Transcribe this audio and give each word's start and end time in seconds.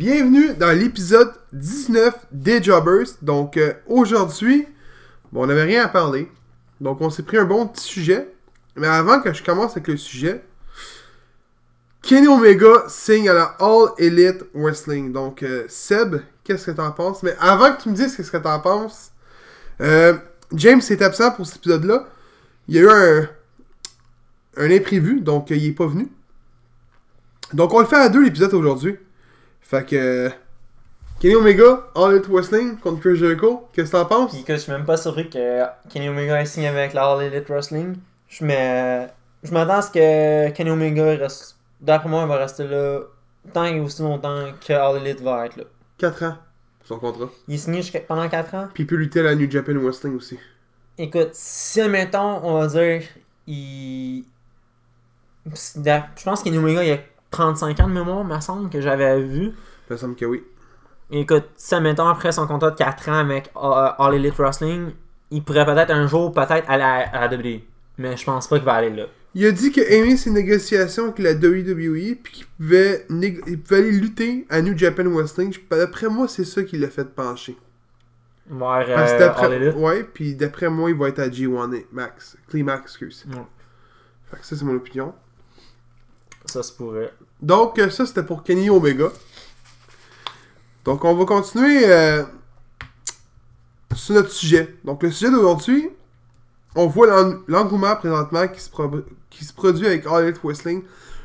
Bienvenue 0.00 0.54
dans 0.54 0.74
l'épisode 0.74 1.30
19 1.52 2.28
des 2.32 2.62
Jobbers. 2.62 3.18
Donc 3.20 3.58
euh, 3.58 3.74
aujourd'hui, 3.86 4.66
bon, 5.30 5.42
on 5.42 5.46
n'avait 5.46 5.64
rien 5.64 5.84
à 5.84 5.88
parler. 5.88 6.32
Donc 6.80 7.02
on 7.02 7.10
s'est 7.10 7.22
pris 7.22 7.36
un 7.36 7.44
bon 7.44 7.66
petit 7.66 7.84
sujet. 7.84 8.32
Mais 8.76 8.86
avant 8.86 9.20
que 9.20 9.30
je 9.34 9.44
commence 9.44 9.72
avec 9.72 9.88
le 9.88 9.98
sujet, 9.98 10.42
Kenny 12.00 12.28
Omega 12.28 12.84
signe 12.88 13.28
à 13.28 13.34
la 13.34 13.56
All 13.60 13.90
Elite 13.98 14.42
Wrestling. 14.54 15.12
Donc 15.12 15.42
euh, 15.42 15.66
Seb, 15.68 16.22
qu'est-ce 16.44 16.70
que 16.70 16.70
t'en 16.70 16.92
penses? 16.92 17.22
Mais 17.22 17.36
avant 17.38 17.70
que 17.74 17.82
tu 17.82 17.90
me 17.90 17.94
dises 17.94 18.16
qu'est-ce 18.16 18.32
que 18.32 18.38
t'en 18.38 18.58
penses, 18.58 19.10
euh, 19.82 20.16
James 20.54 20.80
est 20.88 21.02
absent 21.02 21.32
pour 21.32 21.44
cet 21.44 21.56
épisode-là. 21.56 22.08
Il 22.68 22.76
y 22.76 22.78
a 22.78 22.82
eu 22.84 22.88
un, 22.88 23.28
un 24.64 24.70
imprévu, 24.70 25.20
donc 25.20 25.50
il 25.50 25.62
est 25.62 25.72
pas 25.72 25.88
venu. 25.88 26.08
Donc 27.52 27.74
on 27.74 27.80
le 27.80 27.86
fait 27.86 27.96
à 27.96 28.08
deux 28.08 28.24
l'épisode 28.24 28.54
aujourd'hui. 28.54 28.96
Fait 29.60 29.84
que. 29.84 30.30
Kenny 31.20 31.34
Omega, 31.34 31.86
All 31.94 32.12
Elite 32.14 32.28
Wrestling 32.28 32.78
contre 32.78 33.00
Chris 33.00 33.16
Jericho, 33.16 33.68
qu'est-ce 33.74 33.92
que 33.92 33.96
t'en 33.98 34.06
penses? 34.06 34.32
Puis 34.32 34.42
que 34.42 34.54
je 34.54 34.60
suis 34.60 34.72
même 34.72 34.86
pas 34.86 34.96
surpris 34.96 35.28
que 35.28 35.64
Kenny 35.90 36.08
Omega 36.08 36.40
ait 36.40 36.46
signé 36.46 36.68
avec 36.68 36.94
la 36.94 37.04
All 37.04 37.22
Elite 37.22 37.46
Wrestling. 37.50 37.96
Je 38.26 38.42
m'attends 38.42 39.74
à 39.74 39.82
ce 39.82 39.90
que 39.90 40.48
Kenny 40.52 40.70
Omega 40.70 41.04
reste. 41.04 41.58
D'après 41.78 42.08
moi, 42.08 42.22
il 42.22 42.28
va 42.28 42.36
rester 42.36 42.66
là 42.66 43.00
tant 43.52 43.66
et 43.66 43.78
aussi 43.80 44.00
longtemps 44.00 44.46
que 44.66 44.72
All 44.72 44.96
Elite 44.96 45.20
va 45.20 45.44
être 45.44 45.56
là. 45.56 45.64
4 45.98 46.22
ans, 46.22 46.36
son 46.84 46.98
contrat. 46.98 47.28
Il 47.48 47.56
est 47.56 47.58
signé 47.58 47.82
pendant 48.08 48.26
4 48.26 48.54
ans? 48.54 48.68
Puis 48.72 48.84
il 48.84 48.86
peut 48.86 48.96
lutter 48.96 49.20
à 49.20 49.24
la 49.24 49.34
New 49.34 49.50
Japan 49.50 49.74
Wrestling 49.74 50.16
aussi. 50.16 50.38
Écoute, 50.96 51.30
si 51.34 51.82
admettons, 51.82 52.40
on 52.44 52.58
va 52.60 52.66
dire, 52.66 53.02
il. 53.46 54.24
Je 55.46 56.24
pense 56.24 56.40
que 56.40 56.44
Kenny 56.44 56.56
Omega 56.56 56.82
il 56.82 56.92
a 56.92 56.98
35 57.30 57.80
ans 57.80 57.88
de 57.88 57.92
mémoire, 57.92 58.24
me 58.24 58.40
semble, 58.40 58.70
que 58.70 58.80
j'avais 58.80 59.20
vu. 59.20 59.52
Il 59.88 59.92
me 59.92 59.96
semble 59.96 60.16
que 60.16 60.24
oui. 60.24 60.42
Écoute, 61.10 61.44
si 61.56 61.74
admettons 61.74 62.06
après 62.06 62.32
son 62.32 62.46
contrat 62.46 62.70
de 62.70 62.76
4 62.76 63.08
ans 63.08 63.14
avec 63.14 63.50
euh, 63.56 63.88
All 63.98 64.14
Elite 64.14 64.36
Wrestling, 64.36 64.92
il 65.30 65.42
pourrait 65.42 65.66
peut-être 65.66 65.90
un 65.90 66.06
jour 66.06 66.32
peut-être 66.32 66.68
aller 66.68 66.82
à, 66.82 67.08
à 67.12 67.28
la 67.28 67.36
WWE. 67.36 67.60
Mais 67.98 68.16
je 68.16 68.24
pense 68.24 68.46
pas 68.46 68.56
qu'il 68.56 68.64
va 68.64 68.74
aller 68.74 68.90
là. 68.90 69.06
Il 69.34 69.46
a 69.46 69.52
dit 69.52 69.70
qu'il 69.70 69.84
a 69.84 69.90
aimé 69.90 70.16
ses 70.16 70.30
négociations 70.30 71.04
avec 71.04 71.18
la 71.20 71.34
WWE, 71.34 72.16
puis 72.20 72.32
qu'il 72.32 72.46
pouvait, 72.46 73.06
aller 73.70 73.90
lutter 73.92 74.46
à 74.50 74.60
New 74.60 74.76
Japan 74.76 75.04
Wrestling. 75.04 75.54
D'après 75.70 76.08
moi, 76.08 76.26
c'est 76.26 76.44
ça 76.44 76.64
qui 76.64 76.78
l'a 76.78 76.88
fait 76.88 77.04
pencher. 77.04 77.56
Vers 78.48 78.86
Parce 78.86 79.12
euh, 79.12 79.18
d'après 79.18 79.72
ouais, 79.74 80.02
puis 80.02 80.34
d'après 80.34 80.68
moi, 80.68 80.90
il 80.90 80.96
va 80.96 81.08
être 81.08 81.20
à 81.20 81.28
G1 81.28 81.84
Max. 81.92 82.36
Climax, 82.48 82.82
excuse. 82.82 83.24
Ouais. 83.28 83.36
Fait 84.28 84.38
que 84.38 84.46
ça, 84.46 84.56
c'est 84.56 84.64
mon 84.64 84.74
opinion. 84.74 85.14
Ça 86.46 86.64
se 86.64 86.72
pourrait. 86.72 87.12
Donc, 87.42 87.78
euh, 87.78 87.90
ça, 87.90 88.06
c'était 88.06 88.22
pour 88.22 88.42
Kenny 88.42 88.68
Omega. 88.70 89.08
Donc, 90.84 91.04
on 91.04 91.14
va 91.14 91.24
continuer 91.24 91.90
euh, 91.90 92.22
sur 93.94 94.14
notre 94.14 94.30
sujet. 94.30 94.76
Donc, 94.84 95.02
le 95.02 95.10
sujet 95.10 95.30
d'aujourd'hui, 95.30 95.90
on 96.74 96.86
voit 96.86 97.06
l'en- 97.06 97.40
l'engouement 97.48 97.96
présentement 97.96 98.46
qui 98.48 98.60
se, 98.60 99.52
produit 99.52 99.86
avec 99.86 100.06
All 100.06 100.24
Elite 100.24 100.40
Wrestling. 100.42 100.82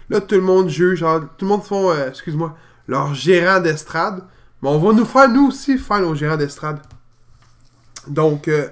Là, 0.10 0.22
tout 0.22 0.36
le 0.36 0.42
monde 0.42 0.70
juge, 0.70 1.00
genre, 1.00 1.22
tout 1.38 1.46
le 1.46 1.50
monde 1.50 1.64
font, 1.64 1.92
euh, 1.92 2.10
excuse-moi, 2.10 2.56
leur 2.88 3.14
gérant 3.14 3.60
d'estrade. 3.60 4.24
Mais 4.62 4.70
on 4.70 4.80
va 4.80 4.94
nous 4.94 5.06
faire, 5.06 5.30
nous 5.30 5.48
aussi, 5.48 5.78
faire 5.78 6.00
nos 6.00 6.16
gérants 6.16 6.38
d'estrade. 6.38 6.80
Donc, 8.08 8.48
euh, 8.48 8.70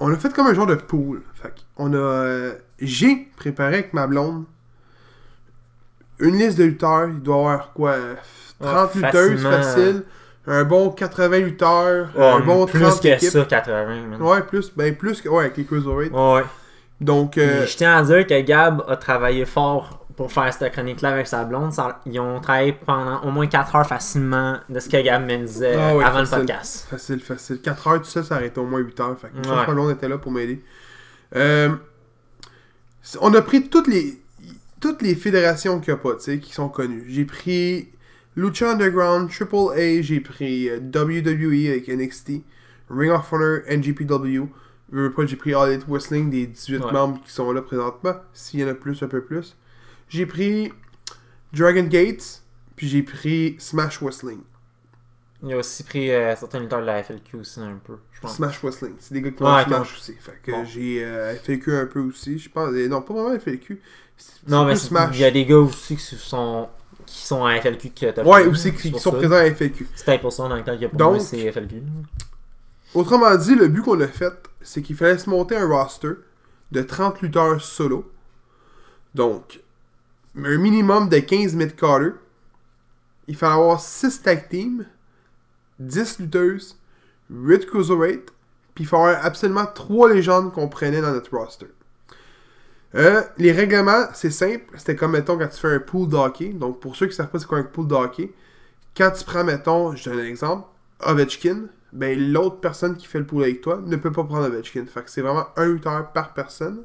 on 0.00 0.12
a 0.12 0.16
fait 0.16 0.32
comme 0.32 0.46
un 0.46 0.54
genre 0.54 0.66
de 0.66 0.74
pool. 0.74 1.22
On 1.76 1.92
a. 1.94 2.52
J'ai 2.78 3.28
préparé 3.36 3.74
avec 3.74 3.94
ma 3.94 4.06
blonde 4.06 4.44
une 6.18 6.36
liste 6.38 6.58
de 6.58 6.64
lutteurs. 6.64 7.08
Il 7.08 7.20
doit 7.22 7.36
y 7.36 7.38
avoir 7.40 7.72
quoi 7.72 7.90
euh, 7.92 8.14
30 8.62 8.94
Ouais, 8.94 9.00
lutteuses 9.02 9.42
facile. 9.42 10.02
Un 10.46 10.64
bon 10.64 10.90
80 10.90 11.38
lutteurs. 11.38 12.08
Ouais, 12.16 12.24
un 12.24 12.40
bon 12.40 12.66
plus 12.66 12.80
30 12.80 13.00
que 13.02 13.08
équipes. 13.08 13.30
ça, 13.30 13.44
80. 13.44 13.86
man. 14.10 14.22
Ouais, 14.22 14.42
plus, 14.42 14.72
ben 14.76 14.94
plus 14.94 15.20
que. 15.20 15.28
Ouais, 15.28 15.44
avec 15.46 15.56
les 15.56 15.64
Cruiserweight. 15.64 16.12
Ouais. 16.12 16.44
Donc, 17.00 17.36
euh, 17.36 17.66
Je 17.66 17.76
tiens 17.76 17.96
à 17.96 18.02
dire 18.02 18.26
que 18.26 18.40
Gab 18.42 18.82
a 18.88 18.96
travaillé 18.96 19.44
fort 19.44 20.06
pour 20.16 20.32
faire 20.32 20.50
cette 20.54 20.72
chronique-là 20.72 21.10
avec 21.10 21.26
sa 21.26 21.44
blonde. 21.44 21.72
Ça- 21.72 22.00
ils 22.06 22.18
ont 22.20 22.40
travaillé 22.40 22.72
pendant 22.72 23.20
au 23.24 23.30
moins 23.30 23.46
4 23.48 23.74
heures 23.76 23.86
facilement 23.86 24.56
de 24.68 24.80
ce 24.80 24.88
que 24.88 25.02
Gab 25.02 25.22
me 25.22 25.36
disait 25.44 25.74
Ah 25.76 25.88
avant 25.90 26.20
facile. 26.24 26.38
le 26.38 26.40
podcast. 26.46 26.86
facile, 26.88 27.20
facile. 27.20 27.60
4 27.60 27.86
heures, 27.88 27.98
tout 28.00 28.06
ça, 28.08 28.22
ça 28.22 28.36
arrêtait 28.36 28.58
au 28.60 28.64
moins 28.66 28.78
8 28.78 28.98
heures. 29.00 29.16
Fait 29.20 29.28
que 29.28 29.46
Ouais. 29.46 29.54
ma 29.56 29.66
blonde 29.66 29.90
était 29.90 30.08
là 30.08 30.16
pour 30.16 30.32
m'aider. 30.32 30.62
Euh, 31.34 31.68
on 33.20 33.34
a 33.34 33.42
pris 33.42 33.68
toutes 33.68 33.88
les 33.88 34.18
toutes 34.80 35.02
les 35.02 35.14
fédérations 35.14 35.80
qu'il 35.80 35.92
n'y 35.94 35.98
a 36.00 36.02
pas, 36.02 36.14
tu 36.16 36.22
sais, 36.22 36.38
qui 36.38 36.52
sont 36.52 36.68
connues. 36.68 37.04
J'ai 37.08 37.24
pris 37.24 37.88
Lucha 38.36 38.72
Underground, 38.72 39.30
Triple 39.30 39.72
A, 39.74 40.02
j'ai 40.02 40.20
pris 40.20 40.68
euh, 40.68 40.78
WWE 40.78 41.70
avec 41.70 41.88
NXT, 41.88 42.42
Ring 42.90 43.10
of 43.12 43.32
Honor, 43.32 43.60
NGPW. 43.68 44.46
Je 44.92 44.98
veux 45.00 45.12
pas, 45.12 45.26
j'ai 45.26 45.36
pris 45.36 45.52
All 45.54 45.70
Elite 45.72 45.86
Wrestling, 45.88 46.30
des 46.30 46.46
18 46.46 46.78
Ouais. 46.84 46.92
membres 46.92 47.20
qui 47.24 47.32
sont 47.32 47.50
là 47.52 47.60
présentement. 47.62 48.14
S'il 48.32 48.60
y 48.60 48.64
en 48.64 48.68
a 48.68 48.74
plus, 48.74 49.02
un 49.02 49.08
peu 49.08 49.22
plus. 49.22 49.56
J'ai 50.08 50.26
pris 50.26 50.72
Dragon 51.52 51.82
Gates, 51.84 52.42
puis 52.76 52.86
j'ai 52.88 53.02
pris 53.02 53.56
Smash 53.58 54.00
Wrestling. 54.02 54.40
Il 55.42 55.52
a 55.52 55.58
aussi 55.58 55.82
pris 55.82 56.10
euh, 56.10 56.34
certains 56.36 56.60
lutteurs 56.60 56.80
de 56.80 56.86
la 56.86 57.02
FLQ 57.02 57.36
aussi 57.36 57.60
un 57.60 57.78
peu, 57.84 57.96
je 58.12 58.20
pense. 58.20 58.36
Smash 58.36 58.62
Wrestling. 58.62 58.94
C'est 58.98 59.14
des 59.14 59.22
gars 59.22 59.30
qui 59.30 59.42
Ouais. 59.42 59.64
Smash 59.64 59.94
aussi. 59.96 60.14
Fait 60.18 60.38
que 60.42 60.50
Bon. 60.50 60.64
j'ai 60.64 61.04
euh, 61.04 61.34
FLQ 61.34 61.72
un 61.76 61.86
peu 61.86 62.00
aussi. 62.00 62.38
Je 62.38 62.48
pense. 62.48 62.70
Non, 62.72 63.02
pas 63.02 63.12
vraiment 63.14 63.38
FLQ. 63.38 63.80
Non, 64.48 64.64
mais 64.64 64.74
il 65.12 65.18
y 65.20 65.24
a 65.24 65.30
des 65.30 65.44
gars 65.44 65.58
aussi 65.58 65.96
qui 65.96 66.02
sont, 66.16 66.68
qui 67.04 67.18
sont 67.26 67.44
à 67.44 67.60
FLQ 67.60 67.90
que 67.90 68.10
t'as 68.12 68.22
Ouais, 68.24 68.46
aussi 68.46 68.62
c'est 68.70 68.74
qui, 68.74 68.90
sont 68.98 69.10
ça. 69.10 69.16
présents 69.18 69.36
à 69.36 69.44
FLQ. 69.50 69.88
C'est 69.94 70.04
peut-être 70.06 70.20
pour 70.22 70.32
ça 70.32 70.48
dans 70.48 70.54
le 70.56 70.62
temps 70.64 70.72
qu'il 70.72 70.82
y 70.82 70.84
a 70.84 70.88
pour 70.88 70.98
Donc- 70.98 71.10
moi, 71.16 71.20
c'est 71.20 71.50
FLQ. 71.50 71.82
Autrement 72.94 73.34
dit, 73.36 73.54
le 73.54 73.68
but 73.68 73.82
qu'on 73.82 74.00
a 74.00 74.08
fait, 74.08 74.32
c'est 74.62 74.82
qu'il 74.82 74.96
fallait 74.96 75.18
se 75.18 75.28
monter 75.28 75.56
un 75.56 75.66
roster 75.68 76.12
de 76.72 76.82
30 76.82 77.20
lutteurs 77.22 77.60
solo. 77.60 78.10
Donc, 79.14 79.60
un 80.36 80.56
minimum 80.58 81.08
de 81.08 81.18
15 81.18 81.54
mid-carter. 81.54 82.10
Il 83.28 83.36
fallait 83.36 83.54
avoir 83.54 83.80
6 83.80 84.22
tag 84.22 84.48
teams, 84.48 84.86
10 85.80 86.20
lutteuses, 86.20 86.76
8 87.30 87.66
cruiserweight, 87.66 88.30
puis 88.74 88.84
il 88.84 88.86
fallait 88.86 89.10
avoir 89.14 89.24
absolument 89.26 89.66
3 89.66 90.12
légendes 90.12 90.52
qu'on 90.52 90.68
prenait 90.68 91.00
dans 91.00 91.10
notre 91.12 91.36
roster. 91.36 91.66
Euh, 92.96 93.22
les 93.36 93.52
règlements, 93.52 94.06
c'est 94.14 94.30
simple. 94.30 94.64
C'était 94.76 94.96
comme, 94.96 95.12
mettons, 95.12 95.38
quand 95.38 95.48
tu 95.48 95.60
fais 95.60 95.74
un 95.74 95.80
pool 95.80 96.08
de 96.08 96.16
hockey. 96.16 96.48
Donc, 96.48 96.80
pour 96.80 96.96
ceux 96.96 97.06
qui 97.06 97.12
ne 97.12 97.16
savent 97.16 97.28
pas 97.28 97.38
c'est 97.38 97.46
quoi 97.46 97.58
un 97.58 97.64
pool 97.64 97.86
de 97.86 97.94
hockey, 97.94 98.32
quand 98.96 99.10
tu 99.10 99.24
prends, 99.24 99.44
mettons, 99.44 99.94
je 99.94 100.08
donne 100.08 100.20
un 100.20 100.24
exemple, 100.24 100.66
Ovechkin, 101.00 101.64
ben 101.92 102.18
l'autre 102.32 102.56
personne 102.56 102.96
qui 102.96 103.06
fait 103.06 103.18
le 103.18 103.26
pool 103.26 103.42
avec 103.42 103.60
toi 103.60 103.82
ne 103.84 103.96
peut 103.96 104.12
pas 104.12 104.24
prendre 104.24 104.46
Ovechkin. 104.46 104.86
Fait 104.86 105.02
que 105.02 105.10
c'est 105.10 105.20
vraiment 105.20 105.46
un 105.56 105.66
lutteur 105.66 106.10
par 106.12 106.32
personne. 106.32 106.82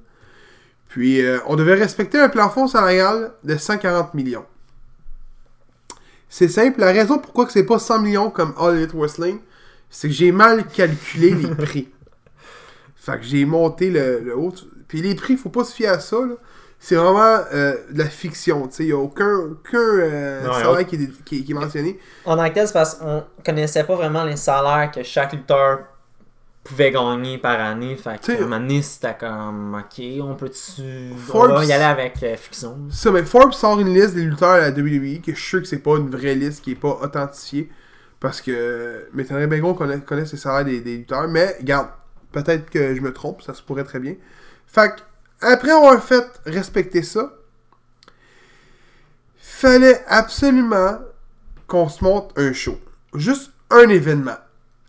Puis, 0.89 1.21
euh, 1.21 1.39
on 1.47 1.55
devait 1.55 1.75
respecter 1.75 2.19
un 2.19 2.27
plafond 2.27 2.67
salarial 2.67 3.31
de 3.45 3.55
140 3.55 4.13
millions. 4.13 4.45
C'est 6.27 6.49
simple. 6.49 6.81
La 6.81 6.91
raison 6.91 7.19
pourquoi 7.19 7.45
que 7.45 7.53
c'est 7.53 7.65
pas 7.65 7.79
100 7.79 8.01
millions 8.01 8.29
comme 8.29 8.53
All 8.57 8.75
Elite 8.75 8.93
Wrestling, 8.93 9.39
c'est 9.89 10.09
que 10.09 10.13
j'ai 10.13 10.33
mal 10.33 10.67
calculé 10.67 11.31
les 11.31 11.55
prix. 11.55 11.89
Fait 12.95 13.17
que 13.17 13.23
j'ai 13.23 13.45
monté 13.45 13.89
le, 13.89 14.19
le 14.19 14.37
haut. 14.37 14.53
Puis 14.91 15.01
les 15.01 15.15
prix, 15.15 15.37
faut 15.37 15.47
pas 15.49 15.63
se 15.63 15.73
fier 15.73 15.87
à 15.87 15.99
ça. 16.01 16.17
là. 16.17 16.33
C'est 16.79 16.95
vraiment 16.95 17.45
euh, 17.53 17.75
de 17.91 17.97
la 17.99 18.09
fiction. 18.09 18.67
Il 18.79 18.85
n'y 18.87 18.91
a 18.91 18.97
aucun, 18.97 19.35
aucun 19.35 19.77
euh, 19.77 20.51
salaire 20.51 20.85
qui 20.85 20.95
est, 20.95 21.23
qui 21.23 21.37
est- 21.39 21.43
qui 21.43 21.51
est 21.51 21.55
mentionné. 21.55 21.97
En 22.25 22.35
tant 22.35 22.49
que 22.49 22.53
tel, 22.55 22.67
c'est 22.67 22.73
parce 22.73 22.95
qu'on 22.95 23.23
connaissait 23.45 23.83
pas 23.85 23.95
vraiment 23.95 24.23
les 24.25 24.35
salaires 24.35 24.91
que 24.93 25.01
chaque 25.03 25.31
lutteur 25.31 25.79
pouvait 26.63 26.91
gagner 26.91 27.37
par 27.37 27.59
année. 27.59 27.95
Fait 27.95 28.17
T'sais- 28.17 28.35
qu'à 28.35 28.43
un 28.43 28.47
moment 28.47 28.59
donné, 28.59 28.81
c'était 28.81 29.15
comme, 29.17 29.75
ok, 29.79 30.03
on 30.21 30.35
peut-tu. 30.35 30.81
On 31.33 31.47
va 31.47 31.63
y 31.65 31.71
aller 31.71 31.83
avec 31.83 32.21
euh, 32.23 32.35
fiction. 32.35 32.77
Ça, 32.89 33.11
mais 33.11 33.23
Forbes 33.23 33.53
sort 33.53 33.79
une 33.79 33.93
liste 33.93 34.15
des 34.15 34.23
lutteurs 34.23 34.49
à 34.49 34.59
la 34.59 34.71
WWE, 34.71 35.21
que 35.21 35.33
je 35.33 35.39
suis 35.39 35.49
sûr 35.49 35.61
que 35.61 35.67
c'est 35.67 35.79
pas 35.79 35.97
une 35.97 36.09
vraie 36.09 36.35
liste 36.35 36.63
qui 36.63 36.71
est 36.71 36.75
pas 36.75 36.99
authentifiée. 37.01 37.69
Parce 38.19 38.41
que, 38.41 39.07
m'étonnerait 39.13 39.47
bien 39.47 39.59
gros 39.59 39.73
qu'on 39.73 39.85
connaisse, 39.85 40.01
connaisse 40.05 40.31
les 40.31 40.37
salaires 40.37 40.65
des, 40.65 40.81
des 40.81 40.97
lutteurs. 40.97 41.27
Mais, 41.27 41.55
regarde, 41.59 41.87
peut-être 42.31 42.69
que 42.69 42.93
je 42.95 43.01
me 43.01 43.11
trompe, 43.13 43.41
ça 43.41 43.53
se 43.55 43.63
pourrait 43.63 43.83
très 43.83 43.99
bien. 43.99 44.15
Fait 44.71 45.03
après 45.41 45.71
avoir 45.71 46.01
fait 46.03 46.25
respecter 46.45 47.03
ça, 47.03 47.33
fallait 49.37 50.03
absolument 50.07 50.99
qu'on 51.67 51.89
se 51.89 52.03
monte 52.03 52.31
un 52.37 52.53
show. 52.53 52.79
Juste 53.13 53.51
un 53.69 53.89
événement. 53.89 54.37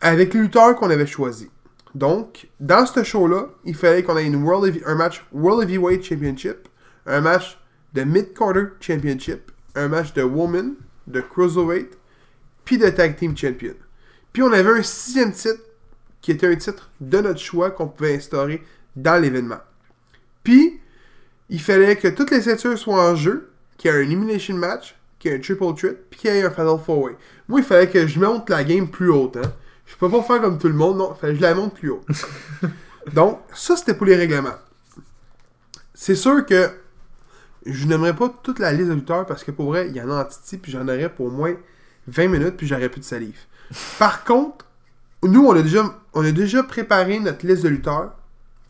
Avec 0.00 0.34
les 0.34 0.40
lutteurs 0.40 0.76
qu'on 0.76 0.90
avait 0.90 1.06
choisis. 1.06 1.48
Donc, 1.94 2.48
dans 2.60 2.86
ce 2.86 3.02
show-là, 3.02 3.48
il 3.64 3.74
fallait 3.74 4.02
qu'on 4.02 4.16
ait 4.16 4.30
un 4.86 4.94
match 4.94 5.24
World 5.32 5.68
Heavyweight 5.68 6.02
Championship, 6.02 6.68
un 7.06 7.20
match 7.20 7.58
de 7.92 8.02
Mid-Carter 8.02 8.68
Championship, 8.80 9.50
un 9.74 9.88
match 9.88 10.12
de 10.14 10.22
Woman, 10.22 10.74
de 11.06 11.20
Cruiserweight, 11.20 11.98
puis 12.64 12.78
de 12.78 12.88
Tag 12.88 13.16
Team 13.16 13.36
Champion. 13.36 13.74
Puis 14.32 14.42
on 14.42 14.52
avait 14.52 14.78
un 14.78 14.82
sixième 14.82 15.32
titre 15.32 15.62
qui 16.20 16.30
était 16.30 16.46
un 16.46 16.56
titre 16.56 16.90
de 17.00 17.18
notre 17.18 17.40
choix 17.40 17.70
qu'on 17.70 17.88
pouvait 17.88 18.14
instaurer 18.16 18.62
dans 18.96 19.20
l'événement. 19.20 19.58
Puis, 20.42 20.80
il 21.48 21.60
fallait 21.60 21.96
que 21.96 22.08
toutes 22.08 22.30
les 22.30 22.42
ceintures 22.42 22.78
soient 22.78 23.10
en 23.10 23.14
jeu, 23.14 23.50
qu'il 23.76 23.90
y 23.90 23.94
ait 23.94 23.96
un 23.98 24.00
elimination 24.02 24.54
match, 24.54 24.96
qu'il 25.18 25.30
y 25.30 25.34
ait 25.34 25.38
un 25.38 25.40
triple 25.40 25.74
threat, 25.74 25.96
puis 26.10 26.20
qu'il 26.20 26.34
y 26.34 26.38
ait 26.38 26.44
un 26.44 26.50
fatal 26.50 26.78
four 26.84 27.02
way. 27.02 27.16
Moi, 27.48 27.60
il 27.60 27.66
fallait 27.66 27.88
que 27.88 28.06
je 28.06 28.18
monte 28.18 28.48
la 28.50 28.64
game 28.64 28.88
plus 28.88 29.10
haute. 29.10 29.36
Hein. 29.36 29.52
Je 29.86 29.96
peux 29.96 30.10
pas 30.10 30.22
faire 30.22 30.40
comme 30.40 30.58
tout 30.58 30.68
le 30.68 30.74
monde, 30.74 30.98
non. 30.98 31.12
Il 31.14 31.20
fallait 31.20 31.32
que 31.34 31.38
je 31.38 31.42
la 31.42 31.54
monte 31.54 31.74
plus 31.74 31.90
haut. 31.90 32.00
Donc, 33.12 33.40
ça, 33.54 33.76
c'était 33.76 33.94
pour 33.94 34.06
les 34.06 34.16
règlements. 34.16 34.56
C'est 35.94 36.14
sûr 36.14 36.46
que 36.46 36.70
je 37.66 37.86
n'aimerais 37.86 38.14
pas 38.14 38.32
toute 38.42 38.58
la 38.58 38.72
liste 38.72 38.88
de 38.88 38.94
lutteurs 38.94 39.26
parce 39.26 39.44
que 39.44 39.50
pour 39.50 39.66
vrai, 39.66 39.88
il 39.88 39.96
y 39.96 40.00
en 40.00 40.10
a 40.10 40.22
en 40.22 40.24
titi, 40.24 40.58
puis 40.58 40.72
j'en 40.72 40.82
aurais 40.82 41.08
pour 41.08 41.26
au 41.26 41.30
moins 41.30 41.54
20 42.08 42.28
minutes, 42.28 42.56
puis 42.56 42.66
j'aurais 42.66 42.88
plus 42.88 43.00
de 43.00 43.04
salive. 43.04 43.38
Par 43.98 44.24
contre, 44.24 44.66
nous, 45.22 45.46
on 45.46 45.54
a 45.54 45.62
déjà, 45.62 45.84
on 46.14 46.24
a 46.24 46.32
déjà 46.32 46.62
préparé 46.62 47.20
notre 47.20 47.46
liste 47.46 47.62
de 47.62 47.68
lutteurs 47.68 48.12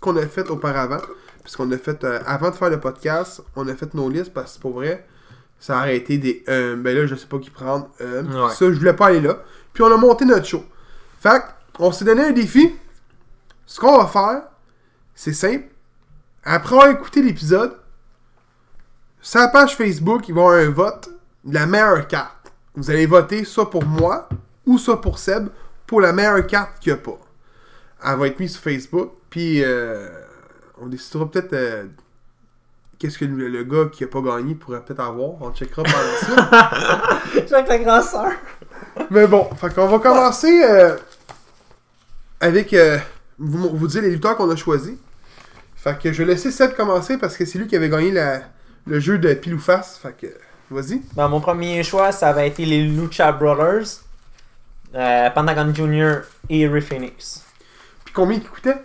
qu'on 0.01 0.17
a 0.17 0.27
faite 0.27 0.51
auparavant. 0.51 1.01
Parce 1.43 1.57
qu'on 1.57 1.71
a 1.73 1.79
fait, 1.79 2.05
euh, 2.05 2.21
avant 2.27 2.51
de 2.51 2.55
faire 2.55 2.71
le 2.71 2.79
podcast, 2.81 3.43
on 3.57 3.67
a 3.69 3.75
fait 3.75 3.93
nos 3.95 4.09
listes 4.09 4.33
parce 4.33 4.57
que 4.57 4.61
pour 4.63 4.75
vrai, 4.75 5.07
ça 5.59 5.79
aurait 5.79 5.97
été 5.97 6.19
des. 6.19 6.45
euh, 6.49 6.77
ben 6.77 6.97
là, 6.97 7.07
je 7.07 7.15
sais 7.15 7.27
pas 7.27 7.39
qui 7.39 7.51
prendre. 7.51 7.89
euh, 8.01 8.23
Ouais. 8.23 8.55
Ça, 8.55 8.67
je 8.73 8.79
voulais 8.79 8.93
pas 8.95 9.07
aller 9.09 9.21
là. 9.21 9.39
Puis 9.73 9.83
on 9.83 9.93
a 9.93 9.97
monté 9.97 10.25
notre 10.25 10.47
show. 10.47 10.65
Fait 11.21 11.43
on 11.79 11.91
s'est 11.93 12.05
donné 12.05 12.25
un 12.25 12.31
défi. 12.33 12.75
Ce 13.67 13.81
qu'on 13.81 13.99
va 13.99 14.07
faire, 14.07 14.43
c'est 15.15 15.33
simple. 15.33 15.65
Après 16.45 16.75
avoir 16.75 16.91
écouté 16.91 17.23
l'épisode, 17.23 17.77
sur 19.21 19.41
la 19.41 19.49
page 19.49 19.77
Facebook, 19.77 20.29
il 20.29 20.35
va 20.35 20.41
y 20.41 20.45
avoir 20.45 20.59
un 20.59 20.71
vote 20.71 21.09
de 21.45 21.55
la 21.55 21.67
meilleure 21.67 22.07
carte. 22.09 22.53
Vous 22.75 22.91
allez 22.91 23.07
voter 23.07 23.45
soit 23.45 23.71
pour 23.71 23.85
moi 23.85 24.29
ou 24.67 24.79
soit 24.79 25.01
pour 25.01 25.19
Seb 25.19 25.49
pour 25.87 26.01
la 26.01 26.13
meilleure 26.13 26.47
carte 26.47 26.79
qu'il 26.81 26.93
n'y 26.93 26.99
a 26.99 27.03
pas. 27.03 27.19
Elle 28.05 28.19
va 28.19 28.27
être 28.27 28.41
mise 28.41 28.53
sur 28.55 28.63
Facebook, 28.63 29.13
puis 29.31 29.63
euh, 29.63 30.09
on 30.81 30.87
décidera 30.87 31.31
peut-être 31.31 31.53
euh, 31.53 31.85
qu'est-ce 32.99 33.19
que 33.19 33.25
le, 33.25 33.49
le 33.49 33.65
gars 33.65 33.87
qui 33.93 34.05
a 34.05 34.07
pas 34.07 34.21
gagné 34.21 34.55
pourrait 34.55 34.81
peut-être 34.85 35.01
avoir. 35.01 35.41
On 35.41 35.53
checkera 35.53 35.83
par 35.83 35.95
la 36.03 36.17
suite. 36.19 37.33
Je 37.43 37.47
suis 37.47 37.55
avec 37.55 37.69
la 37.69 37.79
grande 37.79 38.03
sœur. 38.03 38.33
Mais 39.11 39.27
bon, 39.27 39.49
fait 39.57 39.75
qu'on 39.75 39.87
va 39.87 39.99
commencer 39.99 40.63
euh, 40.65 40.97
avec 42.41 42.73
euh, 42.75 42.99
vous, 43.39 43.77
vous 43.77 43.87
dire 43.87 44.03
les 44.03 44.11
lutteurs 44.11 44.37
qu'on 44.37 44.51
a 44.51 44.57
choisis. 44.57 44.95
Fait 45.77 45.99
que 45.99 46.13
je 46.13 46.19
vais 46.23 46.33
laisser 46.33 46.51
Seb 46.53 46.75
commencer 46.75 47.19
parce 47.19 47.37
que 47.37 47.45
c'est 47.45 47.59
lui 47.59 47.67
qui 47.67 47.75
avait 47.75 47.89
gagné 47.89 48.13
la- 48.13 48.43
le 48.87 49.01
jeu 49.01 49.19
de 49.19 49.33
pile 49.35 49.55
ou 49.55 49.59
face. 49.59 49.99
Fait 49.99 50.13
que 50.17 50.27
vas-y. 50.71 51.03
Ben, 51.15 51.27
mon 51.29 51.41
premier 51.41 51.83
choix, 51.83 52.13
ça 52.13 52.33
va 52.33 52.47
être 52.47 52.59
les 52.59 52.85
Lucha 52.87 53.33
Brothers, 53.33 54.01
euh, 54.95 55.31
Pentagon 55.31 55.73
Jr. 55.75 56.19
et 56.49 56.69
Ray 56.69 56.83
Phoenix. 56.83 57.45
Puis 58.05 58.15
combien 58.15 58.37
il 58.37 58.45
coûtait 58.49 58.77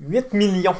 8 0.00 0.32
millions. 0.34 0.76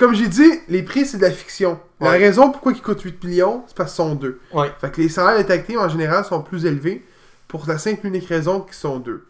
Comme 0.00 0.14
j'ai 0.14 0.28
dit, 0.28 0.50
les 0.68 0.82
prix 0.82 1.04
c'est 1.04 1.18
de 1.18 1.22
la 1.22 1.30
fiction. 1.30 1.78
La 2.00 2.12
Ouais. 2.12 2.16
raison 2.18 2.50
pourquoi 2.50 2.72
ils 2.72 2.80
coûtent 2.80 3.02
8 3.02 3.22
millions, 3.22 3.62
c'est 3.68 3.76
parce 3.76 3.90
qu'ils 3.92 3.96
sont 4.04 4.14
deux. 4.14 4.40
Ouais. 4.52 4.72
Fait 4.80 4.90
que 4.90 5.00
les 5.02 5.10
salaires 5.10 5.46
teams 5.66 5.78
en 5.78 5.88
général 5.90 6.24
sont 6.24 6.40
plus 6.42 6.64
élevés 6.64 7.04
pour 7.46 7.66
la 7.68 7.76
simple 7.78 8.06
unique 8.06 8.26
raison 8.26 8.60
qu'ils 8.62 8.72
sont 8.74 8.98
deux. 8.98 9.26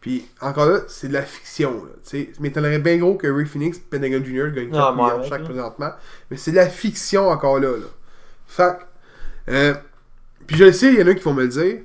Puis 0.00 0.26
encore 0.40 0.66
là, 0.66 0.78
c'est 0.88 1.08
de 1.08 1.12
la 1.12 1.22
fiction. 1.22 1.84
Là. 1.84 1.90
Ça 2.02 2.16
m'étonnerait 2.40 2.78
bien 2.78 2.96
gros 2.96 3.16
que 3.16 3.26
Ray 3.26 3.44
Phoenix 3.46 3.78
Pentagon 3.78 4.22
Jr. 4.24 4.50
gagnent 4.54 4.70
4 4.70 4.74
Ah, 4.82 4.92
moi 4.92 5.14
millions 5.18 5.28
chaque 5.28 5.44
présentement. 5.44 5.90
Mais 6.30 6.36
c'est 6.38 6.50
de 6.52 6.56
la 6.56 6.68
fiction 6.70 7.28
encore 7.28 7.60
là. 7.60 7.68
là. 7.72 7.86
Fait 8.46 8.78
euh, 9.50 9.74
Puis 10.46 10.56
je 10.56 10.64
le 10.64 10.72
sais, 10.72 10.92
il 10.92 11.00
y 11.00 11.02
en 11.02 11.06
a 11.06 11.12
qui 11.14 11.22
vont 11.22 11.34
me 11.34 11.42
le 11.42 11.48
dire. 11.48 11.80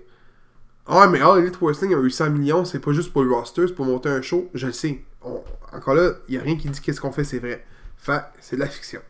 Ah, 0.87 1.07
mais 1.07 1.19
All 1.21 1.39
Elite 1.39 1.57
Wrestling 1.61 1.93
a 1.93 1.97
eu 1.99 2.09
100 2.09 2.29
millions, 2.31 2.63
c'est 2.65 2.79
pas 2.79 2.93
juste 2.93 3.11
pour 3.13 3.23
le 3.23 3.31
roster, 3.33 3.67
c'est 3.67 3.73
pour 3.75 3.85
monter 3.85 4.09
un 4.09 4.21
show. 4.21 4.49
Je 4.53 4.67
le 4.67 4.73
sais. 4.73 5.01
On- 5.21 5.43
Encore 5.73 5.93
là, 5.95 6.11
il 6.27 6.35
n'y 6.35 6.41
a 6.41 6.43
rien 6.43 6.55
qui 6.57 6.67
dit 6.69 6.79
qu'est-ce 6.81 6.99
qu'on 7.01 7.11
fait, 7.11 7.23
c'est 7.25 7.39
vrai. 7.39 7.65
Fait 7.99 8.21
c'est 8.41 8.55
de 8.55 8.61
la 8.61 8.67
fiction. 8.67 9.01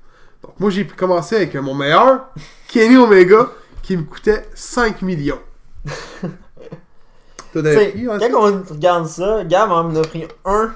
Donc 0.44 0.60
moi, 0.60 0.70
j'ai 0.70 0.86
commencé 0.86 1.36
avec 1.36 1.56
mon 1.56 1.74
meilleur, 1.76 2.28
Kenny 2.68 2.98
Omega, 2.98 3.50
qui 3.82 3.98
me 3.98 4.04
coûtait 4.04 4.48
5 4.54 5.02
millions. 5.02 5.42
Pris, 7.52 8.08
hein, 8.08 8.20
quand 8.32 8.52
on 8.52 8.64
regarde 8.70 9.08
ça, 9.08 9.44
Gab 9.44 9.72
en 9.72 9.96
a 9.96 10.02
pris 10.02 10.28
un 10.46 10.72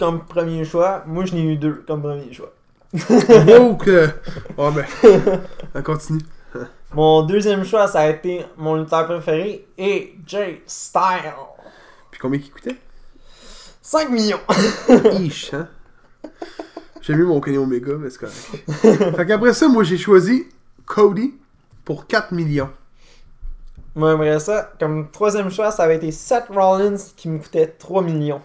comme 0.00 0.24
premier 0.24 0.64
choix. 0.64 1.04
Moi, 1.06 1.24
je 1.26 1.34
n'ai 1.34 1.44
eu 1.44 1.56
deux 1.56 1.84
comme 1.86 2.02
premier 2.02 2.32
choix. 2.32 2.52
Wow, 2.92 3.76
que... 3.76 4.08
Oh, 4.56 4.70
ben... 4.74 4.84
On 5.74 5.82
continue. 5.82 6.22
Mon 6.92 7.22
deuxième 7.22 7.64
choix, 7.64 7.86
ça 7.86 8.00
a 8.00 8.08
été 8.08 8.44
mon 8.58 8.74
lutteur 8.74 9.06
préféré, 9.06 9.66
AJ 9.78 10.62
Styles. 10.66 11.32
Puis 12.10 12.20
combien 12.20 12.38
il 12.38 12.50
coûtait? 12.50 12.76
5 13.80 14.10
millions. 14.10 14.40
Ish, 15.20 15.54
hein? 15.54 15.68
J'ai 17.02 17.16
mis 17.16 17.24
mon 17.24 17.40
Kenny 17.40 17.58
Omega, 17.58 17.94
mais 17.98 18.10
c'est 18.10 18.18
correct. 18.18 19.14
fait 19.16 19.26
qu'après 19.26 19.52
ça, 19.52 19.68
moi, 19.68 19.82
j'ai 19.82 19.98
choisi 19.98 20.46
Cody 20.86 21.34
pour 21.84 22.06
4 22.06 22.32
millions. 22.32 22.70
Moi, 23.96 24.12
j'aimerais 24.12 24.38
ça. 24.38 24.72
Comme 24.78 25.10
troisième 25.10 25.50
choix, 25.50 25.72
ça 25.72 25.82
avait 25.82 25.96
été 25.96 26.12
Seth 26.12 26.46
Rollins 26.48 26.96
qui 27.16 27.28
me 27.28 27.38
coûtait 27.38 27.66
3 27.66 28.02
millions. 28.02 28.40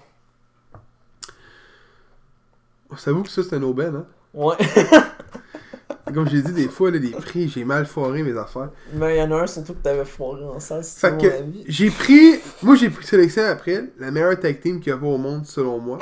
Ça 2.97 3.11
avoue 3.11 3.23
que 3.23 3.29
ça, 3.29 3.43
c'est 3.43 3.55
un 3.55 3.63
aubaine, 3.63 3.95
hein? 3.95 4.05
Ouais. 4.33 4.55
Comme 6.13 6.27
j'ai 6.27 6.41
dit, 6.41 6.53
des 6.53 6.69
fois, 6.69 6.89
là, 6.89 6.97
les 6.97 7.11
prix, 7.11 7.49
j'ai 7.49 7.63
mal 7.65 7.85
foiré 7.85 8.23
mes 8.23 8.37
affaires. 8.37 8.69
Mais 8.93 9.17
il 9.17 9.19
y 9.19 9.21
en 9.21 9.31
a 9.33 9.41
un 9.41 9.47
surtout 9.47 9.73
que 9.73 9.83
t'avais 9.83 10.05
foiré 10.05 10.45
en 10.45 10.59
salle, 10.59 10.83
c'est 10.83 11.11
mon 11.11 11.19
avis. 11.19 11.65
j'ai 11.67 11.89
pris. 11.91 12.39
Moi, 12.63 12.75
j'ai 12.75 12.89
pris 12.89 13.05
sélection 13.05 13.43
après 13.43 13.83
la 13.99 14.09
meilleure 14.09 14.39
tag 14.39 14.61
team 14.61 14.79
qu'il 14.79 14.91
y 14.91 14.95
a 14.95 14.97
pas 14.97 15.05
au 15.05 15.17
monde, 15.17 15.45
selon 15.45 15.79
moi. 15.79 15.99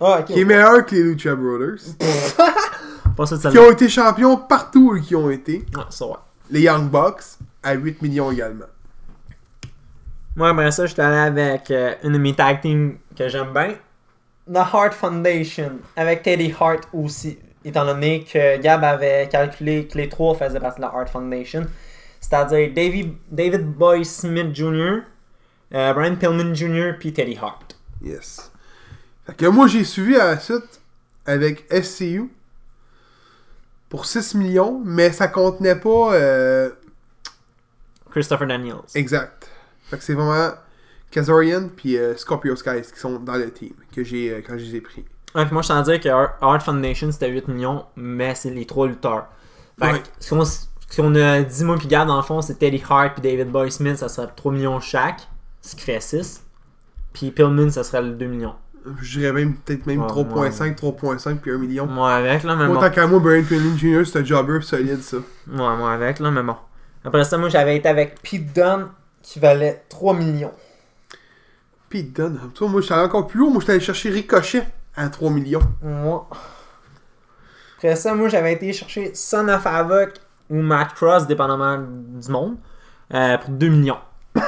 Ah. 0.00 0.22
Qui 0.26 0.40
est 0.40 0.44
meilleure 0.44 0.86
que 0.86 0.94
les 0.94 1.02
Lucha 1.02 1.34
Brothers. 1.34 1.80
Pas 3.16 3.26
ça 3.26 3.36
de 3.36 3.50
qui 3.50 3.58
ont 3.58 3.70
été 3.70 3.88
champions 3.88 4.36
partout 4.36 4.92
où 4.92 4.96
ils 4.96 5.16
ont 5.16 5.30
été. 5.30 5.66
Ah, 5.76 5.86
ça 5.90 6.06
ouais. 6.06 6.14
Les 6.50 6.60
Young 6.60 6.88
Bucks, 6.88 7.24
à 7.62 7.74
8 7.74 8.00
millions 8.00 8.30
également. 8.30 8.66
Moi, 10.36 10.50
après 10.50 10.70
ça, 10.70 10.86
j'étais 10.86 11.02
allé 11.02 11.40
avec 11.40 11.70
euh, 11.72 11.94
une 12.04 12.12
de 12.12 12.18
mes 12.18 12.32
tag 12.32 12.60
teams 12.60 12.96
que 13.16 13.28
j'aime 13.28 13.52
bien. 13.52 13.74
The 14.50 14.64
Heart 14.72 14.94
Foundation, 14.94 15.80
avec 15.96 16.22
Teddy 16.22 16.54
Hart 16.58 16.88
aussi. 16.92 17.38
Étant 17.64 17.84
donné 17.84 18.24
que 18.24 18.56
Gab 18.58 18.84
avait 18.84 19.28
calculé 19.28 19.88
que 19.88 19.98
les 19.98 20.08
trois 20.08 20.34
faisaient 20.34 20.60
partie 20.60 20.80
de 20.80 20.86
la 20.86 20.92
Heart 20.94 21.08
Foundation. 21.08 21.66
C'est-à-dire 22.20 22.70
David, 22.72 23.14
David 23.30 23.66
Boy 23.66 24.04
Smith 24.04 24.54
Jr., 24.54 25.00
euh, 25.74 25.92
Brian 25.92 26.14
Pillman 26.14 26.54
Jr., 26.54 26.92
puis 26.98 27.12
Teddy 27.12 27.36
Hart. 27.42 27.76
Yes. 28.00 28.52
Fait 29.28 29.34
que 29.36 29.46
moi, 29.46 29.66
j'ai 29.66 29.84
suivi 29.84 30.16
à 30.16 30.26
la 30.26 30.38
suite 30.40 30.80
avec 31.26 31.66
SCU 31.82 32.30
pour 33.88 34.06
6 34.06 34.34
millions, 34.34 34.80
mais 34.84 35.12
ça 35.12 35.28
contenait 35.28 35.76
pas. 35.76 36.14
euh, 36.14 36.70
Christopher 38.10 38.46
Daniels. 38.46 38.76
exact. 38.94 39.50
Fait 39.90 39.98
que 39.98 40.02
c'est 40.04 40.14
vraiment 40.14 40.52
Kazarian 41.10 41.68
puis 41.74 41.96
euh, 41.96 42.16
Scorpio 42.16 42.56
Skies 42.56 42.82
qui 42.92 42.98
sont 43.00 43.18
dans 43.18 43.36
le 43.36 43.50
team 43.50 43.72
que 43.94 44.02
j'ai 44.04 44.30
euh, 44.32 44.42
quand 44.46 44.56
je 44.58 44.64
les 44.64 44.76
ai 44.76 44.80
pris. 44.80 45.04
Ouais, 45.34 45.44
puis 45.44 45.52
moi, 45.52 45.62
je 45.62 45.68
t'en 45.68 45.82
dire 45.82 46.00
que 46.00 46.08
Heart 46.08 46.62
Foundation, 46.62 47.12
c'était 47.12 47.30
8 47.30 47.48
millions, 47.48 47.84
mais 47.96 48.34
c'est 48.34 48.50
les 48.50 48.64
trois 48.66 48.86
lutteurs. 48.86 49.26
Fait 49.78 49.92
Ouais. 49.92 50.00
que 50.00 50.06
ce 50.18 50.30
qu'on 50.34 50.42
s- 50.42 50.68
ce 50.88 51.00
qu'on 51.02 51.14
a 51.14 51.40
dit, 51.42 51.64
moi, 51.64 51.76
puis 51.76 51.86
dans 51.86 52.16
le 52.16 52.22
fond, 52.22 52.40
c'est 52.40 52.54
Teddy 52.58 52.82
Hart 52.88 53.12
puis 53.14 53.22
David 53.22 53.50
Boy 53.52 53.70
Smith, 53.70 53.96
ça 53.98 54.08
serait 54.08 54.28
3 54.34 54.52
millions 54.52 54.80
chaque, 54.80 55.28
ce 55.60 55.76
qui 55.76 55.82
fait 55.82 56.00
6. 56.00 56.42
Puis 57.12 57.30
Pillman, 57.30 57.70
ça 57.70 57.84
serait 57.84 58.02
le 58.02 58.12
2 58.12 58.26
millions. 58.26 58.54
Je 59.00 59.18
dirais 59.18 59.32
même 59.32 59.54
peut-être 59.56 59.86
même 59.86 60.00
Ouais, 60.00 60.06
3.5, 60.06 60.76
3.5 60.76 61.36
puis 61.36 61.50
1 61.50 61.58
million. 61.58 61.86
Moi 61.86 62.12
avec, 62.14 62.42
là, 62.42 62.56
mais 62.56 62.66
Moi, 62.66 62.80
bon. 62.80 62.94
qu'à 62.94 63.06
moi, 63.06 63.18
Brian 63.18 63.42
Pillman 63.42 63.76
Jr., 63.76 64.04
c'est 64.06 64.20
un 64.20 64.24
jobber 64.24 64.60
solide, 64.62 65.02
ça. 65.02 65.16
Ouais, 65.18 65.22
moi 65.56 65.92
avec, 65.92 66.18
là, 66.20 66.30
mais 66.30 66.42
bon. 66.42 66.56
Après 67.04 67.24
ça, 67.24 67.38
moi, 67.38 67.48
j'avais 67.48 67.76
été 67.76 67.88
avec 67.88 68.20
Pete 68.22 68.52
Dunne, 68.54 68.88
qui 69.22 69.38
valait 69.38 69.84
3 69.88 70.14
millions. 70.14 70.52
Pete 71.88 72.12
Dunne. 72.14 72.38
Toi, 72.54 72.68
moi, 72.68 72.80
j'étais 72.80 72.94
allé 72.94 73.04
encore 73.04 73.26
plus 73.26 73.42
haut. 73.42 73.50
Moi, 73.50 73.60
j'étais 73.60 73.72
allé 73.72 73.80
chercher 73.80 74.10
Ricochet 74.10 74.66
à 74.96 75.08
3 75.08 75.30
millions. 75.30 75.62
Moi. 75.82 76.28
Après 77.78 77.96
ça, 77.96 78.14
moi, 78.14 78.28
j'avais 78.28 78.54
été 78.54 78.72
chercher 78.72 79.14
Son 79.14 79.48
of 79.48 79.66
Havoc 79.66 80.14
ou 80.50 80.56
Matt 80.56 80.94
Cross, 80.94 81.26
dépendamment 81.26 81.78
du 81.78 82.30
monde, 82.30 82.56
euh, 83.14 83.38
pour 83.38 83.50
2 83.50 83.68
millions. 83.68 83.98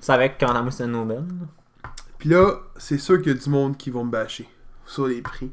C'est 0.00 0.12
avec 0.12 0.36
quand 0.38 0.52
moi, 0.62 0.70
c'était 0.70 0.86
Nobel. 0.86 1.24
Puis 2.18 2.28
là, 2.30 2.54
c'est 2.76 2.98
sûr 2.98 3.18
qu'il 3.20 3.32
y 3.32 3.36
a 3.36 3.38
du 3.38 3.50
monde 3.50 3.76
qui 3.76 3.90
vont 3.90 4.04
me 4.04 4.10
bâcher 4.10 4.48
sur 4.86 5.06
les 5.06 5.20
prix. 5.20 5.50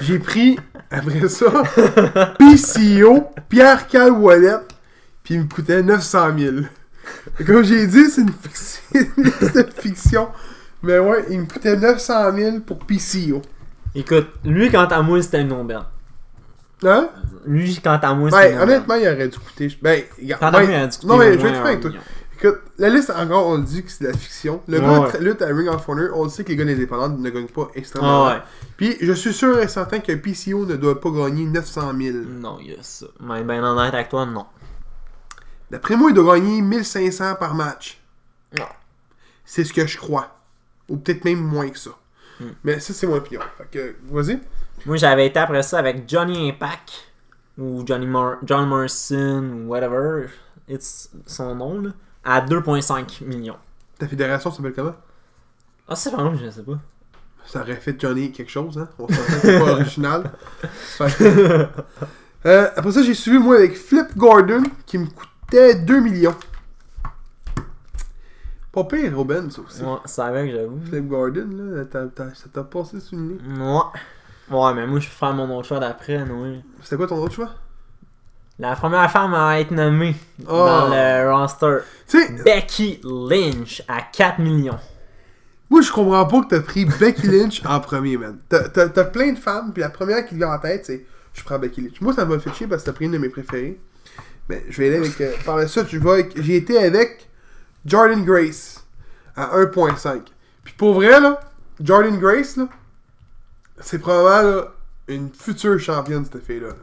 J'ai 0.00 0.18
pris, 0.18 0.58
après 0.90 1.28
ça, 1.28 1.46
PCO, 2.38 3.28
Pierre 3.48 3.86
Cal 3.86 4.10
Wallet, 4.12 4.58
puis 5.22 5.34
il 5.34 5.40
me 5.42 5.46
coûtait 5.48 5.82
900 5.82 6.38
000. 6.38 6.56
Comme 7.46 7.64
j'ai 7.64 7.86
dit, 7.86 8.04
c'est 8.10 8.22
une, 8.22 8.30
une 9.54 9.72
fiction. 9.78 10.28
Mais 10.82 10.98
ouais, 10.98 11.24
il 11.30 11.40
me 11.40 11.46
coûtait 11.46 11.76
900 11.76 12.34
000 12.36 12.60
pour 12.60 12.78
PCO. 12.80 13.40
Écoute, 13.94 14.28
lui, 14.44 14.70
quant 14.70 14.86
à 14.86 15.02
moi, 15.02 15.22
c'était 15.22 15.44
Nobel. 15.44 15.80
Hein? 16.84 17.08
Lui, 17.46 17.78
quant 17.82 17.98
à 18.02 18.14
moi, 18.14 18.30
c'était 18.30 18.50
Ben, 18.50 18.58
Nobel. 18.58 18.68
honnêtement, 18.68 18.94
il 18.96 19.06
aurait 19.08 19.28
dû 19.28 19.38
coûter. 19.38 19.78
Ben, 19.80 20.02
regarde. 20.18 20.52
Ben, 20.52 20.90
non, 21.04 21.16
mais 21.18 21.34
je 21.34 21.38
vais 21.38 21.48
être 21.50 21.56
franc 21.56 21.66
avec 21.66 21.80
toi. 21.80 21.90
Écoute, 22.42 22.60
la 22.76 22.88
liste, 22.88 23.10
encore, 23.10 23.46
on 23.46 23.58
dit 23.58 23.84
que 23.84 23.90
c'est 23.90 24.02
de 24.02 24.08
la 24.08 24.16
fiction. 24.16 24.62
Le 24.66 24.80
Ouais, 24.80 24.84
gars 24.84 25.00
ouais. 25.00 25.20
lutte 25.20 25.42
à 25.42 25.46
Ring 25.46 25.68
of 25.68 25.88
Honor, 25.88 26.08
on 26.18 26.24
le 26.24 26.28
sait 26.28 26.42
que 26.42 26.48
les 26.48 26.56
gars 26.56 26.64
indépendants 26.64 27.16
ne 27.16 27.30
gagnent 27.30 27.46
pas 27.46 27.70
extrêmement 27.76 28.26
Ah 28.26 28.34
ouais. 28.34 28.42
Puis 28.76 28.96
je 29.00 29.12
suis 29.12 29.32
sûr 29.32 29.60
et 29.60 29.68
certain 29.68 30.00
que 30.00 30.12
PCO 30.12 30.66
ne 30.66 30.74
doit 30.74 31.00
pas 31.00 31.10
gagner 31.10 31.44
900 31.44 31.92
000. 31.96 32.16
Non, 32.40 32.58
il 32.60 32.72
y 32.72 32.74
a 32.74 32.82
ça. 32.82 33.06
Mais 33.20 33.44
ben 33.44 33.62
honnête 33.62 33.94
avec 33.94 34.08
toi, 34.08 34.26
non. 34.26 34.46
D'après 35.70 35.94
moi, 35.96 36.10
il 36.10 36.14
doit 36.14 36.34
gagner 36.34 36.60
1500 36.62 37.36
par 37.36 37.54
match. 37.54 38.02
Non. 38.58 38.66
C'est 39.44 39.62
ce 39.62 39.72
que 39.72 39.86
je 39.86 39.96
crois. 39.96 40.36
Ou 40.88 40.96
peut-être 40.96 41.24
même 41.24 41.38
moins 41.40 41.68
que 41.68 41.78
ça. 41.78 41.90
Hmm. 42.40 42.50
Mais 42.64 42.80
ça, 42.80 42.92
c'est 42.92 43.06
mon 43.06 43.16
opinion. 43.16 43.42
Fait 43.56 43.68
que, 43.70 43.94
vas-y. 44.10 44.40
Moi, 44.84 44.96
j'avais 44.96 45.28
été 45.28 45.38
après 45.38 45.62
ça 45.62 45.78
avec 45.78 46.08
Johnny 46.08 46.50
Impact. 46.50 46.90
Ou 47.56 47.84
Johnny 47.86 48.06
Mar 48.06 48.38
John 48.42 48.68
Morrison, 48.68 49.44
ou 49.44 49.68
whatever. 49.68 50.26
It's 50.68 51.08
son 51.26 51.54
nom, 51.54 51.80
là. 51.80 51.90
À 52.24 52.40
2,5 52.40 53.24
millions. 53.24 53.56
Ta 53.98 54.06
fédération 54.08 54.50
s'appelle 54.50 54.72
comment? 54.74 54.94
Ah, 55.88 55.96
c'est 55.96 56.10
vraiment, 56.10 56.34
je 56.36 56.48
sais 56.50 56.62
pas. 56.62 56.78
Ça 57.44 57.60
aurait 57.62 57.74
fait 57.76 58.00
Johnny 58.00 58.30
quelque 58.30 58.50
chose, 58.50 58.78
hein? 58.78 58.88
On 58.98 59.08
s'entend 59.08 59.22
que 59.22 59.40
c'est 59.40 59.58
pas 59.58 59.72
original. 59.72 60.30
Que- 60.98 61.66
Euh, 62.44 62.68
après 62.74 62.90
ça, 62.92 63.02
j'ai 63.04 63.14
suivi 63.14 63.38
moi 63.38 63.56
avec 63.56 63.76
Flip 63.76 64.16
Gordon 64.16 64.64
qui 64.86 64.98
me 64.98 65.06
coûtait 65.06 65.76
2 65.76 66.00
millions. 66.00 66.34
Pas 68.72 68.84
pire, 68.84 69.14
Robin, 69.16 69.50
ça 69.50 69.60
aussi. 69.62 69.82
Ouais, 69.82 69.98
c'est 70.06 70.22
avec, 70.22 70.50
j'avoue. 70.50 70.80
Flip 70.86 71.06
Gordon, 71.06 71.48
là, 71.52 71.84
t'as- 71.84 72.06
t'as- 72.06 72.34
ça 72.34 72.46
t'a 72.52 72.64
passé 72.64 72.98
sous 73.00 73.16
le 73.16 73.22
nez? 73.22 73.38
Ouais. 73.60 74.56
Ouais, 74.58 74.74
mais 74.74 74.86
moi, 74.86 74.98
je 74.98 75.08
peux 75.08 75.14
faire 75.14 75.32
mon 75.34 75.56
autre 75.56 75.68
choix 75.68 75.78
d'après, 75.78 76.22
oui. 76.22 76.62
C'était 76.82 76.96
quoi 76.96 77.06
ton 77.06 77.18
autre 77.18 77.34
choix? 77.34 77.50
La 78.58 78.76
première 78.76 79.10
femme 79.10 79.34
à 79.34 79.58
être 79.60 79.70
nommée 79.70 80.14
Oh. 80.46 80.50
dans 80.52 80.88
le 80.88 81.32
roster, 81.32 81.78
Tu 82.08 82.20
sais, 82.20 82.32
Becky 82.44 83.00
Lynch, 83.04 83.82
à 83.88 84.02
4 84.02 84.38
millions. 84.40 84.78
moi 85.70 85.80
je 85.80 85.90
comprends 85.90 86.26
pas 86.26 86.42
que 86.42 86.48
t'as 86.48 86.60
pris 86.60 86.84
Becky 86.84 87.26
Lynch 87.28 87.62
en 87.64 87.80
premier, 87.80 88.16
man. 88.18 88.38
T'as- 88.48 89.04
plein 89.04 89.32
de 89.32 89.38
femmes, 89.38 89.72
puis 89.72 89.80
la 89.82 89.88
première 89.90 90.24
qui 90.26 90.34
vient 90.34 90.52
en 90.52 90.58
tête, 90.58 90.84
c'est 90.86 91.04
je 91.32 91.42
prends 91.42 91.58
Becky 91.58 91.80
Lynch. 91.80 92.00
Moi 92.00 92.12
ça 92.12 92.24
m'a 92.24 92.38
fait 92.38 92.52
chier 92.52 92.66
parce 92.66 92.82
que 92.82 92.86
t'as 92.86 92.92
pris 92.92 93.06
une 93.06 93.12
de 93.12 93.18
mes 93.18 93.30
préférées. 93.30 93.80
Mais 94.48 94.64
je 94.68 94.78
vais 94.78 94.88
aller 94.88 94.96
avec. 94.98 95.20
euh, 95.20 95.32
par 95.46 95.56
la 95.56 95.66
suite, 95.66 95.86
J'ai 96.36 96.56
été 96.56 96.76
avec 96.78 97.28
Jordan 97.86 98.22
Grace 98.24 98.84
à 99.36 99.56
1.5. 99.56 100.20
Puis 100.64 100.74
pour 100.76 100.94
vrai, 100.94 101.20
là, 101.20 101.40
Jordan 101.80 102.18
Grace, 102.18 102.56
là, 102.56 102.68
c'est 103.80 103.98
probablement 103.98 104.42
là, 104.56 104.72
une 105.08 105.30
future 105.32 105.78
championne, 105.78 106.24
cette 106.30 106.44
fille-là. 106.44 106.68
là. 106.68 106.74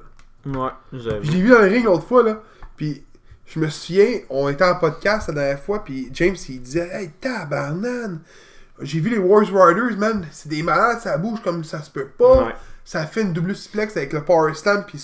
Ouais. 0.46 0.70
Je 0.94 1.10
l'ai 1.10 1.42
vu 1.42 1.50
dans 1.50 1.60
le 1.60 1.68
ring 1.68 1.86
l'autre 1.86 2.06
fois, 2.06 2.24
là. 2.24 2.42
Puis 2.78 3.04
je 3.46 3.60
me 3.60 3.70
souviens, 3.70 4.20
on 4.30 4.48
était 4.50 4.64
en 4.64 4.76
podcast 4.76 5.28
la 5.30 5.34
dernière 5.34 5.60
fois, 5.60 5.84
puis 5.84 6.10
James, 6.14 6.36
il 6.48 6.62
disait 6.62 6.90
Hey, 6.92 7.10
tabarnane! 7.20 8.22
J'ai 8.82 9.00
vu 9.02 9.10
les 9.10 9.18
Wars 9.18 9.42
Riders, 9.46 9.98
man. 9.98 10.26
C'est 10.32 10.48
des 10.50 10.64
malades, 10.64 11.00
ça 11.02 11.18
bouge 11.18 11.40
comme 11.44 11.64
ça 11.64 11.82
se 11.82 11.92
peut 11.92 12.08
pas. 12.08 12.46
Ouais. 12.46 12.56
Ça 12.86 13.06
fait 13.06 13.22
une 13.22 13.34
double 13.34 13.56
suplex 13.56 13.96
avec 13.98 14.14
le 14.14 14.24
Power 14.24 14.54
Slam, 14.54 14.86
puis 14.88 15.04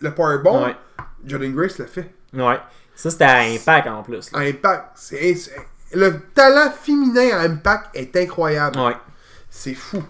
le 0.00 0.10
Power 0.14 0.38
Bomb. 0.38 0.62
Ouais. 0.64 0.76
Jordan 1.24 1.52
Grace 1.54 1.78
l'a 1.78 1.86
fait. 1.86 2.14
Ouais. 2.32 2.58
Ça, 2.94 3.10
c'était 3.10 3.24
à 3.24 3.38
Impact 3.40 3.88
en 3.88 4.02
plus. 4.02 4.30
À 4.32 4.38
Impact, 4.40 4.84
c'est 4.94 5.34
c'est- 5.34 5.56
le 5.92 6.20
talent 6.34 6.70
féminin 6.70 7.28
à 7.36 7.40
Impact 7.42 7.90
est 7.94 8.14
incroyable. 8.16 8.78
Ouais. 8.78 8.96
C'est 9.50 9.74
fou. 9.74 10.02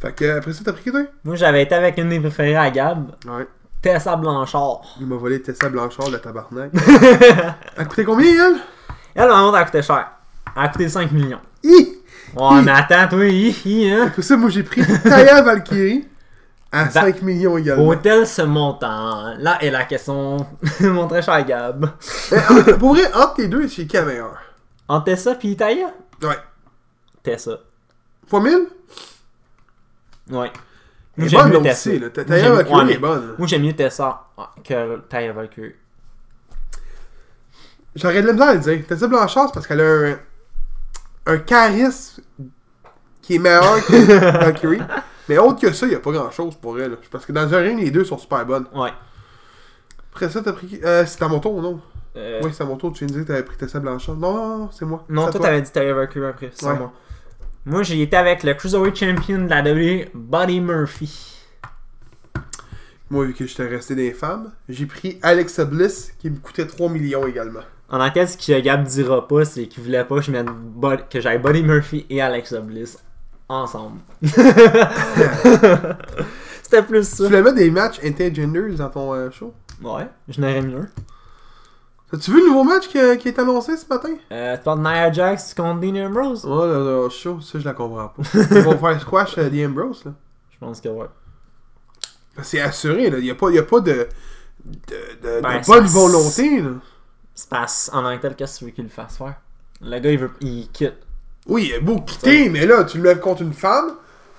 Fait 0.00 0.14
que 0.14 0.38
après 0.38 0.52
ça, 0.52 0.62
t'as 0.64 0.72
pris 0.72 0.84
qui 0.84 0.90
toi? 0.90 1.02
Moi, 1.24 1.36
j'avais 1.36 1.62
été 1.62 1.74
avec 1.74 1.98
une 1.98 2.08
des 2.10 2.20
préférées 2.20 2.56
à 2.56 2.70
Gab, 2.70 3.12
Ouais. 3.26 3.46
Tessa 3.82 4.16
Blanchard. 4.16 4.82
Il 5.00 5.06
m'a 5.06 5.16
volé 5.16 5.40
Tessa 5.40 5.68
Blanchard, 5.68 6.10
le 6.10 6.18
tabarnak. 6.18 6.70
Elle 6.74 7.54
a 7.76 7.84
coûté 7.86 8.04
combien, 8.04 8.26
elle? 8.30 8.56
Elle, 9.14 9.28
par 9.28 9.42
contre, 9.44 9.56
elle 9.56 9.62
a 9.62 9.64
coûté 9.64 9.82
cher. 9.82 10.10
Elle 10.56 10.62
a 10.62 10.68
coûté 10.68 10.88
5 10.88 11.10
millions. 11.12 11.40
Hi! 11.64 11.96
Ouais, 12.36 12.62
mais 12.62 12.70
attends, 12.72 13.08
toi, 13.08 13.26
hi, 13.26 13.56
hi, 13.64 13.90
hein. 13.90 14.12
Pour 14.14 14.22
ça, 14.22 14.36
moi, 14.36 14.50
j'ai 14.50 14.62
pris 14.62 14.82
Taya 15.02 15.42
Valkyrie 15.42 16.06
à 16.70 16.84
Va- 16.84 16.90
5 17.02 17.22
millions 17.22 17.56
également. 17.58 17.88
Hôtel 17.88 18.26
ce 18.26 18.42
montant. 18.42 19.34
Là 19.38 19.58
est 19.62 19.70
la 19.70 19.84
question. 19.84 20.36
Mon 20.80 21.08
très 21.08 21.22
cher 21.22 21.44
Gab. 21.44 21.90
Mais, 22.30 22.38
en- 22.38 22.78
pour 22.78 22.94
vrai, 22.94 23.12
entre 23.14 23.34
les 23.38 23.48
deux, 23.48 23.66
c'est 23.68 23.86
qui 23.86 23.96
la 23.96 24.02
meilleure? 24.02 24.36
En 24.88 25.00
Tessa 25.00 25.34
pis 25.34 25.56
Taya? 25.56 25.88
Ouais. 26.22 26.38
Tessa. 27.22 27.58
Fois 28.28 28.40
1000 28.40 28.66
Ouais. 30.30 30.52
Elle 31.26 31.34
est 31.34 31.50
bonne, 31.50 31.66
aussi. 31.68 31.98
là. 31.98 32.10
Ta- 32.10 32.20
Moi, 32.22 32.28
Taya 32.28 32.42
j'aime- 32.44 32.52
Valkyrie 32.54 32.78
ouais, 32.78 32.84
mais 32.84 32.92
est 32.94 32.98
bonne. 32.98 33.34
Moi, 33.38 33.46
j'aime 33.48 33.62
mieux 33.62 33.72
Tessa 33.72 34.26
que 34.64 34.96
Taya 35.08 35.32
Valkyrie. 35.32 35.74
J'aurais 37.96 38.22
de 38.22 38.26
la 38.28 38.32
misère 38.32 38.48
à 38.48 38.54
le 38.54 38.60
dire. 38.60 38.86
Tessa 38.86 39.06
Blanchard, 39.08 39.48
c'est 39.48 39.54
parce 39.54 39.66
qu'elle 39.66 39.80
a 39.80 39.84
un, 40.10 40.18
un 41.26 41.38
charisme 41.38 42.22
qui 43.20 43.34
est 43.34 43.38
meilleur 43.38 43.84
que 43.86 44.38
Valkyrie. 44.38 44.80
Mais 45.28 45.38
autre 45.38 45.60
que 45.60 45.72
ça, 45.72 45.86
il 45.86 45.90
n'y 45.90 45.94
a 45.96 46.00
pas 46.00 46.12
grand 46.12 46.30
chose 46.30 46.54
pour 46.56 46.78
elle. 46.80 46.96
Parce 47.10 47.26
que 47.26 47.32
dans 47.32 47.52
un 47.52 47.58
ring, 47.58 47.80
les 47.80 47.90
deux 47.90 48.04
sont 48.04 48.18
super 48.18 48.44
bonnes. 48.46 48.66
Ouais. 48.74 48.90
Après 50.12 50.28
ça, 50.28 50.40
t'as 50.42 50.52
pris 50.52 50.66
qui? 50.66 50.80
Euh, 50.84 51.04
C'est 51.06 51.22
à 51.22 51.28
mon 51.28 51.38
tour, 51.40 51.60
non? 51.60 51.80
Euh, 52.16 52.40
Oui, 52.42 52.50
c'est 52.52 52.62
à 52.62 52.66
mon 52.66 52.76
tour. 52.76 52.92
Tu 52.92 53.04
viens 53.04 53.08
de 53.08 53.12
dire 53.12 53.22
que 53.22 53.28
t'avais 53.28 53.44
pris 53.44 53.56
Tessa 53.56 53.78
Blanchard. 53.80 54.16
Non, 54.16 54.34
non, 54.34 54.58
non, 54.58 54.70
c'est 54.72 54.84
moi. 54.84 55.04
Non, 55.08 55.30
toi, 55.30 55.40
t'avais 55.40 55.62
dit 55.62 55.70
Taya 55.70 55.94
Valkyrie 55.94 56.26
après. 56.26 56.50
C'est 56.54 56.66
Ouais. 56.66 56.76
moi. 56.78 56.92
Moi, 57.70 57.82
j'ai 57.84 58.02
été 58.02 58.16
avec 58.16 58.42
le 58.42 58.54
Cruiserweight 58.54 58.96
Champion 58.96 59.44
de 59.44 59.48
la 59.48 59.62
WWE, 59.62 60.08
Buddy 60.12 60.60
Murphy. 60.60 61.36
Moi, 63.10 63.26
vu 63.26 63.32
que 63.34 63.46
j'étais 63.46 63.66
resté 63.66 63.94
des 63.94 64.10
femmes, 64.12 64.50
j'ai 64.68 64.86
pris 64.86 65.18
Alexa 65.22 65.64
Bliss 65.64 66.12
qui 66.18 66.30
me 66.30 66.36
coûtait 66.38 66.66
3 66.66 66.88
millions 66.90 67.26
également. 67.28 67.60
En 67.88 68.00
enquête, 68.00 68.28
ce 68.30 68.36
que 68.36 68.60
Gab 68.60 68.82
dira 68.84 69.26
pas, 69.26 69.44
c'est 69.44 69.66
qu'il 69.66 69.82
voulait 69.84 70.04
pas 70.04 70.16
que 70.16 70.22
je 70.22 70.30
mette 70.32 70.46
Bud- 70.48 71.08
que 71.08 71.20
j'aille 71.20 71.38
Buddy 71.38 71.62
Murphy 71.62 72.06
et 72.10 72.20
Alexa 72.20 72.60
Bliss 72.60 72.98
ensemble. 73.48 74.00
C'était 76.62 76.82
plus 76.82 77.06
ça. 77.08 77.16
Tu 77.16 77.22
voulais 77.24 77.42
mettre 77.42 77.56
des 77.56 77.70
matchs 77.70 77.98
intergenders 78.04 78.74
dans 78.76 78.90
ton 78.90 79.14
euh, 79.14 79.30
show? 79.30 79.52
Ouais, 79.82 80.08
je 80.28 80.40
n'aurais 80.40 80.62
mieux. 80.62 80.88
As-tu 82.12 82.32
vu 82.32 82.40
le 82.40 82.46
nouveau 82.48 82.64
match 82.64 82.88
qui, 82.88 82.98
qui 83.18 83.28
est 83.28 83.38
annoncé 83.38 83.76
ce 83.76 83.86
matin? 83.88 84.08
Euh, 84.32 84.56
tu 84.56 84.62
parles 84.64 84.78
de 84.78 84.84
Nia 84.84 85.12
Jax 85.12 85.54
contre 85.54 85.80
Dean 85.80 85.94
Ambrose? 86.06 86.44
Ouais, 86.44 86.66
le, 86.66 87.04
le 87.04 87.08
show, 87.10 87.40
ça 87.40 87.58
je 87.60 87.64
la 87.64 87.72
comprends 87.72 88.08
pas. 88.08 88.22
Ils 88.50 88.62
vont 88.62 88.76
faire 88.78 89.00
squash 89.00 89.38
euh, 89.38 89.48
The 89.48 89.68
Ambrose 89.68 90.04
là. 90.04 90.12
Je 90.50 90.58
pense 90.58 90.80
que 90.80 90.88
ouais. 90.88 91.06
Que 92.36 92.42
C'est 92.42 92.60
assuré 92.60 93.10
là, 93.10 93.18
il 93.18 93.26
y 93.26 93.30
a 93.30 93.34
pas, 93.34 93.50
y 93.50 93.58
a 93.58 93.62
pas 93.62 93.80
de, 93.80 94.08
de, 94.64 94.76
de- 95.22 95.36
de 95.36 95.40
Ben, 95.40 95.60
bonne 95.66 95.86
volonté 95.86 96.60
là. 96.60 96.70
C'est 97.34 97.48
parce 97.48 97.90
en 97.92 98.02
tant 98.02 98.16
que 98.16 98.22
tel, 98.22 98.34
qu'est-ce 98.34 98.54
que 98.54 98.58
tu 98.58 98.64
veux 98.66 98.70
qu'il 98.72 98.84
le 98.84 98.90
fasse 98.90 99.16
faire? 99.16 99.34
Le 99.80 99.98
gars, 99.98 100.10
il 100.10 100.18
veut. 100.18 100.30
Il 100.40 100.68
quitte. 100.72 100.94
Oui, 101.46 101.68
il 101.70 101.74
est 101.76 101.80
beau 101.80 102.00
quitter, 102.00 102.48
mais 102.50 102.66
là 102.66 102.84
tu 102.84 102.98
le 102.98 103.04
lèves 103.04 103.20
contre 103.20 103.42
une 103.42 103.54
femme, 103.54 103.92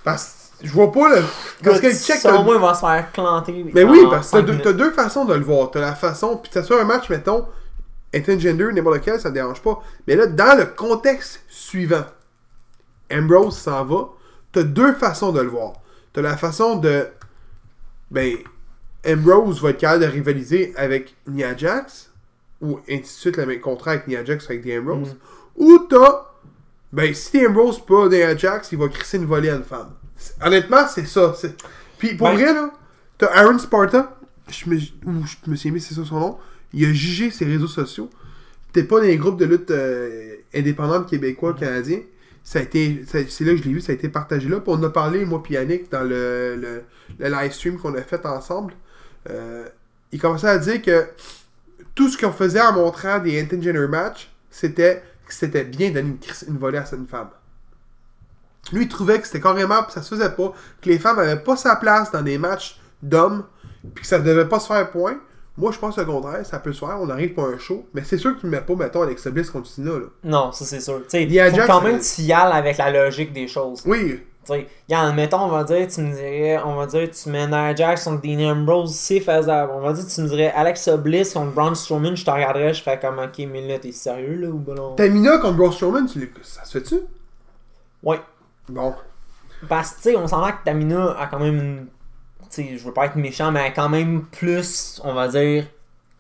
parce 0.04 0.52
que 0.60 0.68
je 0.68 0.72
vois 0.74 0.92
pas 0.92 1.10
le. 1.16 1.24
Parce 1.64 1.80
que 1.80 1.88
le 1.88 1.94
check. 1.94 2.18
Selon 2.20 2.38
t'as- 2.40 2.44
moi, 2.44 2.56
il 2.56 2.62
va 2.62 2.74
se 2.76 2.80
faire 2.82 3.08
planter. 3.14 3.66
Mais 3.74 3.84
oui, 3.84 4.00
parce 4.12 4.30
que 4.30 4.38
t'as 4.38 4.74
deux, 4.74 4.92
t'as 4.92 5.04
façons 5.04 5.26
de 5.26 5.34
le 5.34 5.44
voir. 5.44 5.72
T'as 5.72 5.80
la 5.80 5.96
façon, 5.96 6.36
puis 6.38 6.52
ce 6.54 6.62
soit 6.62 6.82
un 6.82 6.86
match, 6.86 7.10
mettons, 7.10 7.48
intergender, 8.14 8.72
n'importe 8.74 8.98
lequel, 8.98 9.20
ça 9.20 9.30
te 9.30 9.36
dérange 9.36 9.62
pas. 9.62 9.82
Mais 10.08 10.16
là, 10.16 10.28
dans 10.28 10.58
le 10.58 10.66
contexte 10.66 11.42
suivant, 11.48 12.06
Ambrose 13.12 13.58
s'en 13.58 13.86
va, 13.86 14.10
t'as 14.52 14.64
deux 14.64 14.94
façons 14.94 15.32
de 15.32 15.42
le 15.42 15.50
voir. 15.50 15.74
T'as 16.14 16.22
la 16.22 16.38
façon 16.38 16.76
de. 16.78 17.08
Ben, 18.10 18.36
Ambrose 19.08 19.62
va 19.62 19.70
être 19.70 19.80
capable 19.80 20.04
de 20.04 20.10
rivaliser 20.10 20.74
avec 20.76 21.16
Nia 21.28 21.56
Jax, 21.56 22.12
ou 22.62 22.80
ainsi 22.90 23.02
de 23.02 23.06
suite, 23.08 23.38
le 23.38 23.46
même 23.46 23.60
contrat 23.62 23.92
avec 23.92 24.08
Nia 24.08 24.24
Jax 24.24 24.46
avec 24.50 24.64
The 24.64 24.80
Ambrose. 24.80 25.16
Ou 25.56 25.80
t'as. 25.90 26.26
Ben, 26.92 27.14
si 27.14 27.32
The 27.32 27.48
Ambrose 27.48 27.84
pas 27.86 28.10
Nia 28.10 28.36
Jax, 28.36 28.72
il 28.74 28.78
va 28.78 28.90
crisser 28.90 29.18
une 29.18 29.26
volée 29.26 29.50
à 29.50 29.56
une 29.56 29.64
femme. 29.64 29.92
Honnêtement, 30.42 30.88
c'est 30.88 31.06
ça. 31.08 31.34
Puis 31.98 32.16
pour 32.16 32.28
Ben- 32.28 32.34
vrai, 32.36 32.54
là, 32.54 32.72
t'as 33.18 33.28
Aaron 33.28 33.58
Sparta, 33.58 34.18
je 34.50 34.70
me, 34.70 34.76
ou 35.06 35.26
je 35.26 35.50
me 35.50 35.56
suis 35.56 35.72
mis, 35.72 35.80
c'est 35.82 35.94
ça 35.96 36.04
son 36.06 36.20
nom, 36.20 36.38
il 36.74 36.86
a 36.86 36.94
jugé 36.94 37.32
ses 37.32 37.46
réseaux 37.46 37.68
sociaux. 37.68 38.10
T'es 38.74 38.84
pas 38.84 39.00
dans 39.00 39.06
les 39.06 39.18
groupes 39.18 39.38
de 39.40 39.46
lutte 39.46 39.72
euh, 39.72 40.36
indépendants 40.54 41.04
québécois, 41.04 41.54
canadiens. 41.54 42.02
Ça 42.44 42.60
a 42.60 42.62
été, 42.64 43.04
c'est 43.06 43.44
là 43.44 43.52
que 43.52 43.58
je 43.58 43.64
l'ai 43.64 43.74
vu, 43.74 43.82
ça 43.82 43.92
a 43.92 43.96
été 43.96 44.10
partagé 44.10 44.50
là. 44.50 44.60
Puis 44.60 44.74
on 44.74 44.82
a 44.84 44.90
parlé, 44.90 45.26
moi 45.26 45.44
puis 45.44 45.54
Yannick, 45.54 45.92
dans 45.92 46.04
le, 46.04 46.56
le, 46.56 46.84
le 47.20 47.30
live 47.30 47.52
stream 47.52 47.78
qu'on 47.78 47.94
a 47.96 48.02
fait 48.02 48.26
ensemble. 48.26 48.74
Euh, 49.30 49.68
il 50.12 50.20
commençait 50.20 50.48
à 50.48 50.58
dire 50.58 50.82
que 50.82 51.06
tout 51.94 52.10
ce 52.10 52.18
qu'on 52.18 52.32
faisait 52.32 52.62
en 52.62 52.74
montrant 52.74 53.20
des 53.20 53.40
intergender 53.40 53.88
matchs, 53.88 54.32
c'était 54.50 55.04
que 55.26 55.34
c'était 55.34 55.64
bien 55.64 55.92
donner 55.92 56.10
une, 56.10 56.54
une 56.54 56.58
volée 56.58 56.80
à 56.80 56.86
une 56.94 57.08
femme. 57.08 57.30
Lui, 58.72 58.84
il 58.84 58.88
trouvait 58.88 59.20
que 59.20 59.28
c'était 59.28 59.42
carrément, 59.42 59.88
ça 59.90 60.02
se 60.02 60.16
faisait 60.16 60.30
pas, 60.32 60.54
que 60.82 60.90
les 60.90 61.00
femmes 61.00 61.20
avaient 61.20 61.42
pas 61.42 61.58
sa 61.58 61.76
place 61.76 62.12
dans 62.12 62.22
des 62.22 62.38
matchs 62.38 62.80
d'hommes, 63.02 63.44
puis 63.94 64.04
que 64.04 64.08
ça 64.08 64.20
devait 64.20 64.48
pas 64.48 64.60
se 64.60 64.68
faire 64.68 64.90
point. 64.92 65.18
Moi, 65.58 65.72
je 65.72 65.80
pense 65.80 65.98
le 65.98 66.06
contraire, 66.06 66.46
ça 66.46 66.60
peut 66.60 66.72
se 66.72 66.80
faire, 66.80 66.98
on 67.00 67.10
arrive 67.10 67.34
pour 67.34 67.46
un 67.46 67.58
show, 67.58 67.86
mais 67.94 68.04
c'est 68.04 68.18
sûr 68.18 68.36
que 68.36 68.40
tu 68.40 68.46
ne 68.46 68.52
mets 68.52 68.62
pas, 68.62 68.74
mettons, 68.74 69.02
Alexa 69.02 69.32
Bliss 69.32 69.50
contre 69.50 69.70
Tina, 69.70 69.92
là. 69.92 70.06
Non, 70.24 70.52
ça 70.54 70.64
c'est 70.64 70.80
sûr. 70.80 71.02
Tu 71.10 71.30
sais, 71.30 71.52
quand 71.68 71.82
même 71.82 71.96
euh, 71.98 72.00
tu 72.16 72.22
y 72.22 72.32
avec 72.32 72.78
la 72.78 72.90
logique 72.90 73.34
des 73.34 73.50
choses. 73.50 73.84
Oui, 73.86 74.22
Tu 74.46 74.54
sais, 74.54 75.14
mettons, 75.14 75.42
on 75.42 75.50
va 75.50 75.66
dire, 75.66 75.88
tu 75.88 76.02
me 76.02 76.14
dirais, 76.16 76.62
on 76.64 76.76
va 76.76 76.86
dire, 76.86 77.10
tu 77.12 77.30
mets 77.30 77.48
Nia 77.48 77.76
Jax 77.76 78.06
contre 78.06 78.22
Dean 78.22 78.52
Ambrose, 78.52 78.96
c'est 78.96 79.20
faisable. 79.20 79.74
On 79.76 79.82
va 79.82 79.92
dire, 79.92 80.08
tu 80.08 80.22
me 80.22 80.28
dirais 80.30 80.54
Alexa 80.56 80.96
Bliss 80.96 81.34
contre 81.34 81.52
Braun 81.52 81.76
Strowman, 81.76 82.16
je 82.16 82.24
te 82.24 82.32
regarderais, 82.32 82.74
je 82.74 82.82
fais 82.82 82.98
comme, 82.98 83.20
ok, 83.20 83.46
mais 83.52 83.68
là, 83.68 83.78
t'es 83.78 83.92
sérieux, 83.92 84.36
là, 84.36 84.48
ou 84.48 84.58
ben 84.58 84.76
non? 84.76 84.96
Tamina 84.96 85.38
contre 85.38 85.58
Braun 85.58 85.72
Strowman, 85.74 86.06
tu 86.06 86.32
ça 86.44 86.64
se 86.64 86.80
fait-tu? 86.80 87.02
Ouais. 88.04 88.22
Bon. 88.70 88.96
Parce 89.68 89.92
que, 89.92 89.96
tu 89.98 90.02
sais, 90.04 90.16
on 90.16 90.28
s'entend 90.28 90.52
que 90.52 90.64
Tamina 90.64 91.12
a 91.20 91.28
quand 91.28 91.40
même 91.40 91.56
une. 91.56 91.88
Sais, 92.52 92.78
je 92.78 92.84
veux 92.84 92.94
pas 92.94 93.06
être 93.06 93.16
méchant, 93.16 93.52
mais 93.52 93.62
elle 93.62 93.68
a 93.68 93.72
quand 93.72 93.90
même 93.90 94.24
plus, 94.26 95.00
on 95.06 95.14
va 95.14 95.28
dire, 95.30 95.66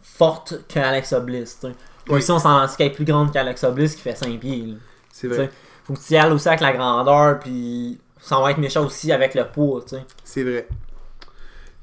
forte 0.01 0.65
qu'Alexa 0.67 1.19
Bliss. 1.19 1.57
Puis 1.61 1.73
Oui. 2.09 2.23
on 2.29 2.39
s'en 2.39 2.67
qu'elle 2.77 2.87
est 2.87 2.91
plus 2.91 3.03
grande 3.05 3.31
qu'Alexa 3.33 3.69
Bliss 3.71 3.95
qui 3.95 4.01
fait 4.01 4.15
5 4.15 4.39
pieds. 4.39 4.77
C'est 5.11 5.27
vrai. 5.27 5.37
sais, 5.37 5.51
Faut 5.83 5.93
que 5.93 5.99
tu 5.99 6.13
y 6.13 6.17
ailles 6.17 6.31
aussi 6.31 6.47
avec 6.47 6.61
la 6.61 6.71
grandeur, 6.73 7.39
puis 7.39 7.99
ça 8.21 8.39
va 8.39 8.51
être 8.51 8.59
méchant 8.59 8.85
aussi 8.85 9.11
avec 9.11 9.35
le 9.35 9.45
poids. 9.45 9.83
C'est 10.23 10.43
vrai. 10.43 10.67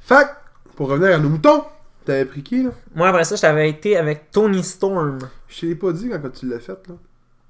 Fait 0.00 0.28
pour 0.76 0.88
revenir 0.88 1.14
à 1.14 1.19
nos 1.19 1.28
moutons, 1.28 1.64
t'avais 2.07 2.25
pris 2.25 2.43
qui, 2.43 2.62
là? 2.62 2.71
Moi, 2.95 3.09
après 3.09 3.25
ça, 3.25 3.37
je 3.37 3.43
t'avais 3.43 3.69
été 3.69 3.97
avec 3.99 4.31
Tony 4.31 4.64
Storm. 4.64 5.19
Je 5.49 5.61
te 5.61 5.67
l'ai 5.67 5.75
pas 5.75 5.93
dit 5.93 6.09
quand, 6.09 6.21
quand 6.23 6.31
tu 6.31 6.49
l'as 6.49 6.61
faite, 6.61 6.88
là. 6.88 6.95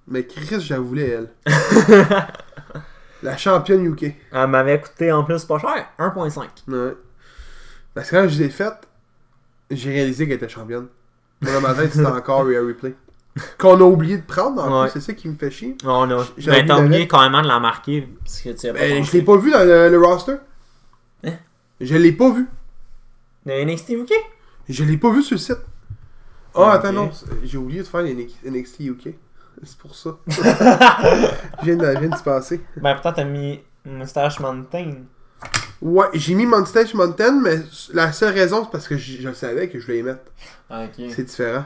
Mais 0.09 0.25
Chris, 0.27 0.59
voulais, 0.79 1.09
elle. 1.11 1.29
la 3.23 3.37
championne 3.37 3.85
UK. 3.85 4.15
Elle 4.33 4.47
m'avait 4.49 4.81
coûté 4.81 5.11
en 5.13 5.25
plus 5.25 5.45
pas 5.45 5.59
cher, 5.59 5.89
1.5. 5.99 6.41
Ouais. 6.69 6.95
Parce 7.95 8.11
que 8.11 8.17
quand 8.17 8.29
je 8.29 8.39
l'ai 8.43 8.51
faite, 8.51 8.89
j'ai 9.71 9.91
réalisé 9.93 10.27
qu'elle 10.27 10.37
était 10.37 10.49
championne. 10.49 10.87
Moi, 11.41 11.53
dans 11.53 11.61
ma 11.61 11.75
tête, 11.75 11.93
c'était 11.93 12.07
encore 12.07 12.45
Rhea 12.47 12.61
Replay. 12.61 12.95
Qu'on 13.59 13.77
a 13.81 13.85
oublié 13.85 14.17
de 14.19 14.23
prendre, 14.25 14.63
en 14.63 14.83
Ouais. 14.83 14.89
plus, 14.89 15.01
c'est 15.01 15.07
ça 15.07 15.13
qui 15.15 15.29
me 15.29 15.37
fait 15.37 15.51
chier. 15.51 15.77
On 15.85 16.11
a. 16.11 16.25
J'avais 16.37 16.63
Ben, 16.63 16.67
t'as 16.69 16.83
oublié 16.85 17.07
carrément 17.07 17.43
de 17.43 17.47
la 17.49 17.61
marquer. 17.61 18.09
Parce 18.25 18.41
que 18.41 18.49
tu 18.51 18.73
Ben, 18.73 19.05
je 19.05 19.13
l'ai 19.13 19.23
pas 19.23 19.37
vu 19.37 19.51
dans 19.53 19.65
le, 19.65 19.89
le 19.91 19.99
roster. 20.01 20.37
Hein? 21.25 21.35
Je 21.81 21.95
l'ai 21.97 22.13
pas 22.13 22.31
vu. 22.33 22.47
De 23.47 23.65
NXT 23.65 23.91
UK? 23.91 24.13
Je 24.69 24.85
l'ai 24.85 24.97
pas 24.97 25.11
vu 25.13 25.23
sur 25.23 25.35
le 25.35 25.39
site. 25.41 25.59
Ah, 26.55 26.71
Ah, 26.71 26.73
attends, 26.73 26.93
non. 26.93 27.11
J'ai 27.45 27.59
oublié 27.59 27.81
de 27.83 27.87
faire 27.87 28.03
les 28.03 28.15
NXT 28.45 28.81
UK. 28.81 29.09
C'est 29.63 29.79
pour 29.79 29.95
ça. 29.95 30.11
je 30.29 31.65
viens 31.65 31.77
de, 31.77 32.17
se 32.17 32.23
passer. 32.23 32.61
Ben, 32.77 32.95
pourtant, 32.95 33.13
t'as 33.13 33.25
mis 33.25 33.61
Moustache 33.85 34.41
Mountain. 34.41 34.95
Ouais, 35.81 36.07
j'ai 36.15 36.35
mis 36.35 36.47
Mustache 36.47 36.95
Mountain, 36.95 37.41
mais 37.41 37.59
la 37.93 38.13
seule 38.13 38.35
raison, 38.35 38.65
c'est 38.65 38.71
parce 38.71 38.89
que 38.89 38.97
je, 38.97 39.33
savais 39.33 39.69
que 39.69 39.79
je 39.79 39.87
voulais 39.87 39.99
les 39.99 40.03
mettre. 40.03 40.23
Ah, 40.69 40.85
ok. 40.85 41.05
C'est 41.11 41.25
différent. 41.25 41.65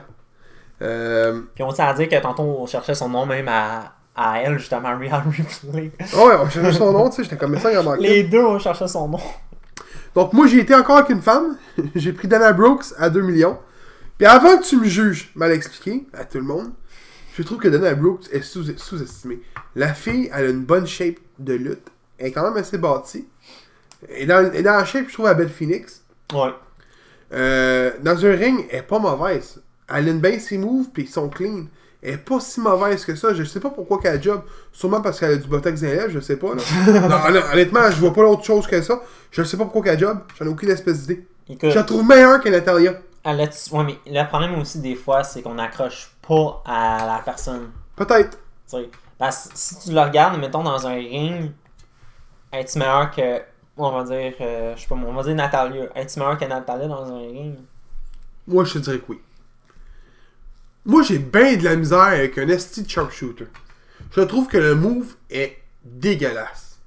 Euh... 0.82 1.42
Puis 1.54 1.64
on 1.64 1.72
tient 1.72 1.86
à 1.86 1.94
dire 1.94 2.08
que 2.08 2.20
tantôt, 2.20 2.42
on 2.42 2.66
cherchait 2.66 2.94
son 2.94 3.08
nom 3.08 3.24
même 3.24 3.48
à, 3.48 3.94
à 4.14 4.40
elle, 4.40 4.58
justement, 4.58 4.96
Ripley. 4.96 5.92
ah 6.14 6.26
ouais, 6.26 6.34
on 6.40 6.48
cherchait 6.48 6.72
son 6.72 6.92
nom, 6.92 7.08
tu 7.08 7.16
sais, 7.16 7.24
j'étais 7.24 7.36
comme 7.36 7.58
ça, 7.58 7.72
il. 7.72 8.00
Les 8.00 8.24
deux, 8.24 8.44
on 8.44 8.58
cherchait 8.58 8.88
son 8.88 9.08
nom. 9.08 9.20
Donc 10.14 10.32
moi, 10.32 10.46
j'ai 10.46 10.60
été 10.60 10.74
encore 10.74 10.98
avec 10.98 11.10
une 11.10 11.22
femme. 11.22 11.56
j'ai 11.94 12.12
pris 12.12 12.28
Dana 12.28 12.52
Brooks 12.52 12.86
à 12.98 13.08
2 13.08 13.22
millions. 13.22 13.58
Puis 14.18 14.26
avant 14.26 14.58
que 14.58 14.64
tu 14.64 14.76
me 14.76 14.84
juges, 14.84 15.32
mal 15.34 15.52
expliqué 15.52 16.06
à 16.12 16.24
tout 16.24 16.38
le 16.38 16.44
monde, 16.44 16.72
je 17.34 17.42
trouve 17.42 17.58
que 17.58 17.68
Dana 17.68 17.94
Brooks 17.94 18.26
est 18.32 18.42
sous- 18.42 18.76
sous-estimée. 18.76 19.40
La 19.74 19.94
fille, 19.94 20.30
elle 20.34 20.46
a 20.46 20.50
une 20.50 20.64
bonne 20.64 20.86
shape 20.86 21.16
de 21.38 21.54
lutte. 21.54 21.88
Elle 22.18 22.28
est 22.28 22.32
quand 22.32 22.42
même 22.42 22.56
assez 22.56 22.78
bâtie. 22.78 23.26
Est 24.08 24.26
dans, 24.26 24.44
elle 24.50 24.56
est 24.56 24.62
dans 24.62 24.76
la 24.76 24.84
shape, 24.84 25.06
je 25.08 25.12
trouve, 25.14 25.26
à 25.26 25.34
Belle 25.34 25.48
Phoenix. 25.48 26.02
Ouais. 26.32 26.50
Euh, 27.32 27.92
dans 28.02 28.24
un 28.26 28.32
ring, 28.32 28.66
elle 28.70 28.80
est 28.80 28.82
pas 28.82 28.98
mauvaise. 28.98 29.62
Elle 29.88 30.08
a 30.08 30.10
une 30.10 30.20
bien 30.20 30.38
ses 30.38 30.58
moves, 30.58 30.88
puis 30.92 31.04
ils 31.04 31.08
sont 31.08 31.28
clean. 31.28 31.64
Elle 32.02 32.14
est 32.14 32.18
pas 32.18 32.40
si 32.40 32.60
mauvaise 32.60 33.04
que 33.04 33.14
ça. 33.14 33.32
Je 33.32 33.44
sais 33.44 33.60
pas 33.60 33.70
pourquoi 33.70 33.98
qu'elle 34.00 34.16
a 34.16 34.20
job. 34.20 34.42
Sûrement 34.72 35.00
parce 35.00 35.20
qu'elle 35.20 35.32
a 35.32 35.36
du 35.36 35.46
botox 35.48 35.80
dans 35.80 35.86
les 35.86 35.94
lèvres, 35.94 36.10
je 36.12 36.20
sais 36.20 36.36
pas. 36.36 36.54
Là. 36.54 36.62
non, 37.00 37.08
non, 37.08 37.40
honnêtement, 37.52 37.90
je 37.90 37.96
vois 37.96 38.12
pas 38.12 38.22
l'autre 38.22 38.44
chose 38.44 38.66
que 38.66 38.82
ça. 38.82 39.00
Je 39.30 39.42
sais 39.44 39.56
pas 39.56 39.64
pourquoi 39.64 39.82
qu'elle 39.82 39.96
a 39.96 39.98
job. 39.98 40.18
J'en 40.38 40.46
ai 40.46 40.48
aucune 40.48 40.70
espèce 40.70 41.00
d'idée. 41.06 41.26
Je 41.62 41.68
la 41.74 41.84
trouve 41.84 42.04
meilleure 42.06 42.40
que 42.40 42.48
Natalia. 42.48 42.92
ouais, 43.24 43.84
mais 43.84 43.98
le 44.06 44.28
problème 44.28 44.58
aussi, 44.58 44.80
des 44.80 44.96
fois, 44.96 45.22
c'est 45.22 45.42
qu'on 45.42 45.54
n'accroche 45.54 46.11
pas 46.26 46.62
à 46.64 47.06
la 47.06 47.22
personne. 47.24 47.70
Peut-être. 47.96 48.30
tu 48.30 48.38
sais. 48.66 48.90
Parce 49.18 49.48
que 49.48 49.52
si 49.54 49.78
tu 49.78 49.92
le 49.94 50.00
regardes, 50.00 50.38
mettons, 50.40 50.62
dans 50.62 50.86
un 50.86 50.94
ring, 50.94 51.52
es-tu 52.52 52.78
meilleur 52.78 53.10
que. 53.10 53.42
On 53.76 53.90
va 53.90 54.04
dire, 54.04 54.34
euh, 54.40 54.74
je 54.76 54.82
sais 54.82 54.86
pas, 54.88 54.94
moi, 54.94 55.10
on 55.10 55.14
va 55.14 55.22
dire 55.22 55.34
Natalia. 55.34 55.84
Es-tu 55.94 56.18
meilleur 56.18 56.38
que 56.38 56.44
Natalia 56.44 56.88
dans 56.88 57.04
un 57.12 57.18
ring? 57.18 57.56
Moi, 58.46 58.64
je 58.64 58.74
te 58.74 58.78
dirais 58.78 58.98
que 58.98 59.12
oui. 59.12 59.20
Moi, 60.84 61.02
j'ai 61.02 61.18
bien 61.18 61.56
de 61.56 61.64
la 61.64 61.76
misère 61.76 62.00
avec 62.00 62.36
un 62.38 62.48
esti 62.48 62.82
de 62.82 62.90
sharpshooter. 62.90 63.46
Je 64.10 64.20
trouve 64.22 64.48
que 64.48 64.58
le 64.58 64.74
move 64.74 65.14
est 65.30 65.58
dégueulasse. 65.84 66.80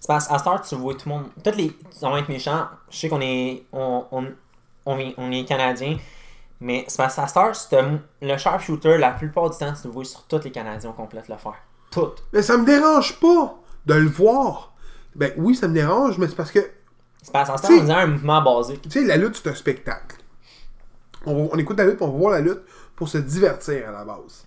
C'est 0.00 0.06
parce 0.06 0.28
qu'à 0.28 0.38
Star, 0.38 0.62
tu 0.62 0.74
vois 0.74 0.94
tout 0.94 1.08
le 1.08 1.14
monde. 1.14 1.26
Toutes 1.42 1.56
les. 1.56 1.72
On 2.02 2.10
va 2.10 2.18
être 2.18 2.28
méchants. 2.28 2.66
Je 2.90 2.96
sais 2.96 3.08
qu'on 3.08 3.20
est. 3.20 3.64
On, 3.72 4.06
on, 4.10 4.26
on, 4.86 4.98
est, 4.98 5.14
on 5.18 5.30
est 5.30 5.44
Canadiens. 5.44 5.98
Mais 6.60 6.84
qu'à 6.86 7.08
Star, 7.08 7.54
c'est 7.56 7.78
un- 7.78 8.00
le 8.22 8.36
sharpshooter, 8.36 8.98
la 8.98 9.10
plupart 9.10 9.50
du 9.50 9.58
temps, 9.58 9.72
tu 9.72 9.88
le 9.88 9.92
vois 9.92 10.04
sur 10.04 10.22
tous 10.24 10.42
les 10.44 10.50
Canadiens 10.52 10.92
complet 10.92 11.22
le 11.28 11.36
faire. 11.36 11.56
Toutes. 11.90 12.24
Mais 12.32 12.42
ça 12.42 12.56
me 12.56 12.64
dérange 12.64 13.18
pas 13.20 13.54
de 13.86 13.94
le 13.94 14.08
voir. 14.08 14.72
Ben 15.14 15.32
oui, 15.36 15.54
ça 15.54 15.68
me 15.68 15.74
dérange, 15.74 16.18
mais 16.18 16.26
c'est 16.28 16.34
parce 16.36 16.50
que 16.50 16.60
qu'à 17.32 17.44
Star, 17.44 17.70
on 17.70 17.84
dirait 17.84 18.02
un 18.02 18.06
mouvement 18.06 18.42
basique. 18.42 18.82
Tu 18.82 18.90
sais, 18.90 19.04
la 19.04 19.16
lutte, 19.16 19.36
c'est 19.42 19.50
un 19.50 19.54
spectacle. 19.54 20.16
On, 21.26 21.48
on 21.52 21.56
écoute 21.58 21.78
la 21.78 21.84
lutte, 21.86 22.00
on 22.02 22.08
va 22.08 22.18
voir 22.18 22.32
la 22.32 22.40
lutte 22.40 22.60
pour 22.96 23.08
se 23.08 23.18
divertir 23.18 23.88
à 23.88 23.92
la 23.92 24.04
base. 24.04 24.46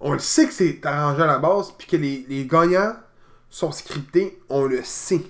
On 0.00 0.12
le 0.12 0.18
sait 0.18 0.46
que 0.46 0.52
c'est 0.52 0.84
arrangé 0.84 1.22
à 1.22 1.26
la 1.26 1.38
base, 1.38 1.72
puis 1.76 1.86
que 1.86 1.96
les, 1.96 2.24
les 2.28 2.46
gagnants 2.46 2.94
sont 3.50 3.72
scriptés, 3.72 4.40
on 4.48 4.64
le 4.64 4.82
sait. 4.82 5.22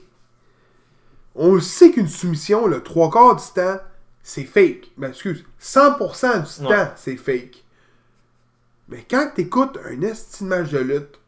On 1.34 1.54
le 1.54 1.60
sait 1.60 1.90
qu'une 1.90 2.08
soumission, 2.08 2.66
le 2.66 2.82
trois 2.82 3.10
quarts 3.10 3.36
du 3.36 3.44
temps, 3.54 3.78
c'est 4.22 4.44
fake. 4.44 4.90
Ben, 4.96 5.08
excuse, 5.10 5.44
100% 5.60 6.58
du 6.60 6.66
Ouais. 6.66 6.76
temps, 6.76 6.90
c'est 6.96 7.16
fake. 7.16 7.64
Mais 8.88 9.04
quand 9.08 9.30
t'écoutes 9.34 9.78
un 9.84 10.02
esti 10.02 10.44
de 10.44 10.48
match 10.48 10.70
de 10.70 10.78
lutte, 10.78 11.18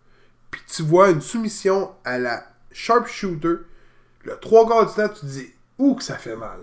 puis 0.50 0.60
tu 0.66 0.82
vois 0.82 1.10
une 1.10 1.20
soumission 1.20 1.92
à 2.04 2.18
la 2.18 2.44
sharpshooter, 2.72 3.56
le 4.24 4.36
trois 4.40 4.66
quarts 4.68 4.86
du 4.86 4.94
temps, 4.94 5.08
tu 5.08 5.20
te 5.20 5.26
dis, 5.26 5.52
ouh, 5.78 5.94
que 5.94 6.02
ça 6.02 6.16
fait 6.16 6.36
mal. 6.36 6.58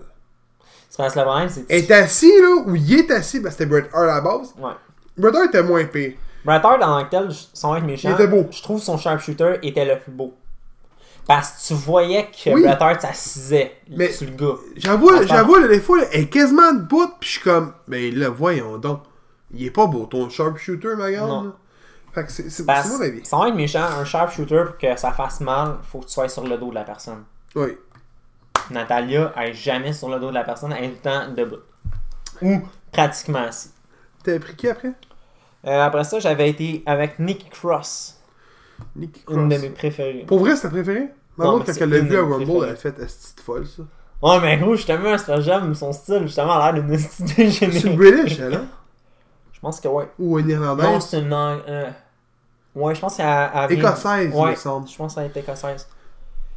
C'est 0.88 0.96
parce 0.98 1.14
que 1.14 1.18
le 1.20 1.24
problème, 1.24 1.48
c'est. 1.48 1.64
est 1.70 1.90
assis, 1.90 2.32
là, 2.40 2.62
ou 2.66 2.74
il 2.76 2.92
est 2.98 3.10
assis, 3.10 3.40
parce 3.40 3.54
que 3.56 3.62
c'était 3.64 3.70
Bret 3.70 3.88
Hart 3.92 4.02
à 4.10 4.14
la 4.16 4.20
base. 4.20 4.52
Ouais. 4.58 4.72
Bret 5.16 5.34
Hart 5.36 5.46
était 5.48 5.62
moins 5.62 5.84
pire. 5.84 6.14
Bret 6.44 6.60
Hart, 6.62 6.80
dans 6.80 6.98
lequel, 6.98 7.28
sans 7.52 7.76
être 7.76 7.84
méchant, 7.84 8.08
Il 8.10 8.14
était 8.14 8.26
beau. 8.26 8.46
je 8.50 8.62
trouve 8.62 8.80
son 8.82 8.96
sharpshooter 8.98 9.58
était 9.62 9.84
le 9.84 9.98
plus 10.00 10.10
beau. 10.12 10.34
Parce 11.30 11.52
que 11.52 11.68
tu 11.68 11.74
voyais 11.74 12.26
que 12.26 12.50
Oui. 12.50 12.62
Bret 12.64 12.76
Hart 12.80 13.02
s'assisait 13.02 13.76
Mais- 13.88 14.10
sur 14.10 14.26
le 14.26 14.32
gars. 14.34 14.58
J'avoue, 14.76 15.10
j'avoue, 15.28 15.68
des 15.68 15.80
fois, 15.80 16.00
elle 16.10 16.22
est 16.22 16.26
quasiment 16.28 16.72
debout, 16.72 17.06
pis 17.20 17.28
je 17.28 17.32
suis 17.34 17.40
comme, 17.42 17.72
ben 17.86 18.12
là, 18.18 18.30
voyons 18.30 18.78
donc. 18.78 19.02
Il 19.54 19.64
est 19.64 19.70
pas 19.70 19.86
beau, 19.86 20.06
ton 20.06 20.28
sharpshooter, 20.28 20.96
ma 20.96 21.08
là. 21.08 21.44
Fait 22.12 22.24
que 22.24 22.32
c'est 22.32 22.66
mon 22.66 23.00
avis. 23.00 23.24
sans 23.24 23.46
être 23.46 23.54
méchant, 23.54 23.84
un 23.84 24.04
sharpshooter, 24.04 24.64
pour 24.66 24.78
que 24.78 24.96
ça 24.96 25.12
fasse 25.12 25.38
mal, 25.40 25.76
faut 25.84 26.00
que 26.00 26.06
tu 26.06 26.12
sois 26.14 26.28
sur 26.28 26.44
le 26.44 26.58
dos 26.58 26.70
de 26.70 26.74
la 26.74 26.82
personne. 26.82 27.22
Oui. 27.54 27.76
Natalia, 28.70 29.32
elle 29.36 29.50
est 29.50 29.54
jamais 29.54 29.92
sur 29.92 30.08
le 30.08 30.18
dos 30.18 30.30
de 30.30 30.34
la 30.34 30.42
personne, 30.42 30.72
elle 30.76 30.84
est 30.86 30.88
tout 30.88 30.96
le 31.04 31.10
temps 31.10 31.32
debout. 31.32 31.60
Ou 32.42 32.60
pratiquement 32.90 33.44
assis. 33.46 33.70
T'avais 34.24 34.40
pris 34.40 34.56
qui 34.56 34.68
après? 34.68 34.94
Euh, 35.64 35.80
après 35.80 36.02
ça, 36.02 36.18
j'avais 36.18 36.50
été 36.50 36.82
avec 36.86 37.20
Nikki 37.20 37.48
Cross, 37.50 38.18
Nikki 38.96 39.22
une 39.30 39.48
de 39.48 39.54
Cross. 39.54 39.62
mes 39.62 39.70
préférées. 39.70 40.24
Pour 40.26 40.40
vrai, 40.40 40.56
c'est 40.56 40.62
ta 40.62 40.70
préférée? 40.70 41.10
Ma 41.36 41.44
Non, 41.44 41.50
mère, 41.52 41.60
mais 41.60 41.66
quand 41.66 41.72
c'est 41.72 41.80
elle 41.82 41.90
l'a 41.90 41.98
vu 42.00 42.16
à 42.16 42.22
Rumble, 42.22 42.64
elle 42.64 42.70
a 42.70 42.76
fait 42.76 42.98
Esti 42.98 43.34
de 43.36 43.40
folle, 43.40 43.66
ça? 43.66 43.82
Ouais, 44.22 44.40
mais 44.40 44.58
gros, 44.58 44.74
justement, 44.74 45.16
c'est 45.16 45.40
j'aime 45.42 45.74
son 45.74 45.92
style, 45.92 46.22
justement, 46.22 46.54
elle 46.56 46.62
a 46.62 46.72
l'air 46.72 46.82
d'une 46.84 46.98
style 46.98 47.28
C'est 47.52 47.64
une 47.64 47.70
dégénérée. 47.72 47.96
British, 47.96 48.38
elle, 48.40 48.54
hein? 48.54 48.66
Je 49.52 49.60
pense 49.60 49.80
que 49.80 49.88
ouais. 49.88 50.08
Ou 50.18 50.38
une 50.38 50.46
Non, 50.48 50.52
Irlandaise 50.54 51.02
c'est 51.08 51.20
une. 51.20 51.32
euh, 51.32 51.90
Ouais, 52.74 52.94
je 52.94 53.00
pense 53.00 53.16
qu'elle 53.16 53.26
elle 53.54 53.68
vient- 53.76 53.78
Écossaise, 53.90 54.30
il 54.32 54.38
Ouais, 54.40 54.50
me 54.52 54.56
semble. 54.56 54.88
je 54.88 54.96
pense 54.96 55.14
qu'elle 55.14 55.24
est 55.26 55.36
écossaise. 55.36 55.88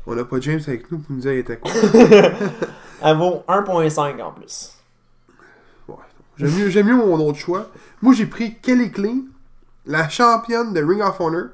On 0.06 0.18
a 0.18 0.26
pas 0.26 0.40
James 0.42 0.60
avec 0.68 0.92
nous 0.92 1.00
pour 1.00 1.16
nous 1.16 1.22
dire 1.22 1.32
elle 1.32 1.38
était 1.40 1.58
quoi. 1.58 1.72
Elle 3.02 3.18
vaut 3.18 3.44
1.5 3.48 4.22
en 4.22 4.32
plus. 4.32 4.74
Ouais. 5.88 5.96
J'aime 6.38 6.52
mieux, 6.52 6.84
mieux 6.84 6.96
mon 7.06 7.20
autre 7.28 7.38
choix. 7.40 7.68
Moi, 8.02 8.14
j'ai 8.14 8.26
pris 8.26 8.56
Kelly 8.60 8.92
Clean, 8.92 9.20
la 9.86 10.08
championne 10.10 10.74
de 10.74 10.82
Ring 10.84 11.02
of 11.02 11.20
Honor, 11.20 11.46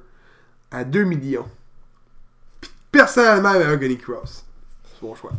à 0.72 0.84
2 0.84 1.04
millions. 1.06 1.46
Personnellement, 2.92 3.54
meilleure 3.54 3.80
que 3.80 3.86
Nikki 3.86 4.04
Cross. 4.04 4.46
C'est 4.84 5.06
mon 5.06 5.16
choix. 5.16 5.32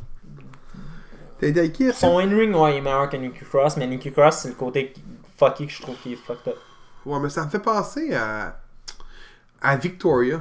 T'as 1.40 1.46
été 1.48 1.60
avec 1.60 1.72
qui? 1.72 1.92
Son 1.92 2.18
in-ring, 2.18 2.54
ouais, 2.54 2.74
il 2.74 2.78
est 2.78 2.80
meilleur 2.80 3.08
que 3.08 3.44
Cross, 3.44 3.76
mais 3.76 3.86
Nikki 3.86 4.12
Cross, 4.12 4.40
c'est 4.42 4.48
le 4.48 4.54
côté 4.54 4.92
fucky 5.38 5.66
que 5.66 5.72
je 5.72 5.82
trouve 5.82 5.96
qui 5.96 6.12
est 6.12 6.16
fucked 6.16 6.48
up. 6.48 6.58
Ouais, 7.06 7.18
mais 7.18 7.30
ça 7.30 7.44
me 7.44 7.50
fait 7.50 7.58
penser 7.58 8.14
à. 8.14 8.56
à 9.62 9.76
Victoria. 9.76 10.40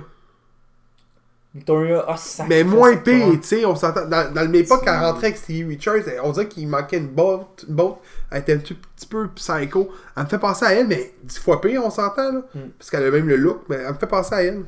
Victoria, 1.55 2.05
ah, 2.07 2.15
ça. 2.15 2.45
Mais 2.47 2.63
moins 2.63 2.95
pire, 2.97 3.31
tu 3.31 3.39
sais, 3.43 3.65
on 3.65 3.75
s'entend. 3.75 4.05
Dans, 4.05 4.31
dans 4.31 4.41
le 4.41 4.49
même 4.49 4.63
époque, 4.63 4.83
quand 4.85 4.93
elle 4.93 5.05
rentrait 5.05 5.27
avec 5.27 5.37
Stevie 5.37 5.63
Richards, 5.63 6.03
on 6.23 6.31
dirait 6.31 6.47
qu'il 6.47 6.67
manquait 6.67 6.97
une 6.97 7.07
botte. 7.07 7.65
Une 7.67 7.75
botte. 7.75 7.97
Elle 8.29 8.41
était 8.41 8.53
un 8.53 8.57
petit, 8.57 8.75
petit 8.75 9.07
peu 9.07 9.27
psycho. 9.29 9.89
Elle 10.15 10.23
me 10.23 10.27
fait 10.27 10.37
penser 10.37 10.65
à 10.65 10.73
elle, 10.73 10.87
mais 10.87 11.15
dix 11.23 11.39
fois 11.39 11.59
pire, 11.59 11.83
on 11.83 11.89
s'entend, 11.89 12.31
là. 12.33 12.41
Mm. 12.53 12.59
Parce 12.77 12.91
qu'elle 12.91 13.03
a 13.03 13.09
même 13.09 13.27
le 13.27 13.37
look, 13.37 13.63
mais 13.67 13.77
elle 13.77 13.93
me 13.93 13.97
fait 13.97 14.05
penser 14.05 14.35
à 14.35 14.43
elle. 14.43 14.63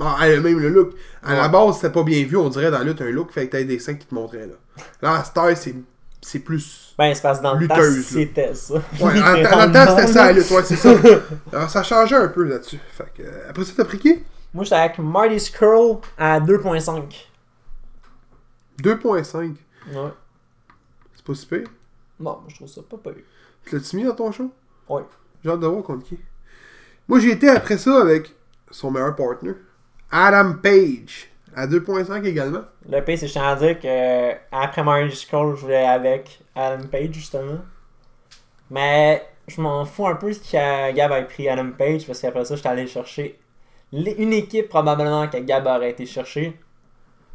Bon, 0.00 0.06
elle 0.22 0.38
a 0.38 0.40
même 0.40 0.58
le 0.58 0.70
look. 0.70 0.94
À 1.22 1.34
la 1.34 1.48
base, 1.48 1.74
c'était 1.74 1.90
pas 1.90 2.02
bien 2.02 2.24
vu, 2.24 2.34
on 2.38 2.48
dirait 2.48 2.70
dans 2.70 2.78
la 2.78 2.84
lutte 2.84 3.02
un 3.02 3.10
look, 3.10 3.32
fait 3.32 3.46
que 3.46 3.52
t'avais 3.52 3.66
des 3.66 3.78
seins 3.78 3.92
qui 3.92 4.06
te 4.06 4.14
montraient, 4.14 4.46
là. 4.46 4.54
Là, 5.02 5.16
à 5.16 5.24
Star, 5.24 5.54
c'est 5.54 5.74
c'est 6.22 6.38
plus. 6.38 6.94
Ben, 6.96 7.14
c'est 7.14 7.20
parce 7.20 7.38
que 7.38 7.42
dans 7.42 7.54
le 7.54 7.68
temps, 7.68 7.76
Lutteuse, 7.76 8.06
c'était 8.06 8.54
ça. 8.54 8.74
Ouais, 8.74 9.20
en, 9.52 9.70
temps, 9.70 9.96
c'était 9.96 10.06
ça, 10.06 10.26
la 10.26 10.32
lutte, 10.32 10.50
ouais, 10.50 10.62
c'est 10.64 10.76
ça. 10.76 10.94
Alors, 11.52 11.68
ça 11.68 11.82
changeait 11.82 12.16
un 12.16 12.28
peu 12.28 12.44
là-dessus. 12.44 12.80
Fait 12.92 13.12
que, 13.14 13.22
euh, 13.22 13.50
après 13.50 13.62
ça, 13.62 13.72
t'as 13.76 13.84
pris 13.84 13.98
qui? 13.98 14.22
Moi, 14.54 14.64
j'étais 14.64 14.76
avec 14.76 14.98
Marty 14.98 15.38
Skrull 15.38 15.98
à 16.16 16.40
2.5. 16.40 17.02
2.5. 18.82 19.36
Ouais. 19.42 20.10
C'est 21.14 21.24
pas 21.26 21.34
si 21.34 21.44
pire. 21.46 21.68
Bon, 22.18 22.38
je 22.48 22.54
trouve 22.54 22.68
ça 22.68 22.80
pas 22.88 22.96
pire. 22.96 23.22
Tu 23.66 23.76
l'as-tu 23.76 23.96
mis 23.96 24.04
dans 24.04 24.14
ton 24.14 24.32
show? 24.32 24.50
Ouais. 24.88 25.02
J'ai 25.44 25.50
hâte 25.50 25.60
de 25.60 25.66
voir 25.66 25.82
contre 25.82 26.06
qui. 26.06 26.18
Moi, 27.06 27.18
j'ai 27.18 27.32
été 27.32 27.50
après 27.50 27.76
ça 27.76 28.00
avec 28.00 28.34
son 28.70 28.90
meilleur 28.90 29.14
partner, 29.14 29.52
Adam 30.10 30.54
Page, 30.62 31.28
à 31.54 31.66
2.5 31.66 32.24
également. 32.24 32.62
Le 32.88 33.00
pire, 33.00 33.18
c'est 33.18 33.28
je 33.28 33.32
tiens 33.32 33.48
à 33.48 33.56
dire 33.56 33.78
que 33.78 34.32
après 34.50 34.82
Magic 34.82 35.28
Call, 35.30 35.54
je 35.54 35.60
voulais 35.60 35.84
avec 35.86 36.40
Adam 36.54 36.86
Page, 36.90 37.12
justement. 37.12 37.58
Mais 38.70 39.26
je 39.46 39.60
m'en 39.60 39.84
fous 39.84 40.06
un 40.06 40.14
peu 40.16 40.30
que 40.30 40.92
Gab 40.92 41.12
ait 41.12 41.24
pris 41.24 41.48
Adam 41.48 41.70
Page, 41.76 42.06
parce 42.06 42.20
qu'après 42.20 42.44
ça, 42.44 42.56
j'étais 42.56 42.68
allé 42.68 42.86
chercher 42.86 43.38
une 43.92 44.32
équipe 44.32 44.68
probablement 44.68 45.28
que 45.28 45.38
Gab 45.38 45.66
aurait 45.66 45.90
été 45.90 46.06
chercher. 46.06 46.58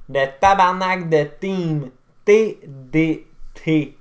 Le 0.09 0.25
tabarnak 0.39 1.09
de 1.09 1.23
team 1.39 1.89
TDT. 2.23 3.97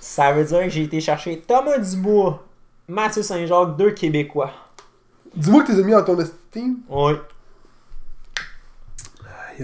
Ça 0.00 0.32
veut 0.32 0.44
dire 0.44 0.60
que 0.60 0.68
j'ai 0.70 0.82
été 0.84 1.00
chercher 1.00 1.40
Thomas 1.40 1.78
Dubois, 1.78 2.42
Mathieu 2.88 3.22
Saint-Jacques, 3.22 3.76
deux 3.76 3.92
Québécois. 3.92 4.52
Dis-moi 5.34 5.62
que 5.62 5.68
tu 5.68 5.72
les 5.74 5.80
as 5.80 5.84
mis 5.84 5.92
dans 5.92 6.02
ton 6.02 6.18
estime. 6.18 6.78
Oui. 6.88 7.12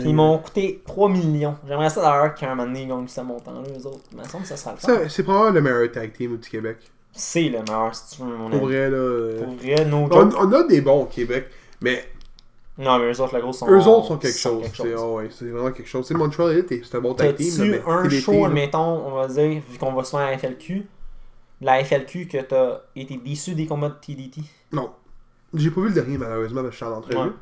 Puis 0.01 0.09
ils 0.11 0.15
m'ont 0.15 0.39
coûté 0.39 0.83
3 0.87 1.09
millions. 1.09 1.57
J'aimerais 1.67 1.91
ça 1.91 2.01
d'ailleurs 2.03 2.35
qu'un 2.35 2.49
moment 2.55 2.65
donné 2.65 2.83
ils 2.83 2.89
gagnent 2.89 3.09
ce 3.09 3.21
montant-là, 3.21 3.61
eux 3.79 3.87
autres. 3.87 4.01
Il 4.13 4.19
me 4.19 4.25
semble 4.25 4.43
que 4.43 4.49
ça 4.49 4.57
sera 4.57 4.73
le 4.73 4.77
fun. 4.79 4.87
Ça, 4.89 5.09
C'est 5.09 5.23
probablement 5.23 5.53
le 5.55 5.61
meilleur 5.61 5.93
tag 5.93 6.13
team 6.13 6.35
au 6.35 6.37
petit 6.37 6.51
Québec. 6.51 6.79
C'est 7.13 7.45
le 7.49 7.61
meilleur, 7.63 7.95
si 7.95 8.17
tu 8.17 8.23
veux, 8.23 8.37
mon 8.37 8.51
Pour 8.51 8.59
avis. 8.59 8.67
vrai, 8.67 8.91
là. 8.91 8.97
euh, 8.97 9.45
Pour 9.45 9.55
vrai, 9.55 9.85
no 9.87 10.09
On, 10.11 10.31
on 10.37 10.53
a 10.53 10.65
des 10.65 10.81
bons 10.83 11.03
au 11.03 11.07
Québec, 11.07 11.47
mais 11.81 12.05
Non, 12.79 12.99
mais 12.99 13.11
eux 13.11 13.21
autres, 13.23 13.33
la 13.35 13.41
grosse 13.41 13.59
sont. 13.59 13.71
eux 13.71 13.87
autres 13.87 14.07
sont 14.09 14.19
quelque 14.19 14.37
chose. 14.39 14.63
quelque 14.63 14.77
C'est 14.77 14.95
oh 14.97 15.17
ouais, 15.17 15.29
c'est 15.31 15.47
vraiment 15.47 15.73
quelque 15.73 15.89
chose. 15.89 16.07
C'est 16.07 16.15
Montreal 16.15 16.53
Elite, 16.53 16.85
c'est 16.85 16.97
un 16.97 17.01
bon 17.01 17.15
tag 17.15 17.35
team. 17.37 17.57
T'as-tu 17.57 17.71
mais 17.71 17.83
un 17.87 18.09
show, 18.11 18.33
là, 18.33 18.47
admettons, 18.49 19.07
on 19.07 19.13
va 19.13 19.29
dire, 19.29 19.63
vu 19.71 19.79
qu'on 19.79 19.93
va 19.95 20.05
souvent 20.05 20.23
à 20.27 20.31
la 20.31 20.37
FLQ, 20.39 20.87
la 21.63 21.83
FLQ 21.83 22.27
que 22.29 22.39
t'as 22.43 22.81
été 22.95 23.17
déçu 23.17 23.55
des 23.55 23.65
combats 23.67 23.89
de 23.89 23.95
TDT? 23.95 24.43
Non. 24.73 24.91
J'ai 25.55 25.71
pas 25.71 25.81
vu 25.81 25.89
le 25.89 25.95
dernier, 25.95 26.19
malheureusement, 26.19 26.61
parce 26.61 26.75
que 26.77 26.81
je 26.81 26.85
suis 26.85 26.93
en 26.95 26.99
entrevue. 26.99 27.17
Ouais. 27.17 27.33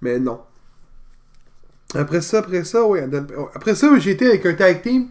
Mais 0.00 0.18
non. 0.18 0.40
Après 1.94 2.20
ça, 2.20 2.38
après 2.38 2.64
ça, 2.64 2.84
oui. 2.86 3.00
Après 3.54 3.74
ça, 3.74 3.98
j'ai 3.98 4.12
été 4.12 4.26
avec 4.26 4.46
un 4.46 4.54
tag 4.54 4.82
team 4.82 5.08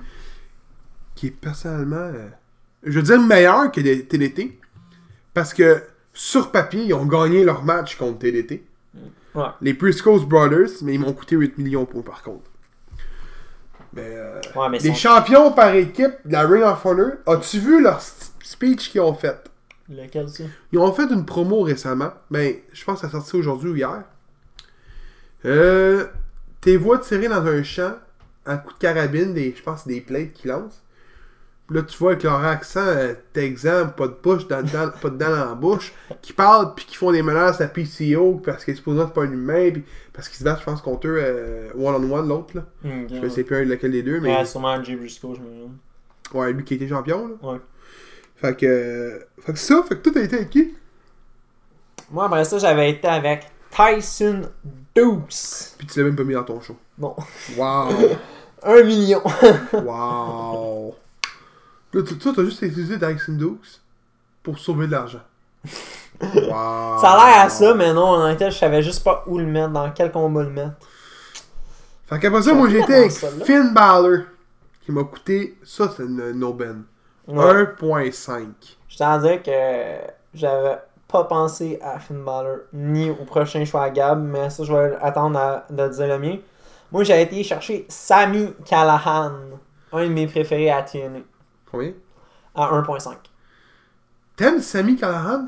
qui 1.15 1.27
est 1.27 1.31
personnellement, 1.31 1.95
euh, 1.97 2.29
je 2.83 2.93
veux 2.93 3.03
dire, 3.03 3.21
meilleur 3.21 3.71
que 3.71 3.81
TDT. 3.81 4.59
Parce 5.33 5.53
que 5.53 5.83
sur 6.13 6.51
papier, 6.51 6.85
ils 6.85 6.93
ont 6.93 7.05
gagné 7.05 7.43
leur 7.43 7.63
match 7.63 7.95
contre 7.97 8.19
TDT. 8.19 8.63
Ouais. 9.35 9.45
Les 9.61 9.73
Briscoes 9.73 10.25
Brothers, 10.25 10.81
mais 10.81 10.95
ils 10.95 10.99
m'ont 10.99 11.13
coûté 11.13 11.35
8 11.35 11.57
millions 11.57 11.85
pour 11.85 12.03
par 12.03 12.21
contre. 12.23 12.49
Mais, 13.93 14.03
euh, 14.15 14.39
Ouais, 14.55 14.69
mais 14.69 14.79
les 14.79 14.93
champions 14.93 15.51
par 15.51 15.73
équipe 15.75 16.13
de 16.25 16.31
la 16.33 16.47
Ring 16.47 16.63
of 16.63 16.85
Honor, 16.85 17.11
as-tu 17.27 17.59
vu 17.59 17.81
leur 17.81 18.01
speech 18.01 18.89
qu'ils 18.89 19.01
ont 19.01 19.13
fait? 19.13 19.37
Lequel, 19.89 20.29
ça? 20.29 20.43
Ils 20.71 20.79
ont 20.79 20.91
fait 20.93 21.09
une 21.11 21.25
promo 21.25 21.61
récemment. 21.61 22.11
Ben, 22.29 22.55
je 22.71 22.83
pense 22.83 23.01
que 23.01 23.07
ça 23.07 23.11
sorti 23.11 23.35
aujourd'hui 23.35 23.69
ou 23.69 23.75
hier. 23.75 24.03
Euh, 25.45 26.05
tes 26.61 26.77
voix 26.77 26.99
tirées 26.99 27.27
dans 27.27 27.45
un 27.45 27.63
champ, 27.63 27.93
un 28.45 28.57
coup 28.57 28.73
de 28.73 28.77
carabine, 28.79 29.33
des, 29.33 29.53
je 29.55 29.61
pense 29.63 29.85
des 29.87 30.01
plates 30.01 30.33
qui 30.33 30.47
lancent. 30.47 30.81
Là, 31.69 31.83
tu 31.83 31.97
vois 31.97 32.11
avec 32.11 32.23
leur 32.23 32.43
accent, 32.43 32.81
euh, 32.85 33.13
t'exemple, 33.31 33.93
pas 33.95 34.07
de 34.07 34.15
bouche, 34.21 34.45
dans, 34.47 34.61
dans- 34.61 34.91
pas 34.91 35.09
de 35.09 35.17
dents 35.17 35.29
dans 35.29 35.45
la 35.49 35.55
bouche, 35.55 35.93
qui 36.21 36.33
parlent 36.33 36.73
puis 36.75 36.83
qui 36.85 36.97
font 36.97 37.13
des 37.13 37.21
menaces 37.23 37.61
à 37.61 37.67
PCO 37.67 38.41
parce 38.43 38.65
qu'ils 38.65 38.75
supposent 38.75 39.01
c'est 39.07 39.13
pas 39.13 39.21
un 39.23 39.31
humain, 39.31 39.71
puis 39.71 39.83
parce 40.11 40.27
qu'ils 40.27 40.37
se 40.39 40.43
battent, 40.43 40.59
je 40.59 40.65
pense, 40.65 40.81
contre 40.81 41.07
eux 41.07 41.17
euh, 41.21 41.69
one-on-one, 41.75 42.27
l'autre, 42.27 42.57
là. 42.57 42.65
Hmm, 42.83 43.05
Je 43.23 43.29
sais 43.29 43.45
plus 43.45 43.63
lequel 43.63 43.91
des 43.91 44.03
deux, 44.03 44.19
mais. 44.19 44.35
Ouais, 44.35 44.45
sûrement 44.45 44.83
Jay 44.83 44.95
Briscoe, 44.97 45.35
je 45.35 45.39
me 45.39 45.45
demande. 45.49 45.77
Ouais, 46.33 46.51
lui 46.51 46.63
qui 46.65 46.73
était 46.73 46.89
champion, 46.89 47.27
là. 47.29 47.35
Ouais. 47.53 47.59
Fait 48.35 48.57
que. 48.57 48.65
euh, 48.65 49.19
Fait 49.45 49.53
que 49.53 49.59
ça, 49.59 49.81
fait 49.87 49.95
que 50.01 50.09
tout 50.09 50.17
a 50.17 50.21
été 50.23 50.35
avec 50.37 50.49
qui? 50.49 50.73
Moi, 52.09 52.25
après 52.25 52.43
ça, 52.43 52.57
j'avais 52.57 52.89
été 52.91 53.07
avec 53.07 53.45
Tyson 53.69 54.41
Dukes. 54.95 55.75
Puis 55.77 55.87
tu 55.87 55.99
l'as 55.99 56.05
même 56.05 56.15
pas 56.15 56.23
mis 56.23 56.33
dans 56.33 56.43
ton 56.43 56.59
show. 56.61 56.75
Bon, 56.97 57.15
Wow! 57.57 57.89
1 58.63 58.83
million. 58.83 59.21
Wow! 59.73 60.95
Là, 61.93 62.01
tu- 62.07 62.17
toi, 62.17 62.31
t'as 62.35 62.43
juste 62.43 62.61
utilisé 62.61 62.97
Dyson 62.97 63.33
Dukes 63.33 63.81
pour 64.43 64.57
sauver 64.59 64.87
de 64.87 64.91
l'argent. 64.91 65.21
Wow! 66.21 66.99
Ça 67.01 67.11
a 67.11 67.25
l'air 67.31 67.45
à 67.45 67.49
ça, 67.49 67.73
mais 67.73 67.93
non, 67.93 68.03
en 68.05 68.23
réalité, 68.23 68.51
je 68.51 68.57
savais 68.57 68.81
juste 68.83 69.03
pas 69.03 69.23
où 69.27 69.37
le 69.37 69.45
mettre, 69.45 69.69
dans 69.71 69.89
quel 69.91 70.11
combat 70.11 70.43
le 70.43 70.49
mettre. 70.49 70.75
Fait 72.07 72.19
qu'après 72.19 72.41
ça, 72.41 72.49
Ça 72.49 72.53
moi, 72.55 72.69
j'étais 72.69 72.93
avec. 72.95 73.11
Finn 73.11 73.73
Balor, 73.73 74.23
qui 74.85 74.91
m'a 74.91 75.03
coûté, 75.05 75.57
ça, 75.63 75.91
c'est 75.95 76.03
une 76.03 76.31
no 76.33 76.53
ben. 76.53 76.83
Ouais. 77.27 77.63
1.5. 77.63 78.45
Je 78.89 78.97
tiens 78.97 79.11
à 79.11 79.19
dire 79.19 79.41
que 79.41 79.51
j'avais 80.33 80.77
pas 81.11 81.25
pensé 81.25 81.79
à 81.81 81.99
Finn 81.99 82.23
Balor 82.23 82.59
ni 82.73 83.09
au 83.09 83.25
prochain 83.25 83.63
choix 83.65 83.83
à 83.83 83.89
Gab, 83.89 84.23
mais 84.23 84.49
ça, 84.49 84.63
je 84.63 84.73
vais 84.73 84.95
attendre 85.01 85.37
à, 85.39 85.65
de 85.69 85.87
dire 85.89 86.07
le 86.07 86.19
mien. 86.19 86.37
Moi, 86.91 87.03
j'ai 87.03 87.21
été 87.21 87.43
chercher 87.43 87.85
Sami 87.89 88.53
Callahan, 88.65 89.31
un 89.93 90.03
de 90.03 90.09
mes 90.09 90.27
préférés 90.27 90.71
à 90.71 90.81
TNA, 90.83 91.19
Combien? 91.69 91.93
à 92.55 92.71
1.5. 92.81 93.13
T'aimes 94.35 94.61
Sammy 94.61 94.95
Callahan? 94.95 95.47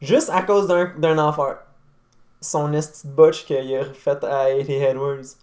Juste 0.00 0.30
à 0.30 0.42
cause 0.42 0.68
d'un 0.68 0.92
d'un 0.96 1.18
affaire. 1.28 1.58
Son 2.40 2.72
esti 2.72 3.08
botch 3.08 3.44
qu'il 3.44 3.74
a 3.74 3.84
fait 3.84 4.22
à 4.22 4.50
Eddie 4.50 4.74
Edwards. 4.74 5.34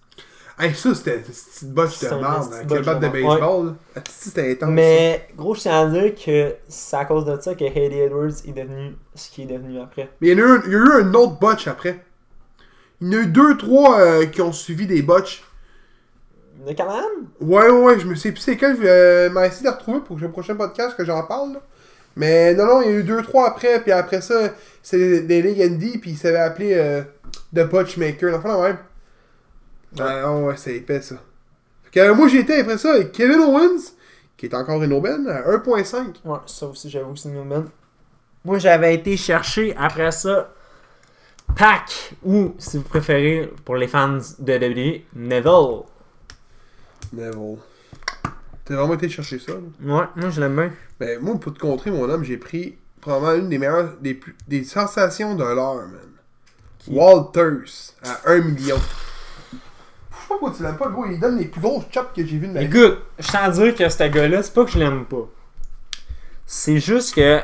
Hey, 0.57 0.73
ça, 0.73 0.95
c'était 0.95 1.17
une 1.17 1.23
petite 1.23 1.69
botche 1.73 1.99
de 1.99 2.07
merde 2.15 2.41
esti 2.43 2.53
avec 2.55 2.67
botch 2.67 2.79
le 2.79 2.85
bat 2.85 2.95
de 2.95 3.07
baseball. 3.09 3.73
C'était 4.09 4.51
intense. 4.53 4.69
Mais, 4.71 5.27
gros, 5.35 5.53
je 5.53 5.61
tiens 5.61 5.81
à 5.81 5.85
dire 5.87 6.15
que 6.15 6.55
c'est 6.69 6.95
à 6.95 7.03
cause 7.05 7.25
de 7.25 7.37
ça 7.41 7.55
que 7.55 7.65
Eddie 7.65 7.99
Edwards 7.99 8.29
est 8.47 8.51
devenu 8.53 8.95
ce 9.15 9.29
qu'il 9.31 9.51
est 9.51 9.53
devenu 9.57 9.79
après. 9.81 10.09
Mais 10.21 10.29
il 10.29 10.37
y, 10.37 10.41
a 10.41 10.45
eu, 10.45 10.47
un- 10.49 10.61
il 10.65 10.71
y 10.71 10.75
a 10.75 10.77
eu 10.79 10.91
un 11.03 11.13
autre 11.13 11.37
botch 11.39 11.67
après. 11.67 12.05
Il 13.01 13.11
y 13.11 13.15
en 13.15 13.19
a 13.19 13.23
eu 13.23 13.27
deux, 13.27 13.57
trois 13.57 13.99
euh, 13.99 14.25
qui 14.27 14.41
ont 14.41 14.53
suivi 14.53 14.87
des 14.87 15.01
botches. 15.01 15.43
De 16.65 16.71
Callahan? 16.71 17.01
Ouais, 17.41 17.69
ouais, 17.69 17.83
ouais, 17.83 17.99
je 17.99 18.07
me 18.07 18.15
sais 18.15 18.31
plus 18.31 18.39
c'est 18.39 18.55
quel. 18.55 18.77
Euh, 18.81 19.29
m'a 19.29 19.47
essayé 19.47 19.63
de 19.63 19.65
la 19.65 19.73
retrouver 19.73 19.99
pour 19.99 20.15
que 20.15 20.21
le 20.21 20.31
prochain 20.31 20.55
podcast 20.55 20.95
que 20.95 21.03
j'en 21.03 21.21
parle. 21.23 21.53
là. 21.53 21.59
Mais 22.15 22.53
non, 22.53 22.65
non, 22.65 22.81
il 22.81 22.87
y 22.87 22.91
a 22.91 22.97
eu 22.99 23.03
deux, 23.03 23.21
trois 23.23 23.49
après. 23.49 23.81
Puis 23.81 23.91
après 23.91 24.21
ça, 24.21 24.53
c'est 24.81 24.97
des, 24.97 25.21
des 25.21 25.41
ligues. 25.41 25.99
Puis 25.99 26.11
il 26.11 26.17
s'avait 26.17 26.37
appelé 26.39 26.73
euh, 26.75 27.01
The 27.53 27.69
Botchmaker. 27.69 28.35
Enfin, 28.37 28.57
la 28.57 28.67
même. 28.69 28.77
Ah, 29.99 30.31
oh, 30.31 30.47
ouais, 30.47 30.57
c'est 30.57 30.75
épais 30.75 31.01
ça. 31.01 31.15
Fait 31.83 31.91
que, 31.91 31.99
euh, 31.99 32.13
moi, 32.13 32.27
j'ai 32.27 32.39
été 32.39 32.59
après 32.59 32.77
ça 32.77 32.93
avec 32.93 33.11
Kevin 33.11 33.39
Owens, 33.39 33.93
qui 34.37 34.45
est 34.47 34.53
encore 34.53 34.81
une 34.83 34.93
aubaine, 34.93 35.27
à 35.27 35.41
1.5. 35.49 36.15
Ouais, 36.25 36.39
ça 36.45 36.67
aussi, 36.67 36.89
j'avoue 36.89 37.13
que 37.13 37.19
c'est 37.19 37.29
une 37.29 37.37
aubaine. 37.37 37.67
Moi, 38.43 38.59
j'avais 38.59 38.93
été 38.93 39.17
chercher 39.17 39.75
après 39.77 40.11
ça 40.11 40.51
Pac, 41.55 42.13
ou 42.23 42.53
si 42.57 42.77
vous 42.77 42.83
préférez, 42.83 43.51
pour 43.63 43.75
les 43.75 43.87
fans 43.87 44.17
de 44.39 44.53
WWE, 44.53 45.01
Neville. 45.15 45.83
Neville. 47.13 47.57
T'as 48.65 48.75
vraiment 48.75 48.95
été 48.95 49.07
chercher 49.09 49.39
ça. 49.39 49.53
là? 49.53 49.59
Ouais, 49.95 50.05
moi 50.15 50.29
je 50.31 50.41
l'aime 50.41 50.55
bien. 50.55 50.71
Ben, 50.99 51.19
moi, 51.21 51.39
pour 51.39 51.53
te 51.53 51.59
contrer, 51.59 51.91
mon 51.91 52.09
homme, 52.09 52.23
j'ai 52.23 52.37
pris 52.37 52.77
probablement 52.99 53.43
une 53.43 53.49
des 53.49 53.59
meilleures, 53.59 53.95
des, 54.01 54.15
plus, 54.15 54.35
des 54.47 54.63
sensations 54.63 55.35
de 55.35 55.43
l'heure, 55.43 55.75
man. 55.75 55.99
Walters, 56.87 57.93
à 58.03 58.31
1 58.31 58.41
million. 58.41 58.77
Je 60.25 60.33
sais 60.33 60.33
pas 60.33 60.39
pourquoi 60.39 60.57
tu 60.57 60.63
l'aimes 60.63 60.77
pas, 60.77 60.85
le 60.87 60.91
gros. 60.91 61.05
Il 61.05 61.19
donne 61.19 61.37
les 61.37 61.45
plus 61.45 61.61
grosses 61.61 61.83
chops 61.91 62.09
que 62.15 62.25
j'ai 62.25 62.37
vues 62.39 62.47
de 62.47 62.53
ma 62.53 62.61
vie. 62.61 62.65
Écoute, 62.65 62.99
je 63.19 63.27
tiens 63.27 63.41
à 63.41 63.49
dire 63.51 63.75
que 63.75 63.87
ce 63.89 64.03
gars-là, 64.03 64.41
c'est 64.41 64.53
pas 64.53 64.65
que 64.65 64.71
je 64.71 64.79
l'aime 64.79 65.05
pas. 65.05 65.27
C'est 66.47 66.79
juste 66.79 67.13
que 67.15 67.41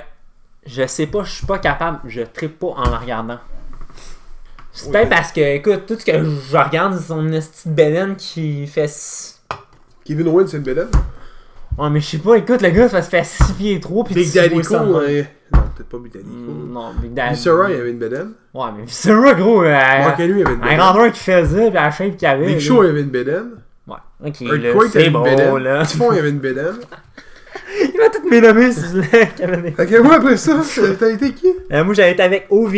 je 0.65 0.87
sais 0.87 1.05
pas, 1.07 1.23
je 1.23 1.31
suis 1.31 1.45
pas 1.45 1.59
capable, 1.59 1.99
je 2.07 2.21
trippe 2.21 2.57
pas 2.59 2.67
en 2.67 2.89
le 2.89 2.95
regardant. 2.95 3.37
C'est 4.71 4.85
Oui, 4.85 4.91
peut-être 4.93 5.09
mais- 5.09 5.15
parce 5.15 5.31
que, 5.31 5.41
écoute, 5.55 5.85
tout 5.85 5.99
ce 5.99 6.05
que 6.05 6.23
je 6.23 6.57
regarde, 6.57 6.97
c'est 6.97 7.07
son 7.07 7.27
esti 7.33 7.69
de 7.69 8.13
qui 8.15 8.65
fait. 8.67 8.89
Kevin 10.05 10.27
Owens, 10.29 10.47
c'est 10.47 10.57
une 10.57 10.63
belle 10.63 10.87
Ouais, 11.77 11.89
mais 11.89 11.99
je 11.99 12.05
sais 12.05 12.17
pas, 12.17 12.35
écoute, 12.35 12.61
le 12.61 12.69
gars, 12.69 12.89
ça 12.89 13.01
se 13.01 13.09
fait 13.09 13.23
6 13.23 13.53
pieds 13.53 13.79
3 13.79 14.03
pis 14.05 14.13
Big 14.13 14.33
Daddy 14.33 14.61
Cool, 14.61 14.77
euh, 14.77 15.23
Non, 15.53 15.59
peut-être 15.75 15.89
pas 15.89 15.97
Big 15.97 16.13
Daddy 16.13 16.25
Mm. 16.25 16.73
Non, 16.73 16.91
Big 17.01 17.13
Daddy. 17.13 17.35
Viscera, 17.35 17.71
il 17.71 17.79
avait 17.79 17.91
une 17.91 17.97
bedaine. 17.99 18.31
Ouais, 18.53 18.65
mais 18.77 18.83
Viscera, 18.83 19.33
gros, 19.33 19.63
euh, 19.63 19.71
Mark 19.71 20.19
Henry, 20.19 20.33
il 20.39 20.45
avait 20.45 20.55
une 20.55 20.63
un 20.63 20.77
grandeur 20.77 21.11
qui 21.11 21.19
faisait, 21.19 21.69
pis 21.69 21.73
la 21.75 21.91
shape 21.91 22.17
qu'il 22.17 22.27
avait. 22.27 22.45
Big. 22.47 22.59
Show, 22.59 22.83
il 22.83 22.89
avait 22.89 23.01
une 23.01 23.09
bedaine. 23.09 23.51
Ouais, 23.87 23.95
ok, 24.25 24.41
Earthquake, 24.41 24.91
il 24.93 24.97
avait 24.99 25.07
une 25.07 25.23
bedaine. 25.23 25.57
là. 25.57 25.85
Typhon, 25.85 26.11
il 26.13 26.19
avait 26.19 26.29
une 26.29 26.39
bedaine. 26.39 26.75
Il 27.83 27.97
va 27.97 28.09
tout 28.09 28.29
me 28.29 28.39
nommer, 28.41 28.71
s'il 28.71 29.01
vous 29.01 29.07
plaît, 29.07 29.29
que 29.37 30.01
moi, 30.01 30.15
après 30.15 30.37
ça, 30.37 30.61
t'as 30.99 31.09
été 31.09 31.33
qui? 31.33 31.47
Euh, 31.71 31.83
moi, 31.85 31.93
j'avais 31.93 32.11
été 32.11 32.21
avec 32.23 32.47
OVE, 32.49 32.73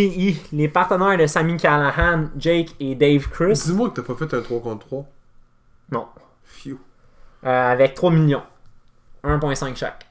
les 0.53 0.67
partenaires 0.67 1.17
de 1.17 1.25
Sammy 1.27 1.57
Callahan, 1.57 2.25
Jake 2.37 2.69
et 2.79 2.93
Dave 2.95 3.27
Chris. 3.29 3.53
Dis-moi 3.65 3.89
que 3.89 4.01
t'as 4.01 4.13
pas 4.13 4.15
fait 4.15 4.33
un 4.35 4.41
3 4.41 4.59
contre 4.61 4.85
3. 4.85 5.05
Non. 5.91 6.05
Phew. 6.43 6.77
Euh, 7.45 7.71
avec 7.71 7.95
3 7.95 8.11
millions. 8.11 8.43
1.5 9.23 9.75
chaque. 9.75 10.05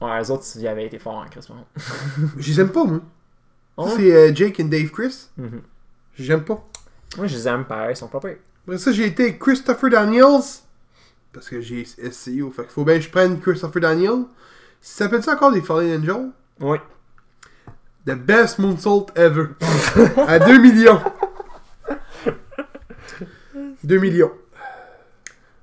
Ouais, 0.00 0.18
les 0.18 0.30
autres, 0.30 0.44
ils 0.56 0.66
avaient 0.66 0.86
été 0.86 0.98
forts 0.98 1.16
en 1.16 1.26
Chris. 1.26 1.46
Je 2.36 2.50
les 2.50 2.60
aime 2.60 2.70
pas, 2.70 2.84
moi. 2.84 3.00
Ah 3.78 3.84
c'est 3.94 4.12
euh, 4.12 4.34
Jake 4.34 4.58
et 4.58 4.64
Dave 4.64 4.90
Chris. 4.90 5.28
Mhm. 5.36 5.62
J'aime 6.18 6.44
pas. 6.44 6.64
Moi, 7.16 7.28
je 7.28 7.36
les 7.36 7.48
aime 7.48 7.64
pareil, 7.64 7.92
ils 7.92 7.96
sont 7.96 8.08
pas 8.08 8.18
pires. 8.18 8.38
Après 8.66 8.78
ça, 8.78 8.90
j'ai 8.90 9.06
été 9.06 9.38
Christopher 9.38 9.90
Daniels. 9.90 10.42
Parce 11.32 11.48
que 11.48 11.60
j'ai 11.60 11.84
SCU. 11.84 12.50
Fait 12.50 12.62
qu'il 12.62 12.72
faut 12.72 12.84
bien 12.84 12.96
que 12.96 13.02
je 13.02 13.08
prenne 13.10 13.40
Christopher 13.40 13.80
Daniel. 13.80 14.24
Ça 14.80 15.04
s'appelle 15.04 15.22
ça 15.22 15.34
encore 15.34 15.52
des 15.52 15.62
Fallen 15.62 16.00
Angels? 16.00 16.30
Oui. 16.60 16.78
The 18.04 18.14
best 18.14 18.58
moonsault 18.58 19.06
ever. 19.14 19.46
à 20.26 20.38
2 20.40 20.58
millions. 20.58 21.00
2 23.84 23.98
millions. 23.98 24.32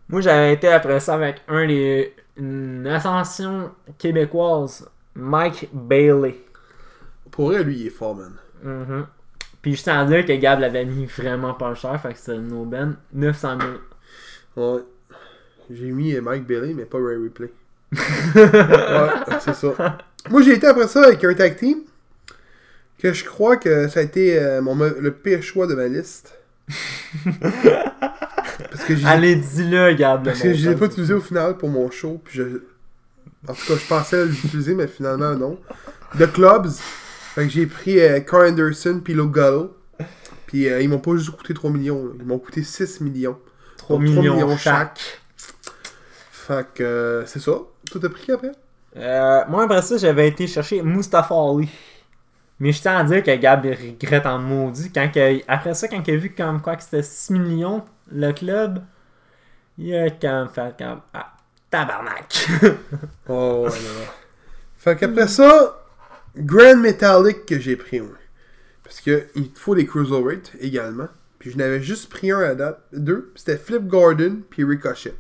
Moi, 0.08 0.22
j'avais 0.22 0.54
été 0.54 0.70
après 0.70 1.00
ça 1.02 1.16
avec 1.16 1.42
un 1.48 1.68
des. 1.68 2.16
Une 2.38 2.88
ascension 2.88 3.72
québécoise, 3.98 4.90
Mike 5.16 5.70
Bailey. 5.74 6.36
Pour 7.32 7.48
vrai, 7.48 7.64
lui, 7.64 7.80
il 7.80 7.88
est 7.88 7.92
fort, 7.92 8.16
man. 8.16 8.34
Mhm. 8.64 9.06
Puis 9.62 9.76
je 9.76 9.84
tiens 9.84 10.02
à 10.02 10.06
dire 10.06 10.26
que 10.26 10.34
Gab 10.34 10.60
l'avait 10.60 10.86
mis 10.86 11.06
vraiment 11.06 11.54
pas 11.54 11.74
cher, 11.74 12.00
fait 12.00 12.14
que 12.14 12.20
c'était 12.20 12.38
une 12.38 12.54
aubaine. 12.54 12.98
900 13.14 13.58
000. 14.56 14.68
Ouais. 14.76 14.84
J'ai 15.72 15.92
mis 15.92 16.16
Mike 16.20 16.46
Bailey, 16.46 16.74
mais 16.74 16.86
pas 16.86 17.00
Ray 17.00 17.18
Replay. 17.18 17.52
ouais, 18.36 19.38
c'est 19.40 19.56
ça. 19.56 19.98
Moi, 20.30 20.42
j'ai 20.42 20.54
été 20.54 20.68
après 20.68 20.88
ça 20.88 21.06
avec 21.06 21.24
un 21.24 21.34
tag 21.34 21.56
team. 21.56 21.80
Que 23.00 23.14
je 23.14 23.24
crois 23.24 23.58
que 23.58 23.88
ça 23.88 24.00
a 24.00 24.04
été 24.04 24.40
euh, 24.40 24.62
mon, 24.62 24.76
le 24.76 25.12
pire 25.12 25.42
choix 25.44 25.68
de 25.68 25.76
ma 25.76 25.88
liste. 25.88 26.38
Allez, 29.06 29.36
dis-le, 29.36 29.94
Gab. 29.94 30.24
parce 30.26 30.42
que 30.42 30.54
je 30.54 30.70
l'ai 30.70 30.76
pas 30.76 30.86
utilisé 30.86 31.14
au 31.14 31.22
final 31.22 31.58
pour 31.58 31.70
mon 31.70 31.90
show. 31.92 32.22
Puis 32.24 32.38
je... 32.40 32.44
En 33.48 33.54
tout 33.54 33.66
cas, 33.68 33.76
je 33.80 33.88
pensais 33.88 34.26
l'utiliser, 34.26 34.74
mais 34.74 34.88
finalement, 34.88 35.36
non. 35.36 35.60
The 36.18 36.32
Clubs. 36.32 36.72
Fait 37.36 37.44
que 37.44 37.50
j'ai 37.50 37.66
pris 37.68 38.00
euh, 38.00 38.20
Carl 38.22 38.48
Anderson 38.48 39.02
puis 39.04 39.14
Lo 39.14 39.28
Gallo. 39.28 39.76
Puis 40.48 40.68
euh, 40.70 40.82
ils 40.82 40.90
m'ont 40.90 41.00
pas 41.00 41.16
juste 41.16 41.32
coûté 41.32 41.54
3 41.54 41.70
millions. 41.70 42.12
Ils 42.20 42.26
m'ont 42.26 42.40
coûté 42.40 42.64
6 42.64 43.02
millions. 43.02 43.38
3 43.78 43.98
Donc, 43.98 44.06
3 44.08 44.22
millions, 44.22 44.36
millions 44.36 44.58
chaque. 44.58 45.00
Fait 46.32 46.66
que 46.74 46.84
euh, 46.84 47.26
c'est 47.26 47.40
ça. 47.42 47.52
Tout 47.92 48.00
a 48.04 48.10
pris 48.10 48.32
après? 48.32 48.52
Euh, 48.98 49.42
moi, 49.50 49.64
après 49.66 49.82
ça, 49.82 49.98
j'avais 49.98 50.28
été 50.30 50.48
chercher 50.48 50.82
Mustafa 50.82 51.36
Ali. 51.36 51.70
Mais 52.60 52.72
je 52.72 52.82
tiens 52.82 52.98
à 52.98 53.04
dire 53.04 53.22
que 53.22 53.36
Gab 53.36 53.66
il 53.66 53.74
regrette 53.74 54.26
en 54.26 54.40
maudit. 54.40 54.90
Quand 54.94 55.12
que- 55.14 55.42
après 55.48 55.74
ça, 55.74 55.88
quand 55.90 56.02
il 56.08 56.14
a 56.14 56.18
vu 56.18 56.34
comme 56.34 56.62
quoi 56.62 56.78
que 56.78 56.84
c'était 56.84 57.04
6 57.04 57.34
millions, 57.34 57.84
le 58.12 58.32
club, 58.32 58.84
il 59.78 59.96
a 59.96 60.10
quand 60.10 60.40
même 60.40 60.50
fait 60.50 60.76
comme 60.78 61.02
Ah, 61.14 61.34
tabarnak. 61.70 62.48
Oh, 63.30 63.68
ouais, 63.68 63.70
non. 63.70 64.06
Fait 64.78 64.96
qu'après 64.96 65.28
ça, 65.28 65.84
Grand 66.38 66.78
Metallic 66.78 67.46
que 67.46 67.60
j'ai 67.60 67.76
pris, 67.76 68.02
ouais. 68.02 68.08
Parce 68.84 69.02
que 69.02 69.26
il 69.36 69.52
te 69.52 69.58
faut 69.58 69.74
des 69.74 69.88
Cruiserweight 69.88 70.54
également. 70.60 71.08
Puis 71.40 71.52
je 71.52 71.58
n'avais 71.58 71.82
juste 71.82 72.10
pris 72.10 72.32
un 72.32 72.40
à 72.42 72.54
date. 72.54 72.82
Deux. 72.94 73.32
C'était 73.36 73.58
Flip 73.58 73.88
Gordon 73.88 74.42
puis 74.50 74.64
Ricochet. 74.64 75.16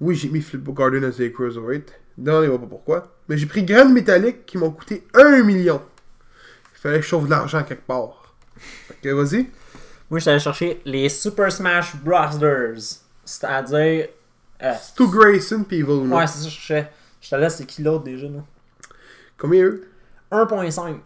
Oui, 0.00 0.16
j'ai 0.16 0.28
mis 0.28 0.40
Flip 0.40 0.62
Gordon 0.64 1.04
à 1.04 1.10
des 1.10 1.32
Cruiserweight. 1.32 1.92
Non, 2.18 2.42
on 2.42 2.58
pas 2.58 2.66
pourquoi. 2.66 3.16
Mais 3.28 3.38
j'ai 3.38 3.46
pris 3.46 3.62
Grand 3.62 3.88
Metallic 3.88 4.46
qui 4.46 4.58
m'ont 4.58 4.70
coûté 4.70 5.06
1 5.14 5.42
million. 5.42 5.80
Il 6.74 6.78
fallait 6.78 6.98
que 6.98 7.04
je 7.04 7.08
sauve 7.08 7.26
de 7.26 7.30
l'argent 7.30 7.62
quelque 7.62 7.86
part. 7.86 8.34
Fait 8.56 8.96
que 9.02 9.08
vas-y. 9.10 9.48
Moi, 10.10 10.18
j'allais 10.20 10.40
chercher 10.40 10.80
les 10.84 11.08
Super 11.08 11.50
Smash 11.52 11.94
Brothers. 11.96 12.80
C'est-à-dire. 13.24 14.08
euh, 14.62 14.74
Stu 14.82 15.06
Grayson 15.08 15.64
puis 15.66 15.78
Evil 15.78 15.92
Uno. 16.04 16.16
ouais, 16.16 16.26
c'est 16.26 16.38
ça 16.38 16.44
que 16.44 16.50
je 16.50 16.54
cherchais. 16.56 16.90
Je 17.20 17.30
te 17.30 17.34
laisse, 17.36 17.56
c'est 17.56 17.66
qui 17.66 17.82
l'autre 17.82 18.04
déjà, 18.04 18.26
là? 18.26 18.40
Combien 19.38 19.62
eux? 19.64 19.88
1.5. 20.32 20.96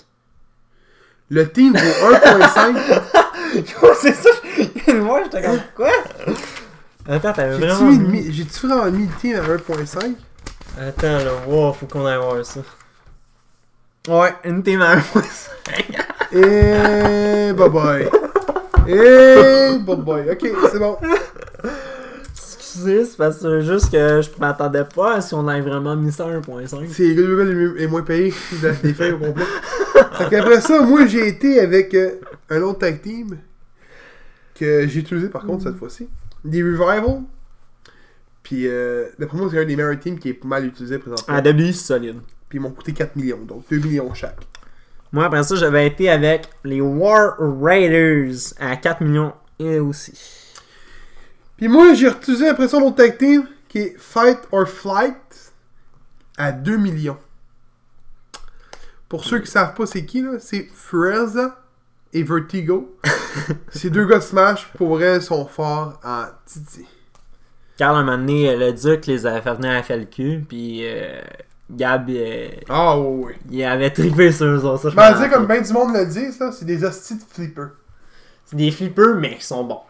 Le 1.30 1.50
team 1.50 1.72
vaut 1.76 2.12
1.5. 2.14 3.02
c'est 4.00 4.14
ça. 4.14 4.30
Moi, 4.94 5.22
j'étais 5.24 5.42
comme 5.42 5.60
quoi? 5.74 5.90
Attends, 7.08 7.32
t'avais 7.32 7.56
vraiment. 7.58 7.90
mis- 7.90 8.32
J'ai-tu 8.32 8.66
vraiment 8.66 8.90
mis 8.90 9.06
le 9.06 9.12
team 9.20 9.36
à 9.36 9.40
1.5 9.42 10.14
Attends, 10.80 11.18
là, 11.18 11.32
wow, 11.46 11.72
faut 11.72 11.86
qu'on 11.86 12.04
aille 12.06 12.18
voir 12.18 12.44
ça. 12.44 12.60
Ouais, 14.08 14.34
une 14.44 14.62
team 14.62 14.82
à 14.82 14.96
1.5. 14.96 15.42
Et 16.32 17.52
bye 17.52 17.68
bye. 17.70 18.08
Et 18.86 19.78
bye 19.78 19.96
bye. 19.96 20.30
Ok, 20.30 20.46
c'est 20.72 20.78
bon. 20.78 20.96
Excusez, 22.34 23.04
c'est 23.04 23.16
parce 23.16 23.40
que 23.40 23.60
juste 23.60 23.90
que 23.92 24.20
je 24.20 24.28
m'attendais 24.40 24.84
pas 24.84 25.14
à 25.16 25.20
si 25.20 25.34
on 25.34 25.46
avait 25.46 25.60
vraiment 25.60 25.94
mis 25.96 26.10
ça 26.12 26.26
à 26.26 26.30
1.5. 26.40 26.88
C'est 26.90 27.02
les 27.04 27.14
gars 27.14 27.44
les 27.76 27.86
moins 27.86 28.02
payés 28.02 28.32
de- 28.62 28.74
des 28.82 28.94
feuilles 28.94 29.12
au 29.12 29.18
complet. 29.18 29.44
Fait 30.18 30.28
qu'après 30.30 30.60
ça, 30.60 30.82
moi 30.82 31.06
j'ai 31.06 31.28
été 31.28 31.60
avec 31.60 31.94
euh, 31.94 32.16
un 32.50 32.62
autre 32.62 32.80
tag 32.80 33.00
team 33.00 33.38
que 34.54 34.86
j'ai 34.88 35.00
utilisé 35.00 35.28
par 35.28 35.44
contre 35.46 35.64
cette 35.64 35.76
fois-ci. 35.76 36.08
Des 36.44 36.62
Revival. 36.62 37.22
Puis 38.42 38.66
euh, 38.66 39.06
d'après 39.18 39.38
moi, 39.38 39.48
c'est 39.50 39.58
un 39.60 39.64
des 39.64 39.76
meilleurs 39.76 39.98
teams 39.98 40.18
qui 40.18 40.30
est 40.30 40.44
mal 40.44 40.66
utilisé 40.66 40.98
présentement. 40.98 41.34
À 41.34 41.40
début, 41.40 41.72
c'est 41.72 41.86
solide. 41.94 42.16
Puis 42.48 42.58
ils 42.58 42.60
m'ont 42.60 42.70
coûté 42.72 42.92
4 42.92 43.16
millions, 43.16 43.38
donc 43.46 43.64
2 43.70 43.78
millions 43.78 44.12
chaque. 44.14 44.36
Moi, 45.14 45.26
après 45.26 45.44
ça, 45.44 45.54
j'avais 45.54 45.86
été 45.86 46.10
avec 46.10 46.48
les 46.64 46.80
War 46.80 47.36
Raiders 47.38 48.34
à 48.58 48.74
4 48.74 49.00
millions 49.00 49.32
et 49.60 49.78
aussi. 49.78 50.12
Puis 51.56 51.68
moi, 51.68 51.94
j'ai 51.94 52.08
utilisé 52.08 52.48
après 52.48 52.66
ça 52.66 52.78
tag 52.96 53.16
team 53.16 53.46
qui 53.68 53.78
est 53.78 53.94
Fight 53.96 54.40
or 54.50 54.66
Flight 54.66 55.52
à 56.36 56.50
2 56.50 56.78
millions. 56.78 57.16
Pour 59.08 59.24
ceux 59.24 59.38
qui 59.38 59.46
savent 59.46 59.74
pas 59.74 59.86
c'est 59.86 60.04
qui, 60.04 60.20
là, 60.20 60.40
c'est 60.40 60.68
Freza 60.74 61.62
et 62.12 62.24
Vertigo. 62.24 62.98
Ces 63.70 63.90
deux 63.90 64.06
gars 64.06 64.18
de 64.18 64.24
Smash, 64.24 64.66
pour 64.72 64.96
vrai, 64.96 65.20
sont 65.20 65.46
forts 65.46 66.00
en 66.02 66.24
Titi. 66.44 66.86
Car 67.76 67.94
un 67.94 68.02
moment 68.02 68.18
donné, 68.18 68.56
le 68.56 68.72
Duc 68.72 69.06
les 69.06 69.26
avait 69.26 69.42
fait 69.42 69.54
venir 69.54 69.70
à 69.70 69.82
FLQ, 69.84 70.44
puis 70.48 70.80
euh, 70.82 71.20
Gab, 71.70 72.08
euh, 72.10 72.48
Ah 72.68 72.98
oui, 72.98 73.24
oui. 73.26 73.32
il 73.50 73.64
avait 73.64 73.90
trippé 73.90 74.30
sur 74.32 74.46
eux 74.46 74.64
autres. 74.64 74.82
Ça, 74.82 74.90
je 74.90 74.96
Ben, 74.96 75.12
tu 75.14 75.20
sais, 75.20 75.30
comme 75.30 75.46
ben 75.46 75.62
du 75.62 75.72
monde 75.72 75.94
le 75.94 76.04
dit, 76.06 76.30
ça, 76.32 76.52
c'est 76.52 76.64
des 76.66 76.84
hosties 76.84 77.16
de 77.16 77.22
flippers. 77.22 77.70
C'est 78.44 78.56
des 78.56 78.70
flippers, 78.70 79.14
mais 79.16 79.36
qui 79.36 79.44
sont 79.46 79.64
bons. 79.64 79.80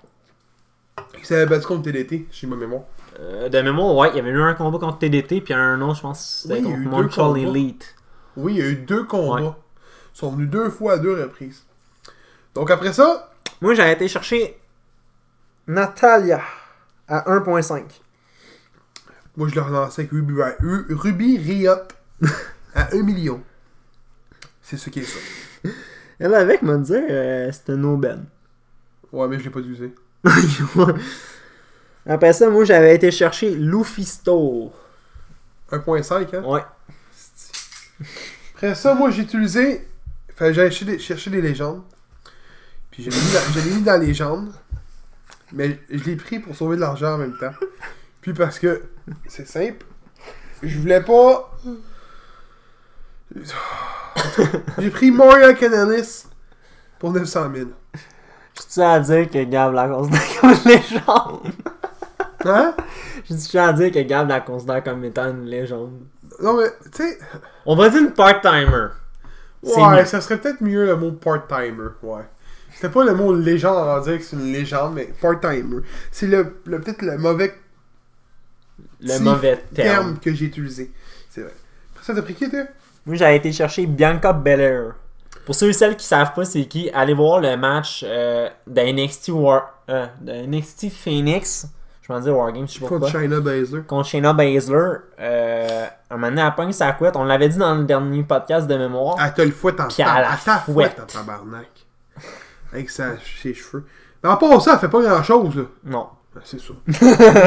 Qui 1.18 1.26
s'avaient 1.26 1.46
battu 1.46 1.66
contre 1.66 1.82
TDT, 1.82 2.28
j'ai 2.30 2.46
ma 2.46 2.54
mémoire. 2.56 2.82
Euh, 3.18 3.48
de 3.48 3.60
mémoire, 3.60 3.94
ouais, 3.96 4.10
il 4.10 4.16
y 4.16 4.20
avait 4.20 4.30
eu 4.30 4.40
un 4.40 4.54
combat 4.54 4.78
contre 4.78 4.98
TDT, 4.98 5.40
puis 5.40 5.52
un 5.54 5.80
autre, 5.80 5.96
je 5.96 6.02
pense, 6.02 6.42
c'était 6.42 6.54
Oui, 6.54 6.60
il 6.64 6.70
y 6.70 6.72
a 6.72 6.76
contre 6.76 6.80
eu 6.80 6.84
deux 6.84 6.90
Montreal 6.90 7.26
combats. 7.26 7.38
Elite. 7.40 7.94
Oui, 8.36 8.52
il 8.54 8.58
y 8.58 8.62
a 8.62 8.66
eu 8.66 8.76
deux 8.76 9.04
combats. 9.04 9.42
Ouais. 9.42 9.50
Ils 10.14 10.18
sont 10.18 10.30
venus 10.30 10.48
deux 10.50 10.70
fois 10.70 10.92
à 10.94 10.98
deux 10.98 11.20
reprises. 11.20 11.64
Donc 12.54 12.70
après 12.70 12.92
ça, 12.92 13.32
Moi, 13.60 13.74
j'ai 13.74 13.90
été 13.90 14.06
chercher 14.06 14.56
Natalia 15.66 16.40
à 17.08 17.28
1.5. 17.32 17.82
moi 19.36 19.48
je 19.48 19.54
l'ai 19.54 19.60
relancé 19.60 20.02
avec 20.02 20.12
Ruby, 20.12 20.34
Ru- 20.60 20.86
Ruby 20.94 21.38
Riot 21.38 21.76
à 22.74 22.94
1 22.94 23.02
million. 23.02 23.42
C'est 24.62 24.76
ce 24.76 24.90
qui 24.90 25.00
est 25.00 25.04
ça. 25.04 25.18
Elle 26.18 26.34
avec 26.34 26.62
me 26.62 26.78
dire, 26.78 27.02
euh, 27.10 27.50
c'était 27.52 27.72
une 27.74 27.84
aubaine. 27.84 28.24
Ouais, 29.12 29.28
mais 29.28 29.38
je 29.38 29.44
l'ai 29.44 29.50
pas 29.50 29.60
utilisé. 29.60 29.94
Après 32.06 32.32
ça, 32.32 32.48
moi, 32.50 32.64
j'avais 32.64 32.94
été 32.94 33.10
chercher 33.10 33.50
Lufisto. 33.54 34.72
1.5, 35.70 36.36
hein? 36.36 36.42
Ouais. 36.44 36.62
Après 38.54 38.74
ça, 38.74 38.94
moi 38.94 39.10
j'ai 39.10 39.22
utilisé. 39.22 39.86
Fait 40.36 40.52
j'ai 40.52 40.70
cherché 40.98 41.30
des, 41.30 41.40
légendes. 41.40 41.82
Puis 42.90 43.02
je 43.04 43.10
l'ai 43.10 43.16
mis, 43.16 43.32
dans- 43.32 43.76
mis 43.76 43.82
dans 43.82 44.00
les 44.00 44.06
légendes. 44.08 44.52
Mais 45.52 45.78
je 45.90 46.02
l'ai 46.04 46.16
pris 46.16 46.38
pour 46.40 46.54
sauver 46.56 46.76
de 46.76 46.80
l'argent 46.80 47.14
en 47.14 47.18
même 47.18 47.36
temps. 47.38 47.52
Puis 48.24 48.32
parce 48.32 48.58
que 48.58 48.82
c'est 49.28 49.46
simple. 49.46 49.84
Je 50.62 50.78
voulais 50.78 51.02
pas. 51.02 51.52
J'ai 54.78 54.88
pris 54.90 55.10
Mario 55.10 55.54
Canalis 55.54 56.24
pour 56.98 57.12
900 57.12 57.50
000. 57.54 57.68
Je 57.94 58.62
tiens 58.68 58.92
à 58.92 59.00
dire 59.00 59.28
que 59.28 59.44
Gab 59.44 59.74
la 59.74 59.88
considère 59.88 60.40
comme 60.40 60.50
une 60.50 60.70
légende. 60.70 61.40
Hein? 62.46 62.74
Je 63.28 63.34
tiens 63.34 63.68
à 63.68 63.72
dire 63.74 63.92
que 63.92 63.98
Gab 64.00 64.28
la 64.28 64.40
considère 64.40 64.82
comme 64.82 65.04
étant 65.04 65.28
une 65.30 65.44
légende. 65.44 66.00
Non 66.40 66.56
mais, 66.56 66.70
tu 66.94 67.02
sais. 67.02 67.18
On 67.66 67.76
va 67.76 67.90
dire 67.90 68.00
une 68.00 68.12
part-timer. 68.12 68.88
Ouais, 69.62 69.98
mieux. 69.98 70.04
ça 70.06 70.20
serait 70.22 70.38
peut-être 70.38 70.62
mieux 70.62 70.86
le 70.86 70.96
mot 70.96 71.12
part-timer. 71.12 71.88
Ouais. 72.02 72.22
C'était 72.72 72.88
pas 72.88 73.04
le 73.04 73.14
mot 73.14 73.34
légende 73.34 73.86
à 73.88 74.00
dire 74.00 74.18
que 74.18 74.24
c'est 74.24 74.36
une 74.36 74.50
légende, 74.52 74.94
mais 74.94 75.12
part-timer. 75.20 75.82
C'est 76.10 76.26
le, 76.26 76.56
le- 76.64 76.80
peut-être 76.80 77.02
le 77.02 77.18
mauvais 77.18 77.54
Le 79.04 79.18
mauvais 79.20 79.56
terme. 79.74 79.88
terme 79.88 80.18
que 80.18 80.34
j'ai 80.34 80.46
utilisé. 80.46 80.90
C'est 81.30 81.42
vrai. 81.42 81.52
Ça, 82.02 82.14
t'as 82.14 82.22
pris 82.22 82.34
qui, 82.34 82.50
toi? 82.50 82.60
Moi, 83.06 83.16
j'ai 83.16 83.36
été 83.36 83.52
chercher 83.52 83.86
Bianca 83.86 84.32
Belair. 84.32 84.94
Pour 85.44 85.54
ceux 85.54 85.68
et 85.68 85.72
celles 85.74 85.96
qui 85.96 86.06
savent 86.06 86.32
pas 86.32 86.46
c'est 86.46 86.64
qui, 86.64 86.90
allez 86.94 87.12
voir 87.12 87.38
le 87.38 87.54
match 87.56 88.02
euh, 88.06 88.48
de 88.66 88.80
NXT 88.80 89.28
War, 89.28 89.74
euh, 89.90 90.06
NXT 90.26 90.88
Phoenix. 90.90 91.66
Je 92.00 92.12
m'en 92.12 92.20
dis 92.20 92.30
Wargames, 92.30 92.66
je 92.66 92.74
sais 92.74 92.80
pas 92.80 92.88
Contre. 92.88 93.08
China 93.10 93.40
Baszler. 93.40 93.82
Contre 93.82 94.08
Shayna 94.08 94.32
Baszler. 94.32 94.96
Euh, 95.20 95.86
un 96.10 96.14
moment 96.16 96.28
donné, 96.28 96.42
elle 96.42 96.54
pogne 96.54 96.72
sa 96.72 96.92
couette. 96.92 97.16
On 97.16 97.24
l'avait 97.24 97.48
dit 97.48 97.56
dans 97.58 97.74
le 97.74 97.84
dernier 97.84 98.22
podcast 98.22 98.66
de 98.66 98.76
mémoire. 98.76 99.16
Elle 99.22 99.32
te 99.34 99.42
le 99.42 99.50
fouette 99.52 99.80
en 99.80 99.88
Puis 99.88 100.02
à 100.02 100.20
la 100.20 100.36
ta 100.42 100.58
fouette. 100.58 101.00
en 101.00 101.06
tabarnak. 101.06 101.68
Avec 102.72 102.90
sa, 102.90 103.12
ses 103.42 103.54
cheveux. 103.54 103.84
Mais 104.22 104.30
en 104.30 104.36
part 104.36 104.60
ça, 104.62 104.74
elle 104.74 104.78
fait 104.80 104.88
pas 104.88 105.02
grand 105.02 105.22
chose, 105.22 105.56
là. 105.56 105.62
Non. 105.84 106.08
Ben, 106.34 106.40
c'est 106.44 106.60
ça. 106.60 106.72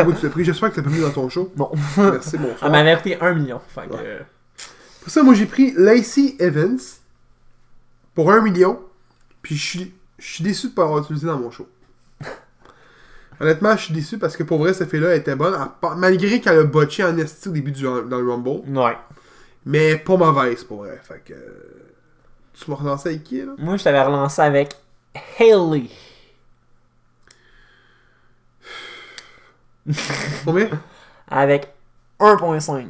Moi, 0.06 0.14
tu 0.20 0.26
l'as 0.26 0.32
pris. 0.32 0.46
J'espère 0.46 0.70
que 0.70 0.76
tu 0.76 0.82
l'as 0.82 0.90
pas 0.90 0.96
mis 0.96 1.02
dans 1.02 1.10
ton 1.12 1.28
show. 1.30 1.52
Non. 1.58 1.72
Merci, 1.98 2.36
Elle 2.36 2.42
bonsoir. 2.42 2.72
m'avait 2.72 2.96
coûté 2.96 3.18
1 3.20 3.34
million. 3.34 3.60
Fait 3.68 3.88
que, 3.88 3.94
Ouais. 3.94 4.26
Pour 5.02 5.12
ça, 5.12 5.24
moi, 5.24 5.34
j'ai 5.34 5.46
pris 5.46 5.74
Lacey 5.78 6.36
Evans 6.40 6.80
pour 8.16 8.32
1 8.32 8.42
million. 8.42 8.80
Puis 9.42 9.56
je 9.56 9.66
suis, 9.66 9.94
je 10.20 10.26
suis 10.34 10.44
déçu 10.44 10.68
de 10.70 10.74
pas 10.74 10.84
l'avoir 10.84 11.04
utilisé 11.04 11.28
dans 11.28 11.38
mon 11.40 11.52
show. 11.52 11.68
Honnêtement, 13.40 13.76
je 13.78 13.84
suis 13.84 13.94
déçu 13.94 14.18
parce 14.18 14.36
que 14.36 14.44
pour 14.44 14.58
vrai, 14.60 14.74
cette 14.74 14.90
fille-là 14.90 15.16
était 15.16 15.36
bonne. 15.36 15.56
malgré 15.98 16.42
qu'elle 16.42 16.60
a 16.60 16.64
botché 16.64 17.04
en 17.04 17.18
esti 17.18 17.50
au 17.50 17.52
début 17.52 17.72
du, 17.72 17.84
dans 17.84 18.02
le 18.02 18.30
Rumble. 18.30 18.62
Ouais. 18.78 18.98
Mais 19.66 19.98
pas 19.98 20.18
mauvaise 20.18 20.64
pour 20.64 20.80
vrai. 20.84 21.00
Fait 21.04 21.22
que. 21.26 21.34
euh, 21.34 21.84
Tu 22.54 22.70
m'as 22.72 22.78
relancé 22.78 23.10
avec 23.10 23.24
qui, 23.24 23.42
là? 23.42 23.54
Moi, 23.58 23.78
je 23.78 23.84
t'avais 23.84 24.02
relancé 24.02 24.42
avec 24.42 24.76
Haley. 25.40 25.90
Combien? 30.46 30.70
Avec 31.28 31.74
1.5. 32.20 32.88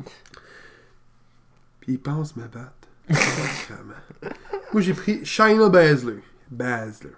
Puis 1.82 1.94
il 1.94 2.00
pense 2.00 2.36
me 2.36 2.48
battre. 2.48 2.72
Moi, 4.74 4.82
j'ai 4.82 4.94
pris 4.94 5.26
Shayna 5.26 5.70
Baszler. 5.70 6.22
Baszler. 6.50 7.14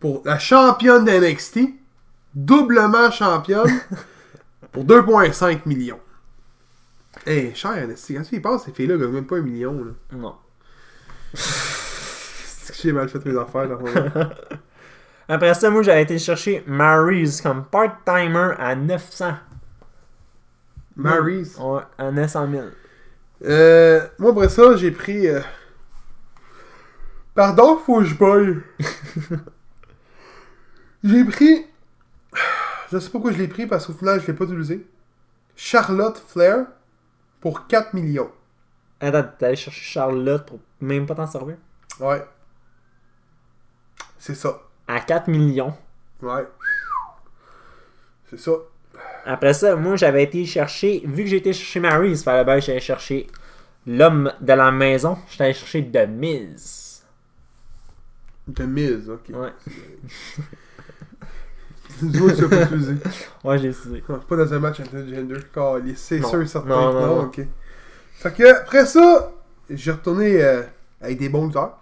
Pour 0.00 0.22
la 0.24 0.38
championne 0.38 1.04
d'NXT. 1.04 1.60
Doublement 2.34 3.10
championne. 3.10 3.80
pour 4.72 4.84
2,5 4.84 5.60
millions. 5.66 6.00
Hey, 7.24 7.54
cher 7.54 7.86
NXT. 7.86 8.14
Quand 8.14 8.22
tu 8.22 8.36
y 8.36 8.40
penses, 8.40 8.64
ces 8.64 8.72
filles-là 8.72 8.96
gagnent 8.96 9.12
même 9.12 9.26
pas 9.26 9.36
un 9.36 9.42
million. 9.42 9.72
Là. 9.72 9.92
Non. 10.12 10.36
C'est 11.34 12.72
que 12.72 12.78
j'ai 12.82 12.92
mal 12.92 13.08
fait 13.08 13.24
mes 13.24 13.38
affaires. 13.38 13.68
Là, 13.68 13.78
Après 15.28 15.54
ça, 15.54 15.70
moi, 15.70 15.82
j'avais 15.82 16.02
été 16.02 16.18
chercher 16.18 16.62
Maryse 16.66 17.40
comme 17.40 17.64
part-timer 17.64 18.52
à 18.58 18.74
900. 18.76 19.34
Maryse? 20.96 21.58
Ouais, 21.58 21.82
à 21.98 22.10
900 22.10 22.50
000. 22.50 22.66
Euh, 23.44 24.06
moi, 24.18 24.30
après 24.30 24.48
ça, 24.48 24.76
j'ai 24.76 24.90
pris. 24.92 25.26
euh, 25.28 25.40
Pardon, 27.34 27.76
faut 27.78 27.98
que 27.98 28.04
je 28.04 28.14
boille. 28.14 28.62
j'ai 31.04 31.24
pris. 31.24 31.66
Je 32.90 32.98
sais 32.98 33.06
pas 33.06 33.12
pourquoi 33.12 33.32
je 33.32 33.38
l'ai 33.38 33.48
pris 33.48 33.66
parce 33.66 33.86
qu'au 33.86 33.92
final, 33.92 34.20
je 34.20 34.26
l'ai 34.28 34.32
pas 34.32 34.44
utilisé. 34.44 34.86
Charlotte 35.54 36.22
Flair 36.28 36.66
pour 37.40 37.66
4 37.66 37.94
millions. 37.94 38.30
Attends, 39.00 39.24
t'es 39.38 39.46
allé 39.46 39.56
chercher 39.56 39.82
Charlotte 39.82 40.46
pour 40.46 40.60
même 40.80 41.06
pas 41.06 41.14
t'en 41.14 41.26
servir? 41.26 41.56
Ouais. 42.00 42.24
C'est 44.18 44.34
ça. 44.34 44.62
À 44.88 45.00
4 45.00 45.28
millions. 45.28 45.74
Ouais. 46.22 46.46
C'est 48.30 48.38
ça. 48.38 48.52
Après 49.24 49.54
ça, 49.54 49.74
moi, 49.76 49.96
j'avais 49.96 50.22
été 50.22 50.44
chercher, 50.44 51.02
vu 51.04 51.24
que 51.24 51.30
j'ai 51.30 51.36
été 51.38 51.52
chercher 51.52 51.80
Maryse, 51.80 52.22
fallait 52.22 52.44
bien 52.44 52.54
que 52.56 52.60
j'allais 52.64 52.80
chercher 52.80 53.26
l'homme 53.86 54.32
de 54.40 54.52
la 54.52 54.70
maison. 54.70 55.18
J'étais 55.28 55.44
allé 55.44 55.54
chercher 55.54 55.84
The 55.90 56.08
Miz. 56.08 57.04
De 58.46 58.64
mise, 58.64 59.10
ok. 59.10 59.30
Ouais. 59.30 59.52
Dis-moi 62.02 62.30
que 62.30 62.36
tu 62.36 62.48
pas 62.48 62.62
utilisé. 62.62 62.94
Ouais, 63.42 63.58
j'ai 63.58 63.68
essayé. 63.68 64.04
Ah, 64.08 64.20
Pas 64.28 64.36
dans 64.36 64.54
un 64.54 64.58
match 64.60 64.80
intergender. 64.80 65.36
C'est 65.96 66.22
sûr 66.22 66.42
et 66.42 66.46
certain. 66.46 66.68
Non, 66.68 66.92
non, 66.92 67.06
non. 67.06 67.22
ok. 67.22 67.40
Fait 68.12 68.32
que, 68.32 68.60
après 68.60 68.86
ça, 68.86 69.32
j'ai 69.68 69.90
retourné 69.90 70.42
euh, 70.42 70.62
avec 71.00 71.18
des 71.18 71.28
bons 71.28 71.46
lutteurs. 71.46 71.78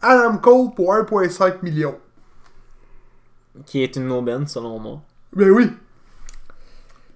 Adam 0.00 0.38
Cole 0.38 0.74
pour 0.74 0.94
1,5 0.94 1.56
million. 1.62 1.98
Qui 3.64 3.82
est 3.82 3.96
une 3.96 4.10
aubaine, 4.10 4.46
selon 4.46 4.78
moi. 4.78 5.00
Ben 5.32 5.50
oui. 5.50 5.70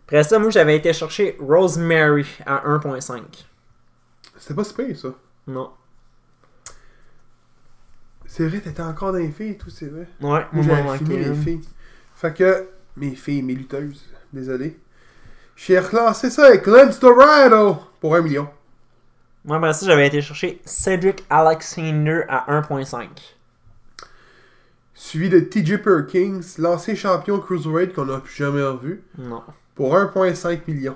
Après 0.07 0.25
ça, 0.25 0.39
moi, 0.39 0.51
j'avais 0.51 0.77
été 0.77 0.93
chercher 0.93 1.37
Rosemary 1.39 2.27
à 2.47 2.67
1.5. 2.67 3.23
C'était 4.39 4.55
pas 4.55 4.65
si 4.65 4.75
pire, 4.75 4.99
ça. 4.99 5.09
Non. 5.47 5.71
C'est 8.27 8.47
vrai, 8.47 8.61
t'étais 8.61 8.83
encore 8.83 9.13
dans 9.13 9.19
les 9.19 9.31
filles 9.31 9.51
et 9.51 9.59
tout, 9.59 9.71
c'est 9.71 9.87
vrai. 9.87 10.09
Ouais, 10.21 10.47
Moi, 10.53 10.63
j'avais 10.63 10.99
fini 10.99 11.17
les 11.17 11.35
filles. 11.35 11.61
Fait 12.15 12.33
que, 12.33 12.69
mes 12.97 13.15
filles, 13.15 13.43
mes 13.43 13.55
lutteuses, 13.55 14.05
désolé. 14.33 14.79
J'ai 15.57 15.79
relancé 15.79 16.31
ça 16.31 16.47
avec 16.47 16.67
Lance 16.67 16.99
Dorado 17.01 17.79
pour 18.01 18.15
1 18.15 18.23
million. 18.23 18.49
Moi, 19.45 19.57
après 19.57 19.73
ça, 19.73 19.87
j'avais 19.87 20.07
été 20.07 20.21
chercher 20.23 20.61
Cedric 20.65 21.25
Alexander 21.29 22.23
à 22.29 22.61
1.5. 22.61 23.09
Suivi 25.03 25.31
de 25.31 25.41
TJ 25.41 25.79
Perkins, 25.83 26.41
l'ancien 26.59 26.95
champion 26.95 27.39
Cruiserweight 27.39 27.95
qu'on 27.95 28.05
n'a 28.05 28.21
jamais 28.37 28.63
revu, 28.63 29.03
Non. 29.17 29.43
pour 29.75 29.95
1,5 29.97 30.61
million. 30.69 30.95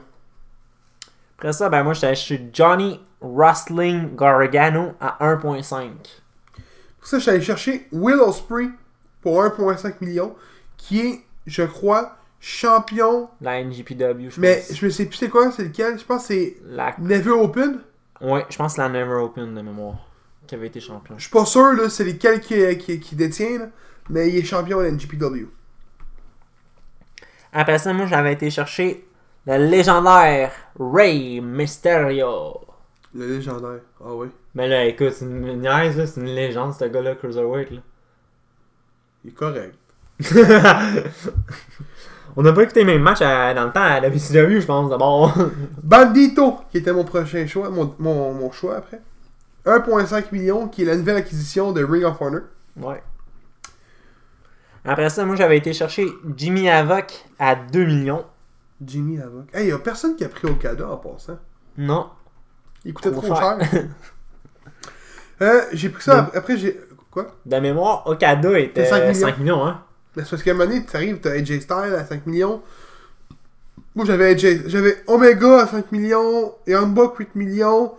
Après 1.39 1.55
ça, 1.55 1.71
ben 1.71 1.83
moi, 1.83 1.95
j'étais 1.95 2.15
chercher 2.15 2.51
Johnny 2.53 3.01
Wrestling 3.23 4.15
Gargano 4.15 4.93
à 5.01 5.17
1.5. 5.27 5.89
Pour 6.99 7.09
ça, 7.09 7.17
je 7.17 7.23
suis 7.23 7.31
allé 7.31 7.41
chercher 7.41 7.89
Will 7.93 8.17
Ospreay 8.21 8.69
pour 9.23 9.43
1,5 9.43 9.95
million, 10.03 10.35
qui 10.77 11.01
est, 11.01 11.21
je 11.47 11.63
crois, 11.63 12.19
champion. 12.41 13.31
La 13.41 13.63
NGPW, 13.65 14.29
je 14.29 14.39
Mais 14.41 14.57
pense. 14.69 14.77
je 14.77 14.85
ne 14.85 14.91
sais 14.91 15.07
plus 15.07 15.17
c'est 15.17 15.31
quoi, 15.31 15.51
c'est 15.51 15.65
lequel. 15.65 15.99
Je 15.99 16.05
pense 16.05 16.29
que 16.29 16.35
c'est 16.35 16.57
La... 16.67 16.95
Never 16.99 17.31
Open. 17.31 17.81
Ouais, 18.21 18.45
je 18.51 18.57
pense 18.59 18.73
que 18.73 18.77
c'est 18.77 18.83
la 18.83 18.91
Never 18.91 19.15
Open 19.15 19.55
de 19.55 19.63
mémoire 19.63 19.97
qui 20.47 20.55
avait 20.57 20.67
été 20.67 20.79
champion. 20.79 21.15
Je 21.17 21.23
suis 21.23 21.31
pas 21.31 21.47
sûr, 21.47 21.73
là, 21.73 21.89
c'est 21.89 22.05
lequel 22.05 22.39
qui, 22.41 22.77
qui, 22.77 23.01
qui 23.01 23.17
détient, 23.17 23.59
là, 23.61 23.67
mais 24.11 24.29
il 24.29 24.37
est 24.39 24.45
champion 24.45 24.81
à 24.81 24.91
NGPW. 24.91 25.47
Après 27.53 27.79
ça, 27.79 27.93
moi, 27.93 28.07
j'avais 28.07 28.33
été 28.33 28.51
chercher 28.51 29.07
le 29.47 29.57
légendaire 29.69 30.53
Rey 30.79 31.41
Mysterio. 31.41 32.61
Le 33.15 33.27
légendaire. 33.37 33.81
Ah 34.01 34.13
oui. 34.13 34.29
Mais 34.55 34.67
là, 34.69 34.85
écoute, 34.87 35.13
c'est 35.13 35.25
une 35.25 35.61
niaise, 35.61 36.05
c'est 36.13 36.21
une 36.21 36.27
légende, 36.35 36.75
ce 36.75 36.85
gars-là, 36.85 37.15
Cruiserweight, 37.15 37.71
là. 37.71 37.81
Il 39.25 39.31
est 39.31 39.35
correct. 39.35 39.75
On 42.37 42.43
n'a 42.43 42.53
pas 42.53 42.65
écouté 42.65 42.81
les 42.81 42.87
mêmes 42.87 43.03
matchs 43.03 43.23
à- 43.23 43.55
dans 43.55 43.65
le 43.67 43.73
temps 43.73 43.81
à 43.83 44.01
la 44.01 44.09
WCW, 44.09 44.61
je 44.61 44.67
pense, 44.67 44.91
d'abord. 44.91 45.33
Bandito, 45.83 46.59
qui 46.71 46.79
était 46.79 46.93
mon 46.93 47.05
prochain 47.05 47.47
choix, 47.47 47.71
mon, 47.71 47.95
mon, 48.01 48.35
mon 48.35 48.51
choix 48.51 48.77
après. 48.77 49.01
1,5 49.65 50.25
million, 50.33 50.69
qui 50.69 50.83
est 50.83 50.85
la 50.87 50.97
nouvelle 50.97 51.17
acquisition 51.17 51.73
de 51.73 51.83
Ring 51.85 52.05
of 52.05 52.21
Honor. 52.21 52.41
ouais. 52.77 53.03
Après 54.85 55.09
ça, 55.09 55.25
moi, 55.25 55.37
j'avais 55.37 55.57
été 55.57 55.73
chercher 55.73 56.07
Jimmy 56.37 56.69
Havoc 56.69 57.25
à 57.39 57.55
2 57.55 57.85
millions. 57.85 58.25
Jimmy 58.85 59.19
Havoc. 59.19 59.47
Hey, 59.55 59.69
y 59.69 59.73
a 59.73 59.79
personne 59.79 60.15
qui 60.17 60.25
a 60.25 60.29
pris 60.29 60.47
Okada 60.47 60.89
en 60.89 60.97
passant. 60.97 61.39
Non. 61.79 62.11
Il 62.85 62.93
coûtait 62.93 63.11
Trop 63.11 63.35
cher. 63.35 63.59
Euh, 65.43 65.63
j'ai 65.73 65.89
pris 65.89 66.05
ça, 66.05 66.31
après 66.33 66.57
j'ai... 66.57 66.81
Quoi? 67.11 67.27
De 67.45 67.57
mémoire, 67.57 68.07
Okada 68.07 68.57
était 68.57 68.85
C'est 68.85 68.91
5 68.91 69.01
millions. 69.01 69.27
5 69.27 69.39
millions, 69.39 69.67
hein. 69.67 69.83
Mais 70.15 70.23
c'est 70.23 70.31
parce 70.31 70.45
qu'à 70.45 70.53
un 70.53 70.55
moment 70.55 70.71
donné, 70.71 70.85
t'arrives, 70.85 71.19
t'as 71.19 71.33
AJ 71.33 71.61
Styles 71.61 71.95
à 71.99 72.05
5 72.05 72.25
millions. 72.27 72.63
Moi, 73.97 74.05
j'avais 74.07 74.27
AJ... 74.27 74.69
J'avais 74.69 75.03
Omega 75.09 75.63
à 75.63 75.67
5 75.67 75.91
millions, 75.91 76.55
Buck 76.69 77.19
8 77.19 77.35
millions, 77.35 77.95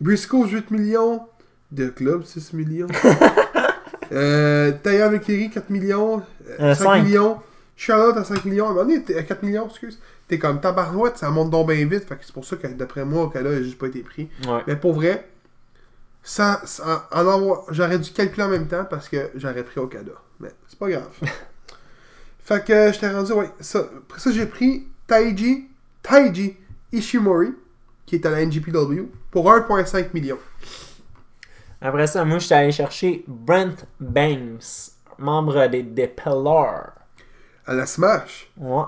Briscoe 0.00 0.46
8 0.46 0.70
millions, 0.70 1.28
The 1.76 1.94
Club 1.94 2.24
6 2.24 2.54
millions, 2.54 2.86
euh, 4.12 4.72
Taya 4.82 5.08
Valkyrie 5.08 5.50
4 5.50 5.70
millions, 5.70 6.22
euh, 6.48 6.70
Euh, 6.72 6.74
5 6.74 6.84
cinq. 6.84 7.02
millions, 7.04 7.38
Charlotte 7.76 8.16
à 8.16 8.24
5 8.24 8.44
millions. 8.44 8.66
À 8.66 8.70
un 8.70 8.74
moment 8.74 8.84
donné, 8.86 9.02
t'es 9.02 9.16
à 9.16 9.22
4 9.22 9.42
millions, 9.42 9.66
excuse. 9.68 9.98
T'es 10.28 10.38
comme 10.38 10.60
tabarouette, 10.60 11.18
ça 11.18 11.30
monte 11.30 11.50
donc 11.50 11.68
bien 11.70 11.84
vite. 11.86 12.04
Fait 12.08 12.16
que 12.16 12.24
c'est 12.24 12.32
pour 12.32 12.44
ça 12.44 12.56
que 12.56 12.66
d'après 12.68 13.04
moi, 13.04 13.24
Okada 13.24 13.50
a 13.50 13.62
juste 13.62 13.78
pas 13.78 13.86
été 13.88 14.00
pris. 14.00 14.28
Ouais. 14.46 14.60
Mais 14.66 14.76
pour 14.76 14.92
vrai, 14.94 15.28
en 16.38 17.28
avoir- 17.28 17.64
j'aurais 17.70 17.98
dû 17.98 18.10
calculer 18.12 18.44
en 18.44 18.48
même 18.48 18.66
temps 18.68 18.84
parce 18.88 19.08
que 19.08 19.30
j'aurais 19.34 19.62
pris 19.64 19.80
Okada. 19.80 20.12
Mais 20.40 20.50
c'est 20.68 20.78
pas 20.78 20.88
grave. 20.88 21.08
fait 22.44 22.64
que 22.64 22.92
je 22.92 22.98
t'ai 23.00 23.08
rendu, 23.08 23.32
ouais. 23.32 23.50
Ça, 23.60 23.80
après 23.80 24.20
ça, 24.20 24.30
j'ai 24.30 24.46
pris 24.46 24.86
Taiji, 25.06 25.68
Taiji 26.02 26.56
Ishimori, 26.92 27.54
qui 28.06 28.16
est 28.16 28.26
à 28.26 28.30
la 28.30 28.40
NGPW, 28.44 29.08
pour 29.30 29.50
1,5 29.50 30.12
million. 30.14 30.38
Après 31.82 32.06
ça, 32.06 32.24
moi, 32.24 32.38
j'étais 32.38 32.54
allé 32.54 32.72
chercher 32.72 33.24
Brent 33.26 33.84
Banks, 33.98 34.92
membre 35.18 35.66
des, 35.66 36.06
Pillars. 36.08 36.92
À 37.66 37.74
la 37.74 37.86
Smash? 37.86 38.50
Ouais. 38.56 38.84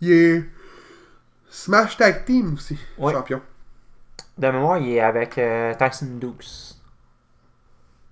Il 0.00 0.12
est 0.12 0.44
Smash 1.48 1.96
Tag 1.96 2.24
Team 2.24 2.54
aussi, 2.54 2.78
Ouais. 2.96 3.12
champion. 3.12 3.42
De 4.38 4.46
mémoire, 4.48 4.78
il 4.78 4.90
est 4.92 5.00
avec 5.00 5.36
euh, 5.38 5.74
Tyson 5.74 6.16
Dukes. 6.20 6.76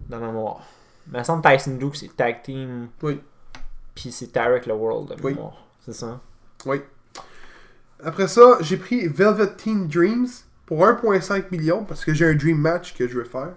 De 0.00 0.16
mémoire. 0.16 0.62
Mais 1.06 1.24
semble 1.24 1.42
que 1.42 1.48
Tyson 1.54 1.76
Dukes, 1.76 1.96
c'est 1.96 2.16
Tag 2.16 2.42
Team. 2.42 2.88
Oui. 3.02 3.20
Puis 3.94 4.12
c'est 4.12 4.28
Tarek 4.28 4.66
le 4.66 4.74
World, 4.74 5.16
de 5.16 5.22
Oui. 5.22 5.34
mémoire. 5.34 5.64
C'est 5.84 5.92
ça? 5.94 6.20
Oui. 6.66 6.82
Après 8.04 8.28
ça, 8.28 8.58
j'ai 8.60 8.76
pris 8.76 9.06
Velvet 9.08 9.54
Teen 9.56 9.88
Dreams 9.88 10.28
pour 10.66 10.84
1,5 10.84 11.50
million 11.50 11.84
parce 11.84 12.04
que 12.04 12.12
j'ai 12.12 12.26
un 12.26 12.34
Dream 12.34 12.58
Match 12.58 12.94
que 12.94 13.08
je 13.08 13.18
veux 13.18 13.24
faire. 13.24 13.54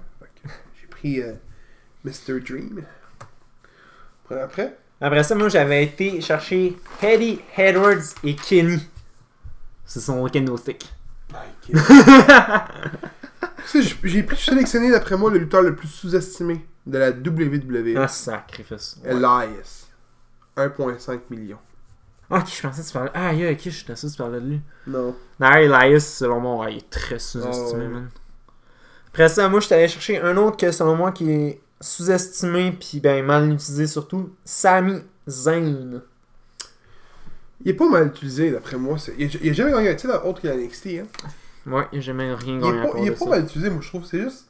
Pris 1.01 1.19
euh, 1.19 1.33
Mr. 2.05 2.39
Dream. 2.39 2.83
Après, 4.29 4.77
après, 5.01 5.23
ça, 5.23 5.33
moi, 5.33 5.49
j'avais 5.49 5.83
été 5.83 6.21
chercher 6.21 6.77
Eddie 7.01 7.41
Edwards 7.57 8.13
et 8.23 8.35
Kenny. 8.35 8.79
C'est 9.83 9.99
son 9.99 10.23
kendo 10.27 10.55
stick. 10.57 10.93
J'ai 14.03 14.23
pu 14.23 14.35
sélectionner 14.35 14.91
d'après 14.91 15.17
moi 15.17 15.31
le 15.31 15.39
lutteur 15.39 15.63
le 15.63 15.75
plus 15.75 15.87
sous-estimé 15.87 16.65
de 16.85 16.97
la 16.99 17.09
WWE. 17.09 17.97
Ah, 17.97 18.07
sacrifice. 18.07 18.97
Ouais. 19.03 19.11
Elias. 19.11 19.87
1,5 20.55 21.19
million. 21.31 21.57
Ah, 22.29 22.37
ok, 22.39 22.47
je 22.55 22.61
pensais 22.61 22.81
que 22.83 22.87
tu 22.87 22.93
parlais. 22.93 23.11
Ah, 23.13 23.33
yeah, 23.33 23.51
ok, 23.51 23.59
je 23.65 23.69
suis 23.69 23.83
sûr 23.83 23.95
que 23.95 24.11
tu 24.11 24.17
parlais 24.17 24.39
de 24.39 24.47
lui. 24.47 24.61
Non. 24.87 25.15
D'ailleurs, 25.39 25.81
Elias, 25.81 25.99
selon 26.01 26.39
moi, 26.39 26.69
il 26.69 26.77
est 26.77 26.89
très 26.89 27.19
sous-estimé, 27.19 27.71
Ah, 27.85 27.87
ouais. 27.87 27.87
man. 27.87 28.09
Après 29.11 29.27
ça, 29.27 29.49
moi, 29.49 29.59
je 29.59 29.65
suis 29.65 29.75
allé 29.75 29.87
chercher 29.87 30.19
un 30.19 30.37
autre 30.37 30.57
que, 30.57 30.71
selon 30.71 30.95
moi, 30.95 31.11
qui 31.11 31.29
est 31.29 31.61
sous-estimé, 31.81 32.71
puis 32.71 32.99
ben, 32.99 33.25
mal 33.25 33.51
utilisé 33.51 33.87
surtout. 33.87 34.33
Sami 34.45 35.01
Zayn. 35.27 36.01
Il 37.63 37.71
est 37.71 37.73
pas 37.73 37.89
mal 37.89 38.07
utilisé 38.07 38.51
d'après 38.51 38.77
moi. 38.77 38.97
Il 39.17 39.25
a, 39.25 39.39
il 39.41 39.49
a 39.49 39.53
jamais 39.53 39.71
gagné 39.71 39.89
un 39.89 39.95
titre 39.95 40.25
autre 40.25 40.41
que 40.41 40.47
la 40.47 40.55
NXT. 40.55 40.87
Hein. 40.87 41.07
Ouais, 41.65 41.87
j'ai 41.93 42.01
jamais 42.01 42.33
rien 42.33 42.55
Il 42.55 42.61
gagné 42.61 42.79
est 42.79 42.91
pas, 42.91 42.99
il 42.99 43.07
est 43.07 43.19
pas 43.19 43.25
mal 43.25 43.43
utilisé, 43.43 43.69
moi 43.69 43.81
je 43.81 43.87
trouve. 43.87 44.05
C'est 44.05 44.21
juste. 44.21 44.47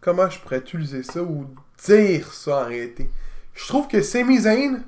Comment 0.00 0.30
je 0.30 0.38
pourrais 0.38 0.58
utiliser 0.58 1.02
ça 1.02 1.22
ou 1.22 1.46
dire 1.84 2.32
ça 2.32 2.62
en 2.62 2.66
réalité. 2.66 3.10
Je 3.54 3.66
trouve 3.66 3.88
que 3.88 4.02
Sami 4.02 4.38
Zayn 4.38 4.82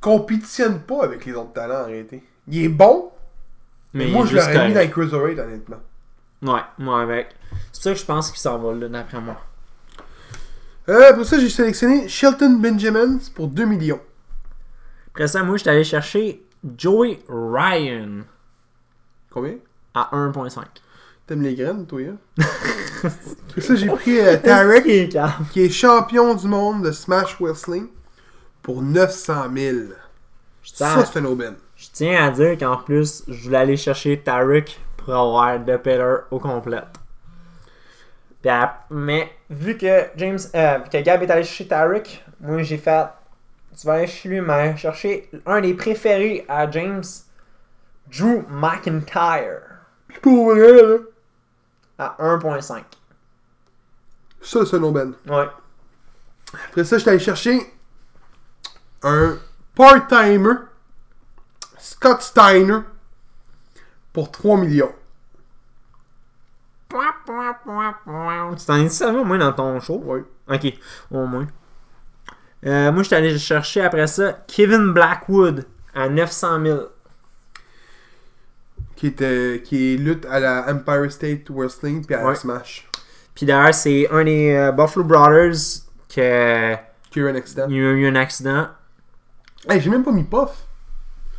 compétitionne 0.00 0.80
pas 0.80 1.04
avec 1.04 1.24
les 1.24 1.32
autres 1.32 1.52
talents 1.52 1.82
en 1.82 1.86
réalité. 1.86 2.22
Il 2.48 2.62
est 2.62 2.68
bon, 2.68 3.12
mais, 3.92 4.06
moi 4.06 4.26
je 4.26 4.36
l'aurais 4.36 4.68
mis 4.68 4.74
dans 4.74 4.80
les 4.80 4.90
Cruiserweight 4.90 5.38
honnêtement. 5.38 5.80
Ouais, 6.42 6.60
moi 6.78 7.02
avec. 7.02 7.34
C'est 7.72 7.82
ça 7.82 7.92
que 7.92 7.98
je 7.98 8.04
pense 8.04 8.30
qu'il 8.30 8.40
s'en 8.40 8.58
va 8.58 8.72
là, 8.72 8.88
d'après 8.88 9.20
moi. 9.20 9.36
Euh, 10.88 11.12
pour 11.12 11.24
ça, 11.24 11.38
j'ai 11.38 11.50
sélectionné 11.50 12.08
Shelton 12.08 12.58
Benjamin 12.60 13.18
pour 13.34 13.48
2 13.48 13.64
millions. 13.64 14.00
Après 15.08 15.28
ça, 15.28 15.42
moi, 15.42 15.56
je 15.56 15.62
suis 15.62 15.70
allé 15.70 15.84
chercher 15.84 16.42
Joey 16.76 17.20
Ryan 17.28 18.22
Combien? 19.30 19.56
À 19.94 20.10
1.5. 20.12 20.62
T'aimes 21.26 21.42
les 21.42 21.54
graines, 21.54 21.86
toi, 21.86 22.00
hein? 22.00 22.44
Pour 23.54 23.62
ça, 23.62 23.76
j'ai 23.76 23.86
pris 23.86 24.18
euh, 24.18 24.36
Tarek, 24.36 24.86
est 24.86 25.16
qui 25.52 25.62
est 25.62 25.70
champion 25.70 26.34
du 26.34 26.48
monde 26.48 26.84
de 26.84 26.90
Smash 26.90 27.40
Wrestling, 27.40 27.86
pour 28.62 28.82
900 28.82 29.44
000. 29.56 29.76
Je 30.62 30.70
Ça, 30.74 31.04
c'est 31.06 31.20
un 31.20 31.24
aubaine. 31.24 31.54
Je 31.80 31.88
tiens 31.94 32.26
à 32.26 32.30
dire 32.30 32.58
qu'en 32.58 32.76
plus, 32.76 33.24
je 33.26 33.44
voulais 33.44 33.56
aller 33.56 33.76
chercher 33.78 34.20
Tarek 34.20 34.78
pour 34.98 35.14
avoir 35.14 35.58
The 35.64 35.78
Pillar 35.78 36.24
au 36.30 36.38
complet. 36.38 36.82
Mais 38.90 39.32
vu 39.48 39.78
que 39.78 40.08
James, 40.16 40.38
euh, 40.54 40.78
que 40.80 41.02
Gab 41.02 41.22
est 41.22 41.30
allé 41.30 41.42
chercher 41.42 41.68
Tarek, 41.68 42.22
moi 42.38 42.62
j'ai 42.62 42.76
fait, 42.76 43.06
tu 43.78 43.86
vas 43.86 43.94
aller 43.94 44.06
chez 44.06 44.28
lui, 44.28 44.42
mais 44.42 44.76
chercher 44.76 45.30
un 45.46 45.62
des 45.62 45.72
préférés 45.72 46.44
à 46.48 46.70
James, 46.70 47.02
Drew 48.08 48.44
McIntyre 48.50 49.62
Pour 50.20 50.52
vrai, 50.52 50.82
là. 50.82 50.98
à 51.98 52.16
1.5. 52.36 52.82
Ça, 54.42 54.66
c'est 54.66 54.76
un 54.76 54.82
aubaine. 54.82 55.14
Ouais. 55.26 55.48
Après 56.68 56.84
ça, 56.84 56.96
je 56.96 57.02
suis 57.02 57.10
allé 57.10 57.18
chercher 57.18 57.58
un 59.02 59.38
part-timer, 59.74 60.54
Scott 62.00 62.22
Steiner, 62.22 62.78
pour 64.14 64.30
3 64.30 64.56
millions. 64.56 64.90
Tu 66.88 68.64
t'en 68.66 68.76
es 68.76 68.88
ça 68.88 69.12
au 69.12 69.22
moins 69.22 69.36
dans 69.36 69.52
ton 69.52 69.78
show? 69.80 70.00
Ouais. 70.06 70.24
Ok, 70.48 70.72
au 71.10 71.26
moins. 71.26 71.46
Euh, 72.64 72.90
moi, 72.90 73.02
je 73.02 73.08
suis 73.08 73.16
allé 73.16 73.38
chercher 73.38 73.82
après 73.82 74.06
ça 74.06 74.32
Kevin 74.46 74.94
Blackwood 74.94 75.66
à 75.94 76.08
900 76.08 76.62
000. 76.64 76.80
Qui, 78.96 79.08
était, 79.08 79.62
qui 79.62 79.94
est 79.94 79.96
lutte 79.98 80.24
à 80.24 80.40
la 80.40 80.72
Empire 80.72 81.12
State 81.12 81.50
Wrestling 81.50 82.04
puis 82.06 82.14
à 82.14 82.24
Ouais. 82.24 82.34
Smash. 82.34 82.88
Puis 83.34 83.44
d'ailleurs, 83.44 83.74
c'est 83.74 84.08
un 84.10 84.24
des 84.24 84.52
euh, 84.54 84.72
Buffalo 84.72 85.04
Brothers 85.04 85.82
qui 86.08 86.22
a 86.22 86.82
Kieran 87.10 87.34
Extent. 87.34 87.68
eu 87.68 87.74
eu 87.76 88.08
un 88.08 88.16
accident. 88.16 88.68
Hey, 89.68 89.82
j'ai 89.82 89.90
même 89.90 90.02
pas 90.02 90.12
mis 90.12 90.24
Puff. 90.24 90.66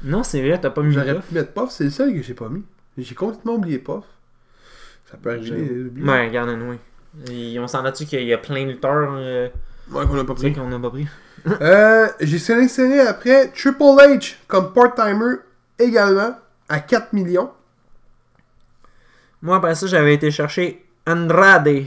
Non, 0.04 0.24
c'est 0.24 0.42
vrai, 0.42 0.60
t'as 0.60 0.70
pas 0.70 0.82
mis 0.82 0.94
J'aurais 0.94 1.20
pu 1.20 1.34
mettre 1.34 1.54
Puff, 1.54 1.70
c'est 1.70 1.86
le 1.86 1.90
seul 1.90 2.14
que 2.14 2.22
j'ai 2.22 2.34
pas 2.34 2.50
mis. 2.50 2.64
J'ai 2.98 3.16
complètement 3.16 3.56
oublié 3.56 3.80
Puff. 3.80 4.04
Ça 5.10 5.18
peut 5.18 5.32
arriver. 5.32 5.86
Oublié. 5.88 6.08
Ouais, 6.08 6.28
regarde, 6.28 6.58
oui. 6.62 6.78
Et 7.32 7.60
on 7.60 7.68
s'en 7.68 7.84
a-tu 7.84 8.06
qu'il 8.06 8.24
y 8.24 8.34
a 8.34 8.38
plein 8.38 8.64
de 8.66 8.72
lutteurs 8.72 9.12
euh, 9.14 9.50
Ouais, 9.92 10.06
qu'on 10.06 10.18
a 10.18 10.24
pas 10.24 10.34
pris. 10.34 10.54
qu'on 10.54 10.68
n'a 10.68 10.80
pas 10.80 10.90
pris? 10.90 11.08
Euh, 11.60 12.08
j'ai 12.20 12.38
sélectionné 12.38 13.00
après 13.00 13.48
Triple 13.48 13.82
H 13.82 14.36
comme 14.48 14.74
part-timer 14.74 15.38
également 15.80 16.36
à 16.70 16.80
4 16.80 17.14
millions. 17.14 17.50
Moi, 19.42 19.56
après 19.56 19.74
ça, 19.74 19.88
j'avais 19.88 20.14
été 20.14 20.30
chercher 20.30 20.86
Andrade 21.08 21.86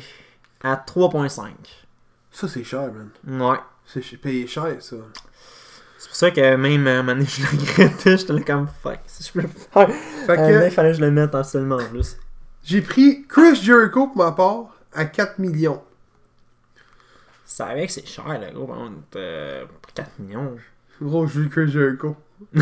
à 0.60 0.74
3.5. 0.74 1.50
Ça, 2.32 2.48
c'est 2.48 2.64
cher, 2.64 2.90
man. 2.92 3.10
Ouais. 3.50 3.58
C'est 3.86 4.16
payé 4.16 4.48
cher, 4.48 4.74
ça. 4.80 4.96
C'est 6.04 6.08
pour 6.08 6.16
ça 6.16 6.30
que 6.30 6.56
même 6.56 6.86
à 6.86 6.90
un 6.90 7.02
moment 7.02 7.14
donné, 7.14 7.24
je 7.26 7.40
le 7.40 7.48
regrettais, 7.48 8.18
j'étais 8.18 8.32
là 8.34 8.40
comme 8.42 8.68
fuck, 8.82 8.98
si 9.06 9.24
je 9.24 9.32
peux 9.32 9.40
le 9.40 9.48
faire. 9.48 9.88
Fait 10.26 10.36
que 10.36 10.40
Euh, 10.42 10.60
là, 10.60 10.66
il 10.66 10.70
fallait 10.70 10.90
que 10.90 10.98
je 10.98 11.00
le 11.00 11.10
mette 11.10 11.34
en 11.34 11.42
seulement 11.42 11.76
en 11.76 11.84
plus. 11.86 12.18
j'ai 12.62 12.82
pris 12.82 13.24
Chris 13.26 13.56
Jericho 13.56 14.08
pour 14.08 14.18
ma 14.18 14.32
part 14.32 14.66
à 14.92 15.06
4 15.06 15.38
millions. 15.38 15.82
Ça 17.46 17.66
avec 17.68 17.90
c'est 17.90 18.06
cher, 18.06 18.26
là, 18.38 18.50
gros, 18.52 18.66
par 18.66 18.76
contre, 18.76 18.96
euh, 19.16 19.64
pour 19.80 19.92
4 19.94 20.10
millions. 20.18 20.54
Gros, 21.00 21.26
je 21.26 21.40
veux 21.40 21.48
Chris 21.48 21.68
Jericho. 21.70 22.14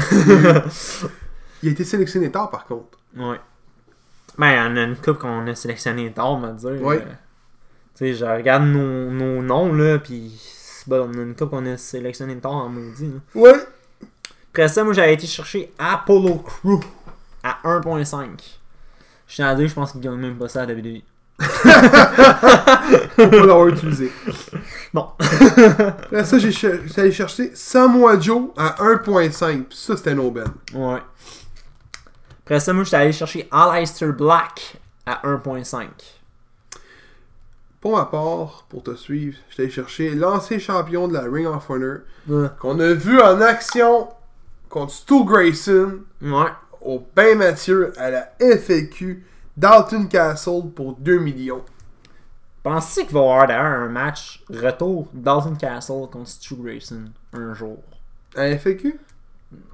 Il 1.63 1.69
a 1.69 1.73
été 1.73 1.85
sélectionné 1.85 2.31
tard, 2.31 2.49
par 2.49 2.65
contre. 2.65 2.97
Ouais. 3.17 3.41
Ben, 4.39 4.73
on 4.73 4.77
a 4.77 4.83
une 4.85 4.97
coupe 4.97 5.19
qu'on 5.19 5.47
a 5.49 5.55
sélectionné 5.57 6.13
tard, 6.13 6.35
on 6.35 6.41
va 6.41 6.53
dire. 6.53 6.81
Ouais. 6.81 6.99
Euh, 6.99 7.11
tu 7.97 8.07
sais, 8.07 8.15
je 8.15 8.25
regarde 8.25 8.65
nos, 8.67 9.11
nos 9.11 9.43
noms, 9.43 9.73
là, 9.75 9.99
pis 9.99 10.33
c'est 10.41 10.62
bon, 10.87 11.11
on 11.15 11.19
a 11.19 11.23
une 11.23 11.35
coupe 11.35 11.51
qu'on 11.51 11.67
a 11.67 11.77
sélectionné 11.77 12.37
tard 12.39 12.53
en 12.53 12.69
maudit, 12.69 13.07
là. 13.07 13.21
Ouais. 13.41 13.55
Après 14.53 14.69
ça, 14.69 14.85
moi, 14.85 14.93
j'avais 14.93 15.15
été 15.15 15.27
chercher 15.27 15.73
Apollo 15.79 16.37
Crew 16.39 16.81
à 17.43 17.59
1.5. 17.65 18.27
Je 19.27 19.35
tiens 19.37 19.49
à 19.49 19.55
dire, 19.55 19.67
je 19.69 19.75
pense 19.75 19.93
qu'il 19.93 20.01
gagne 20.03 20.17
même 20.17 20.37
pas 20.37 20.49
ça 20.49 20.63
à 20.63 20.67
WWE. 20.67 21.01
Faut 23.17 23.29
pas 23.29 23.37
l'avoir 23.37 23.69
utilisé. 23.69 24.13
Bon. 24.93 25.09
Après 25.19 26.25
ça, 26.25 26.39
j'ai 26.39 26.53
cher- 26.53 26.79
allé 26.97 27.13
chercher 27.13 27.51
Samoa 27.55 28.19
Joe 28.21 28.51
à 28.57 28.77
1.5. 28.83 29.65
Puis 29.65 29.79
ça, 29.79 29.97
c'était 29.97 30.15
aubaine. 30.15 30.53
Ouais. 30.75 31.01
Après 32.45 32.61
ça, 32.61 32.73
moi, 32.73 32.85
j'étais 32.85 32.97
allé 32.97 33.13
chercher 33.13 33.49
Aleister 33.51 34.13
Black 34.13 34.77
à 35.07 35.23
1.5. 35.27 35.87
Pour 37.83 37.97
ma 37.97 38.05
part, 38.07 38.65
pour 38.71 38.83
te 38.85 38.95
suivre, 38.95 39.37
j'étais 39.51 39.65
allé 39.65 39.71
chercher 39.73 40.15
l'ancien 40.15 40.59
champion 40.59 41.09
de 41.09 41.15
la 41.15 41.23
Ring 41.23 41.47
of 41.47 41.69
Honor 41.69 41.99
Ouais. 42.29 42.49
qu'on 42.61 42.79
a 42.81 42.93
vu 42.95 43.21
en 43.21 43.41
action 43.41 44.09
contre 44.71 44.93
Stu 44.93 45.25
Grayson 45.25 45.99
Ouais. 46.23 46.51
au 46.81 47.05
Bain 47.15 47.35
Mathieu 47.35 47.93
à 47.99 48.11
la 48.11 48.29
FAQ 48.41 49.25
Dalton 49.57 50.07
Castle 50.09 50.71
pour 50.75 50.95
2 50.97 51.19
millions. 51.19 51.63
Pensez 52.63 53.05
qu'il 53.05 53.15
va 53.15 53.21
y 53.21 53.23
avoir 53.25 53.47
d'ailleurs 53.49 53.65
un 53.83 53.89
match 53.89 54.45
retour 54.49 55.09
Dalton 55.13 55.57
Castle 55.59 56.07
contre 56.13 56.29
Stu 56.29 56.55
Grayson 56.55 57.03
un 57.33 57.53
jour? 57.53 57.79
À 58.37 58.49
la 58.49 58.57
FAQ? 58.59 58.99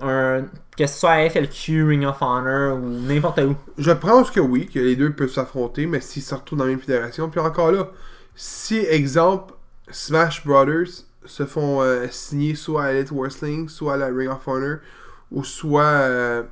Un, 0.01 0.45
que 0.77 0.87
ce 0.87 0.99
soit 0.99 1.11
à 1.11 1.29
FLQ, 1.31 1.85
Ring 1.85 2.05
of 2.05 2.19
Honor 2.21 2.77
ou 2.77 2.89
n'importe 2.89 3.39
où. 3.41 3.57
Je 3.79 3.91
pense 3.91 4.31
que 4.31 4.41
oui, 4.41 4.69
que 4.69 4.79
les 4.79 4.97
deux 4.97 5.13
peuvent 5.13 5.31
s'affronter, 5.33 5.87
mais 5.87 6.01
s'ils 6.01 6.23
se 6.23 6.35
retrouvent 6.35 6.59
dans 6.59 6.65
la 6.65 6.71
même 6.71 6.81
fédération. 6.81 7.29
Puis 7.29 7.41
encore 7.41 7.73
là, 7.73 7.89
si, 8.37 8.79
exemple, 8.79 9.55
Smash 9.91 10.45
Brothers 10.47 11.05
se 11.25 11.45
font 11.45 11.83
euh, 11.83 12.07
signer 12.11 12.55
soit 12.55 12.85
à 12.85 12.93
Elite 12.93 13.11
Wrestling, 13.13 13.69
soit 13.69 13.95
à 13.95 13.97
la 13.97 14.07
Ring 14.07 14.31
of 14.31 14.47
Honor, 14.47 14.79
ou 15.33 15.43
soit. 15.45 15.83
Euh, 15.83 16.43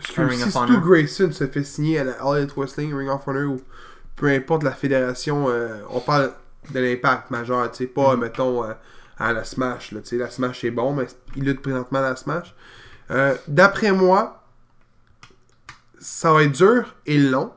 si 0.00 0.12
Stu. 0.50 0.80
Grayson 0.80 1.30
se 1.32 1.46
fait 1.46 1.62
signer 1.64 1.98
à 1.98 2.04
la 2.04 2.12
All 2.22 2.38
Elite 2.38 2.54
Wrestling, 2.56 2.94
Ring 2.94 3.10
of 3.10 3.26
Honor, 3.28 3.52
ou 3.52 3.60
peu 4.16 4.28
importe 4.28 4.62
la 4.62 4.72
fédération, 4.72 5.46
euh, 5.48 5.76
on 5.90 6.00
parle 6.00 6.32
de 6.70 6.80
l'impact 6.80 7.30
majeur, 7.30 7.70
tu 7.70 7.78
sais, 7.78 7.86
pas, 7.86 8.16
Mm. 8.16 8.20
mettons, 8.20 8.64
euh, 8.64 8.72
à 9.22 9.32
la 9.32 9.44
Smash, 9.44 9.92
là, 9.92 10.00
tu 10.00 10.08
sais, 10.08 10.16
la 10.16 10.30
Smash 10.30 10.60
c'est 10.60 10.70
bon, 10.70 10.94
mais 10.94 11.06
il 11.36 11.44
lutte 11.44 11.62
présentement 11.62 12.00
à 12.00 12.10
la 12.10 12.16
Smash. 12.16 12.54
Euh, 13.10 13.34
D'après 13.46 13.92
moi, 13.92 14.42
ça 15.98 16.32
va 16.32 16.42
être 16.42 16.52
dur 16.52 16.94
et 17.06 17.18
long 17.18 17.52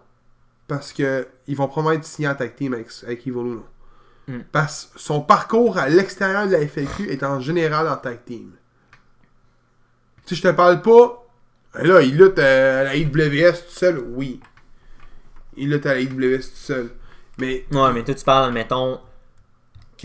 parce 0.67 0.93
que 0.93 1.27
ils 1.47 1.55
vont 1.55 1.67
probablement 1.67 1.99
être 1.99 2.05
signés 2.05 2.27
en 2.27 2.35
tag 2.35 2.55
team 2.55 2.73
avec, 2.73 2.87
avec 3.03 3.27
Evil 3.27 3.39
Uno. 3.39 3.65
Mm. 4.27 4.39
Parce 4.51 4.91
que 4.93 4.99
son 4.99 5.21
parcours 5.21 5.77
à 5.77 5.89
l'extérieur 5.89 6.47
de 6.47 6.51
la 6.51 6.67
FAQ 6.67 7.09
est 7.09 7.23
en 7.23 7.39
général 7.39 7.87
en 7.87 7.97
tag 7.97 8.23
team. 8.25 8.51
Si 10.25 10.35
je 10.35 10.41
te 10.41 10.47
parle 10.49 10.81
pas, 10.81 11.27
là, 11.75 12.01
il 12.01 12.17
lutte 12.17 12.39
à 12.39 12.83
la 12.83 12.95
IWS 12.95 13.53
tout 13.67 13.71
seul, 13.71 13.99
oui. 13.99 14.39
Il 15.55 15.69
lutte 15.69 15.85
à 15.85 15.93
la 15.93 16.01
IWS 16.01 16.39
tout 16.39 16.55
seul. 16.55 16.89
Mais 17.37 17.65
Ouais, 17.71 17.93
mais 17.93 18.03
toi, 18.03 18.15
tu 18.15 18.23
parles, 18.23 18.51
mettons, 18.53 18.99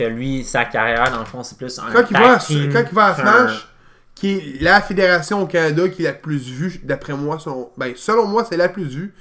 que 0.01 0.09
lui, 0.09 0.43
sa 0.43 0.65
carrière, 0.65 1.11
dans 1.11 1.19
le 1.19 1.25
fond, 1.25 1.43
c'est 1.43 1.57
plus 1.57 1.77
un 1.79 1.91
quand 1.91 2.05
il, 2.09 2.17
va 2.17 2.37
team 2.37 2.71
quand 2.71 2.83
il 2.89 2.95
va 2.95 3.05
à 3.07 3.15
Smash, 3.15 3.67
qui 4.15 4.31
est 4.31 4.61
la 4.61 4.81
fédération 4.81 5.41
au 5.41 5.47
Canada 5.47 5.89
qui 5.89 6.03
est 6.03 6.07
la 6.07 6.13
plus 6.13 6.37
vue, 6.37 6.79
d'après 6.83 7.13
moi, 7.13 7.39
selon, 7.39 7.71
ben, 7.77 7.93
selon 7.95 8.27
moi, 8.27 8.45
c'est 8.47 8.57
la 8.57 8.69
plus 8.69 8.85
vue 8.85 9.13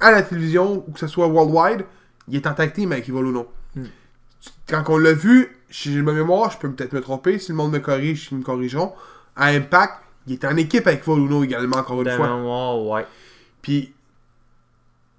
à 0.00 0.10
la 0.10 0.22
télévision, 0.22 0.84
ou 0.86 0.92
que 0.92 0.98
ce 0.98 1.06
soit 1.06 1.26
worldwide, 1.26 1.84
il 2.28 2.36
est 2.36 2.46
en 2.46 2.54
tag 2.54 2.72
team 2.72 2.92
avec 2.92 3.08
Evil 3.08 3.20
Uno. 3.20 3.52
Hmm. 3.74 3.84
Quand 4.68 4.84
on 4.88 4.98
l'a 4.98 5.12
vu, 5.12 5.56
si 5.70 5.92
j'ai 5.92 6.02
ma 6.02 6.12
mémoire, 6.12 6.50
je 6.50 6.58
peux 6.58 6.70
peut-être 6.70 6.92
me 6.92 7.00
tromper, 7.00 7.38
si 7.38 7.52
le 7.52 7.56
monde 7.56 7.72
me 7.72 7.78
corrige, 7.78 8.28
ils 8.30 8.38
me 8.38 8.42
corrigeront. 8.42 8.92
À 9.36 9.46
Impact, 9.46 9.94
il 10.26 10.34
est 10.34 10.44
en 10.44 10.56
équipe 10.56 10.86
avec 10.86 11.06
Evil 11.06 11.20
Uno 11.20 11.44
également, 11.44 11.76
encore 11.76 12.02
une 12.02 12.08
De 12.08 12.16
fois. 12.16 12.36
mémoire, 12.36 12.80
ouais. 12.82 13.06
Puis, 13.60 13.94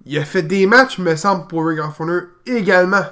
il 0.06 0.18
a 0.18 0.24
fait 0.24 0.42
des 0.42 0.66
matchs, 0.66 0.98
me 0.98 1.16
semble, 1.16 1.46
pour 1.46 1.66
Ring 1.66 1.80
of 1.80 1.98
Honor 1.98 2.22
également. 2.46 3.04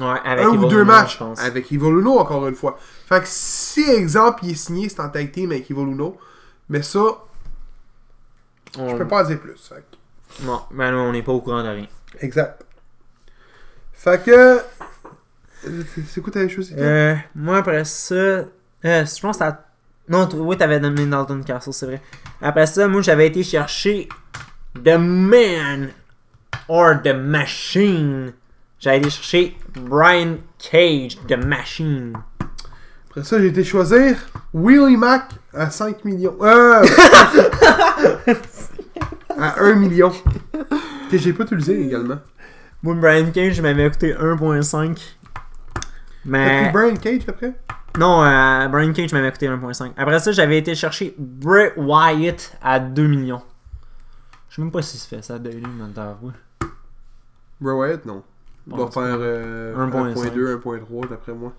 Ouais, 0.00 0.18
avec 0.24 0.44
un 0.44 0.48
ou 0.50 0.66
deux 0.68 0.76
Uno, 0.76 0.84
matchs 0.84 1.18
je 1.18 1.40
avec 1.42 1.72
Evil 1.72 1.86
Uno, 1.88 2.18
encore 2.18 2.46
une 2.46 2.54
fois. 2.54 2.78
Fait 3.08 3.20
que 3.20 3.26
si, 3.26 3.82
exemple, 3.90 4.44
il 4.44 4.50
est 4.52 4.54
signé, 4.54 4.88
c'est 4.88 5.00
en 5.00 5.08
tag 5.08 5.32
team 5.32 5.50
avec 5.50 5.70
Evil 5.70 5.80
Uno, 5.82 6.16
mais 6.68 6.82
ça, 6.82 7.00
je 8.76 8.80
On- 8.80 8.96
peux 8.96 9.06
pas 9.08 9.24
en 9.24 9.26
dire 9.28 9.40
plus. 9.40 9.56
Fait 9.68 9.76
que- 10.38 10.44
Non, 10.44 10.62
mais 10.70 10.90
nous, 10.90 10.98
on 10.98 11.12
n'est 11.12 11.22
pas 11.22 11.32
au 11.32 11.40
courant 11.40 11.62
de 11.62 11.68
rien. 11.68 11.86
Exact. 12.20 12.62
Fait 13.92 14.22
que. 14.24 14.60
C'est- 16.06 16.20
quoi 16.20 16.32
t'avais 16.32 16.48
choisi? 16.48 16.74
Euh, 16.78 17.16
moi, 17.34 17.56
après 17.58 17.84
ça, 17.84 18.14
euh, 18.14 18.44
je 18.84 19.20
pense 19.20 19.36
que 19.38 19.44
t'as. 19.44 19.58
Non, 20.08 20.28
oui, 20.34 20.56
t'avais 20.56 20.78
nommé 20.80 21.04
Dalton 21.06 21.42
Castle, 21.44 21.72
c'est 21.72 21.86
vrai. 21.86 22.00
Après 22.40 22.66
ça, 22.66 22.86
moi, 22.86 23.02
j'avais 23.02 23.26
été 23.26 23.42
chercher 23.42 24.08
The 24.74 24.96
Man 24.98 25.90
or 26.68 27.02
The 27.02 27.08
Machine. 27.14 28.32
J'avais 28.80 28.98
été 28.98 29.10
chercher 29.10 29.56
Brian 29.74 30.36
Cage, 30.58 31.18
The 31.26 31.36
Machine. 31.44 32.12
Après 33.10 33.24
ça, 33.24 33.40
j'ai 33.40 33.48
été 33.48 33.64
choisir 33.64 34.16
Willie 34.54 34.96
Mac 34.96 35.32
à 35.52 35.68
5 35.68 36.04
millions. 36.04 36.36
Euh, 36.40 36.86
à 39.36 39.60
1 39.60 39.74
million. 39.74 40.12
Que 41.10 41.18
j'ai 41.18 41.32
pas 41.32 41.42
utilisé 41.44 41.80
également. 41.86 42.18
Moi, 42.82 42.94
Brian 42.94 43.30
Cage, 43.32 43.54
je 43.54 43.62
m'avais 43.62 43.90
coûté 43.90 44.14
1.5. 44.14 44.96
T'as 45.74 45.80
Mais. 46.24 46.62
pris 46.62 46.72
Brian 46.72 46.96
Cage 46.96 47.22
après? 47.26 47.54
Non, 47.98 48.22
euh, 48.22 48.68
Brian 48.68 48.92
Cage 48.92 49.12
m'avait 49.12 49.32
coûté 49.32 49.48
1.5. 49.48 49.90
Après 49.96 50.20
ça, 50.20 50.30
j'avais 50.30 50.58
été 50.58 50.76
chercher 50.76 51.16
Bray 51.18 51.72
Wyatt 51.76 52.56
à 52.62 52.78
2 52.78 53.06
millions. 53.08 53.42
Je 54.48 54.54
sais 54.56 54.62
même 54.62 54.70
pas 54.70 54.82
si 54.82 54.98
se 54.98 55.08
fait 55.08 55.22
ça 55.22 55.38
de 55.40 55.50
lui, 55.50 55.64
t'avoues. 55.92 56.30
Bray 57.60 57.74
Wyatt, 57.74 58.06
non. 58.06 58.22
Il 58.68 58.74
doit 58.74 58.84
Bon, 58.86 58.90
faire 58.90 59.16
euh, 59.18 59.74
1.5. 59.76 60.14
1.2, 60.34 60.60
1.3 60.60 61.08
d'après 61.08 61.32
moi. 61.32 61.52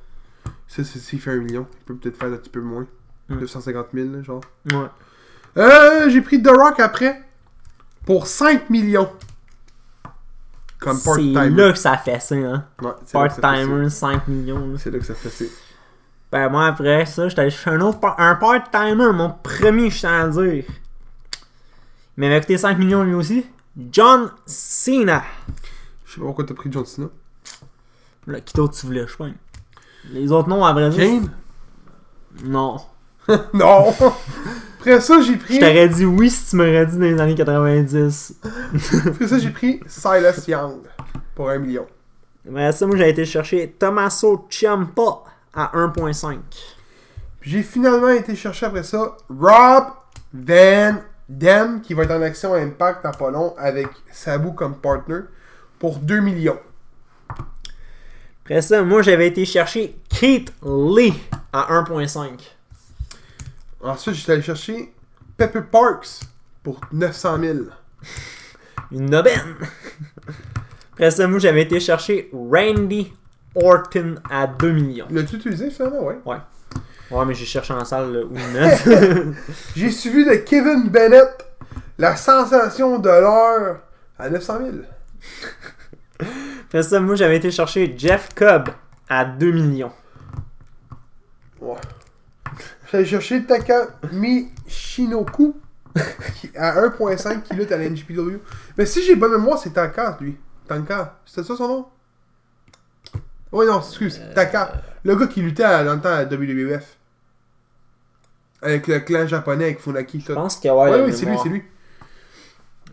Ça, 0.67 0.83
c'est 0.83 0.99
s'il 0.99 1.19
fait 1.19 1.31
1 1.31 1.37
million. 1.37 1.67
Il 1.81 1.85
peut 1.85 1.95
peut-être 1.95 2.17
faire 2.17 2.31
un 2.31 2.37
petit 2.37 2.49
peu 2.49 2.61
moins. 2.61 2.85
Mm. 3.29 3.39
950 3.39 3.87
000, 3.93 4.09
là, 4.11 4.21
genre. 4.23 4.41
Ouais. 4.71 4.85
Euh, 5.57 6.09
j'ai 6.09 6.21
pris 6.21 6.41
The 6.41 6.49
Rock 6.49 6.79
après. 6.79 7.21
Pour 8.05 8.27
5 8.27 8.69
millions. 8.69 9.09
Comme 10.79 10.97
C'est 10.97 11.03
part-timer. 11.33 11.49
là 11.49 11.71
que 11.73 11.77
ça 11.77 11.97
fait 11.97 12.19
ça, 12.21 12.35
hein. 12.35 12.65
Ouais, 12.81 12.91
c'est 13.05 13.11
Part-timer, 13.13 13.89
5 13.89 14.27
millions. 14.27 14.77
C'est 14.77 14.91
là 14.91 14.99
que 14.99 15.05
ça 15.05 15.13
fait 15.15 15.29
ça. 15.29 15.45
Ben, 16.31 16.47
moi, 16.49 16.67
après 16.67 17.05
ça, 17.05 17.27
j'étais 17.27 17.49
un 17.65 17.81
autre 17.81 17.99
par- 17.99 18.19
un 18.19 18.35
part-timer, 18.35 19.11
mon 19.13 19.31
premier, 19.43 19.89
je 19.89 20.05
à 20.07 20.27
dire. 20.27 20.63
Il 22.17 22.21
m'avait 22.21 22.39
coûté 22.39 22.57
5 22.57 22.77
millions 22.77 23.03
lui 23.03 23.13
aussi. 23.15 23.45
John 23.91 24.31
Cena. 24.45 25.23
Je 26.09 26.15
sais 26.15 26.21
pas 26.21 26.25
pourquoi 26.25 26.43
t'as 26.43 26.55
pris 26.55 26.71
John 26.71 26.85
Cena. 26.87 27.07
Là, 28.25 28.41
qui 28.41 28.55
d'autre 28.55 28.73
tu 28.73 28.87
voulais, 28.87 29.05
je 29.05 29.15
pense. 29.15 29.29
Les 30.11 30.31
autres 30.31 30.49
noms, 30.49 30.65
à 30.65 30.73
vrai 30.73 30.89
dire? 30.89 31.05
Kane? 31.05 31.31
Non. 32.45 32.77
non! 33.53 33.93
Après 34.79 35.01
ça, 35.01 35.21
j'ai 35.21 35.35
pris. 35.35 35.55
Je 35.55 35.59
t'aurais 35.59 35.87
dit 35.87 36.05
oui 36.05 36.31
si 36.31 36.49
tu 36.49 36.55
m'aurais 36.55 36.87
dit 36.87 36.97
dans 36.97 37.03
les 37.03 37.21
années 37.21 37.35
90. 37.35 38.33
Après 39.05 39.27
ça, 39.27 39.37
j'ai 39.37 39.51
pris 39.51 39.81
Silas 39.85 40.43
Young. 40.47 40.79
Pour 41.35 41.51
1 41.51 41.59
million. 41.59 41.85
Mais 42.43 42.71
ça, 42.71 42.87
moi, 42.87 42.97
j'ai 42.97 43.09
été 43.09 43.23
chercher 43.23 43.75
Tommaso 43.77 44.47
Ciampa 44.49 45.21
à 45.53 45.71
1.5. 45.75 46.39
Puis 47.39 47.51
j'ai 47.51 47.61
finalement 47.61 48.09
été 48.09 48.35
chercher 48.35 48.65
après 48.65 48.83
ça 48.83 49.15
Rob 49.29 49.83
Van 50.33 50.95
Dam 51.29 51.81
qui 51.81 51.93
va 51.93 52.03
être 52.03 52.11
en 52.11 52.21
action 52.23 52.55
à 52.55 52.57
Impact 52.57 53.05
en 53.05 53.11
pas 53.11 53.29
long 53.29 53.53
avec 53.59 53.87
Sabu 54.11 54.55
comme 54.55 54.75
partner 54.75 55.19
pour 55.79 55.99
2 55.99 56.19
millions. 56.19 56.59
Après 58.43 58.61
ça, 58.61 58.83
moi, 58.83 59.01
j'avais 59.01 59.27
été 59.27 59.45
chercher 59.45 59.95
Keith 60.09 60.53
Lee 60.63 61.13
à 61.53 61.81
1.5. 61.83 62.29
Ensuite, 63.81 64.15
j'étais 64.15 64.33
allé 64.33 64.41
chercher 64.41 64.93
Pepper 65.37 65.61
Parks 65.71 66.21
pour 66.63 66.81
900 66.91 67.39
000. 67.39 67.57
Une 68.91 69.15
aubaine. 69.15 69.55
Après 70.93 71.11
ça, 71.11 71.27
moi, 71.27 71.39
j'avais 71.39 71.61
été 71.61 71.79
chercher 71.79 72.29
Randy 72.33 73.13
Orton 73.55 74.15
à 74.29 74.47
2 74.47 74.71
millions. 74.71 75.07
L'as-tu 75.11 75.35
utilisé 75.35 75.69
finalement? 75.69 76.03
Ouais. 76.03 76.17
Ouais, 77.11 77.25
mais 77.25 77.33
j'ai 77.33 77.45
cherché 77.45 77.73
en 77.73 77.85
salle 77.85 78.13
là, 78.13 78.19
où 78.23 78.35
il. 78.35 79.33
J'ai 79.75 79.89
suivi 79.89 80.25
de 80.25 80.35
Kevin 80.35 80.89
Bennett, 80.89 81.45
la 81.97 82.15
sensation 82.15 82.99
de 82.99 83.09
l'heure, 83.09 83.79
à 84.17 84.29
900 84.29 84.57
000. 84.57 84.69
Après 86.65 86.83
ça, 86.83 86.99
moi, 86.99 87.15
j'avais 87.15 87.37
été 87.37 87.49
chercher 87.51 87.93
Jeff 87.97 88.29
Cobb 88.35 88.69
à 89.07 89.25
2 89.25 89.51
millions. 89.51 89.91
Ouais. 91.61 91.75
J'allais 92.91 93.05
chercher 93.05 93.43
Takami 93.45 94.49
Shinoku 94.67 95.55
qui- 96.35 96.51
à 96.57 96.81
1.5 96.81 97.41
qui 97.43 97.53
lutte 97.55 97.71
à 97.71 97.77
la 97.77 97.85
NJPW. 97.89 98.37
Mais 98.77 98.85
si 98.85 99.03
j'ai 99.03 99.15
bonne 99.15 99.31
mémoire, 99.31 99.57
c'est 99.57 99.71
Taka, 99.71 100.17
lui. 100.21 100.37
Tanka. 100.67 101.19
C'était 101.25 101.43
ça 101.47 101.55
son 101.55 101.67
nom? 101.67 101.85
Oui, 103.51 103.65
non, 103.65 103.79
excuse. 103.79 104.21
Taka. 104.35 104.73
Le 105.03 105.15
gars 105.15 105.27
qui 105.27 105.41
luttait 105.41 105.63
à- 105.63 105.83
dans 105.83 105.95
le 105.95 106.01
temps 106.01 106.09
à 106.13 106.23
WWF. 106.25 106.97
Avec 108.61 108.87
le 108.87 108.99
clan 108.99 109.25
japonais, 109.25 109.65
avec 109.65 109.79
Funaki. 109.79 110.23
Je 110.27 110.33
pense 110.33 110.57
que 110.57 110.67
ouais. 110.67 110.73
Ouais, 110.73 110.97
la 110.97 111.03
oui, 111.05 111.13
c'est 111.13 111.25
lui, 111.25 111.37
c'est 111.41 111.49
lui. 111.49 111.63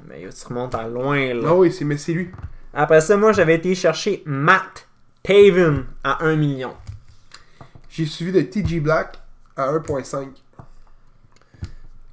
Mais 0.06 0.28
tu 0.28 0.46
remontes 0.46 0.74
à 0.74 0.86
loin 0.88 1.34
là. 1.34 1.48
Ah 1.48 1.54
oui, 1.54 1.72
c'est, 1.72 1.84
mais 1.84 1.96
c'est 1.96 2.12
lui. 2.12 2.30
Après 2.72 3.00
ça, 3.00 3.16
moi, 3.16 3.32
j'avais 3.32 3.54
été 3.56 3.74
chercher 3.74 4.22
Matt 4.26 4.86
Taven 5.22 5.86
à 6.04 6.24
1 6.24 6.36
million. 6.36 6.74
J'ai 7.88 8.06
suivi 8.06 8.32
de 8.32 8.42
TG 8.42 8.80
Black 8.80 9.18
à 9.56 9.72
1.5. 9.72 10.28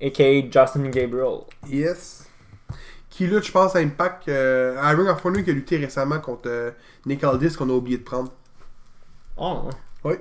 A.K.A. 0.02 0.42
Justin 0.52 0.90
Gabriel. 0.90 1.42
Yes. 1.70 2.30
Qui 3.10 3.28
lutte, 3.28 3.46
je 3.46 3.52
pense, 3.52 3.76
à 3.76 3.80
Impact, 3.80 4.28
euh, 4.28 4.76
à 4.82 4.90
Ring 4.90 5.08
of 5.08 5.24
Honor 5.26 5.44
qui 5.44 5.52
a 5.52 5.54
lutté 5.54 5.78
récemment 5.78 6.20
contre 6.20 6.44
euh, 6.48 6.72
Nick 7.06 7.24
Aldis 7.24 7.56
qu'on 7.56 7.70
a 7.70 7.74
oublié 7.74 7.98
de 8.00 8.04
prendre. 8.04 8.32
Oh, 9.38 9.70
Oui. 10.04 10.16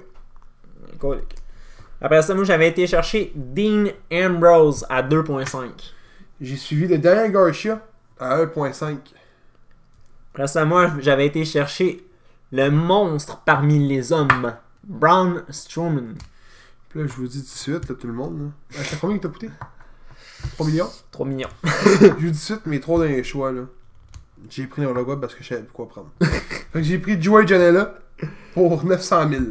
Cool. 1.01 1.23
Après 2.01 2.21
ça, 2.23 2.35
moi, 2.35 2.45
j'avais 2.45 2.69
été 2.69 2.87
chercher 2.87 3.33
Dean 3.35 3.87
Ambrose 4.13 4.85
à 4.89 5.03
2.5. 5.03 5.71
J'ai 6.43 6.57
suivi 6.57 6.89
de 6.89 6.97
Daniel 6.97 7.31
Garcia 7.31 7.81
à 8.19 8.37
1.5. 8.45 8.97
Après 10.35 10.49
ça, 10.49 10.65
moi, 10.65 10.91
j'avais 10.99 11.27
été 11.27 11.45
chercher 11.45 12.05
le 12.51 12.69
monstre 12.69 13.41
parmi 13.47 13.87
les 13.87 14.13
hommes, 14.13 14.53
Braun 14.83 15.45
Strowman. 15.51 16.17
Puis 16.89 16.99
là, 16.99 17.07
je 17.07 17.13
vous 17.13 17.29
dis 17.29 17.39
tout 17.39 17.45
de 17.45 17.59
suite, 17.59 17.89
là, 17.89 17.95
tout 17.95 18.09
le 18.09 18.13
monde. 18.13 18.53
Là. 18.73 18.81
À 18.81 18.97
combien 19.01 19.19
que 19.19 19.23
t'as 19.23 19.29
coûté? 19.29 19.51
3 20.55 20.67
millions? 20.67 20.91
3 21.13 21.27
millions. 21.27 21.49
Je 21.65 22.09
vous 22.09 22.17
dis 22.17 22.27
tout 22.27 22.31
de 22.31 22.35
suite, 22.35 22.67
mes 22.67 22.81
trois 22.81 22.99
derniers 22.99 23.23
choix, 23.23 23.53
là. 23.53 23.63
J'ai 24.51 24.67
pris 24.67 24.83
le 24.83 24.93
logo 24.93 25.17
parce 25.19 25.37
que 25.37 25.45
je 25.45 25.51
savais 25.51 25.63
quoi 25.73 25.89
prendre. 25.89 26.11
fait 26.21 26.81
que 26.81 26.83
j'ai 26.83 26.99
pris 26.99 27.23
Joey 27.23 27.47
Janela 27.47 27.95
pour 28.55 28.85
900 28.85 29.29
000. 29.31 29.43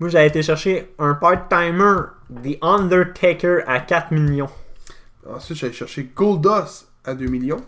Moi, 0.00 0.08
j'avais 0.08 0.26
été 0.26 0.42
chercher 0.42 0.92
un 0.98 1.14
part-timer, 1.14 1.94
The 2.42 2.58
Undertaker, 2.60 3.60
à 3.68 3.78
4 3.78 4.10
millions. 4.10 4.50
Ensuite, 5.28 5.58
j'allais 5.58 5.72
chercher 5.72 6.10
Goldust 6.14 6.88
à 7.04 7.14
2 7.14 7.26
millions. 7.26 7.62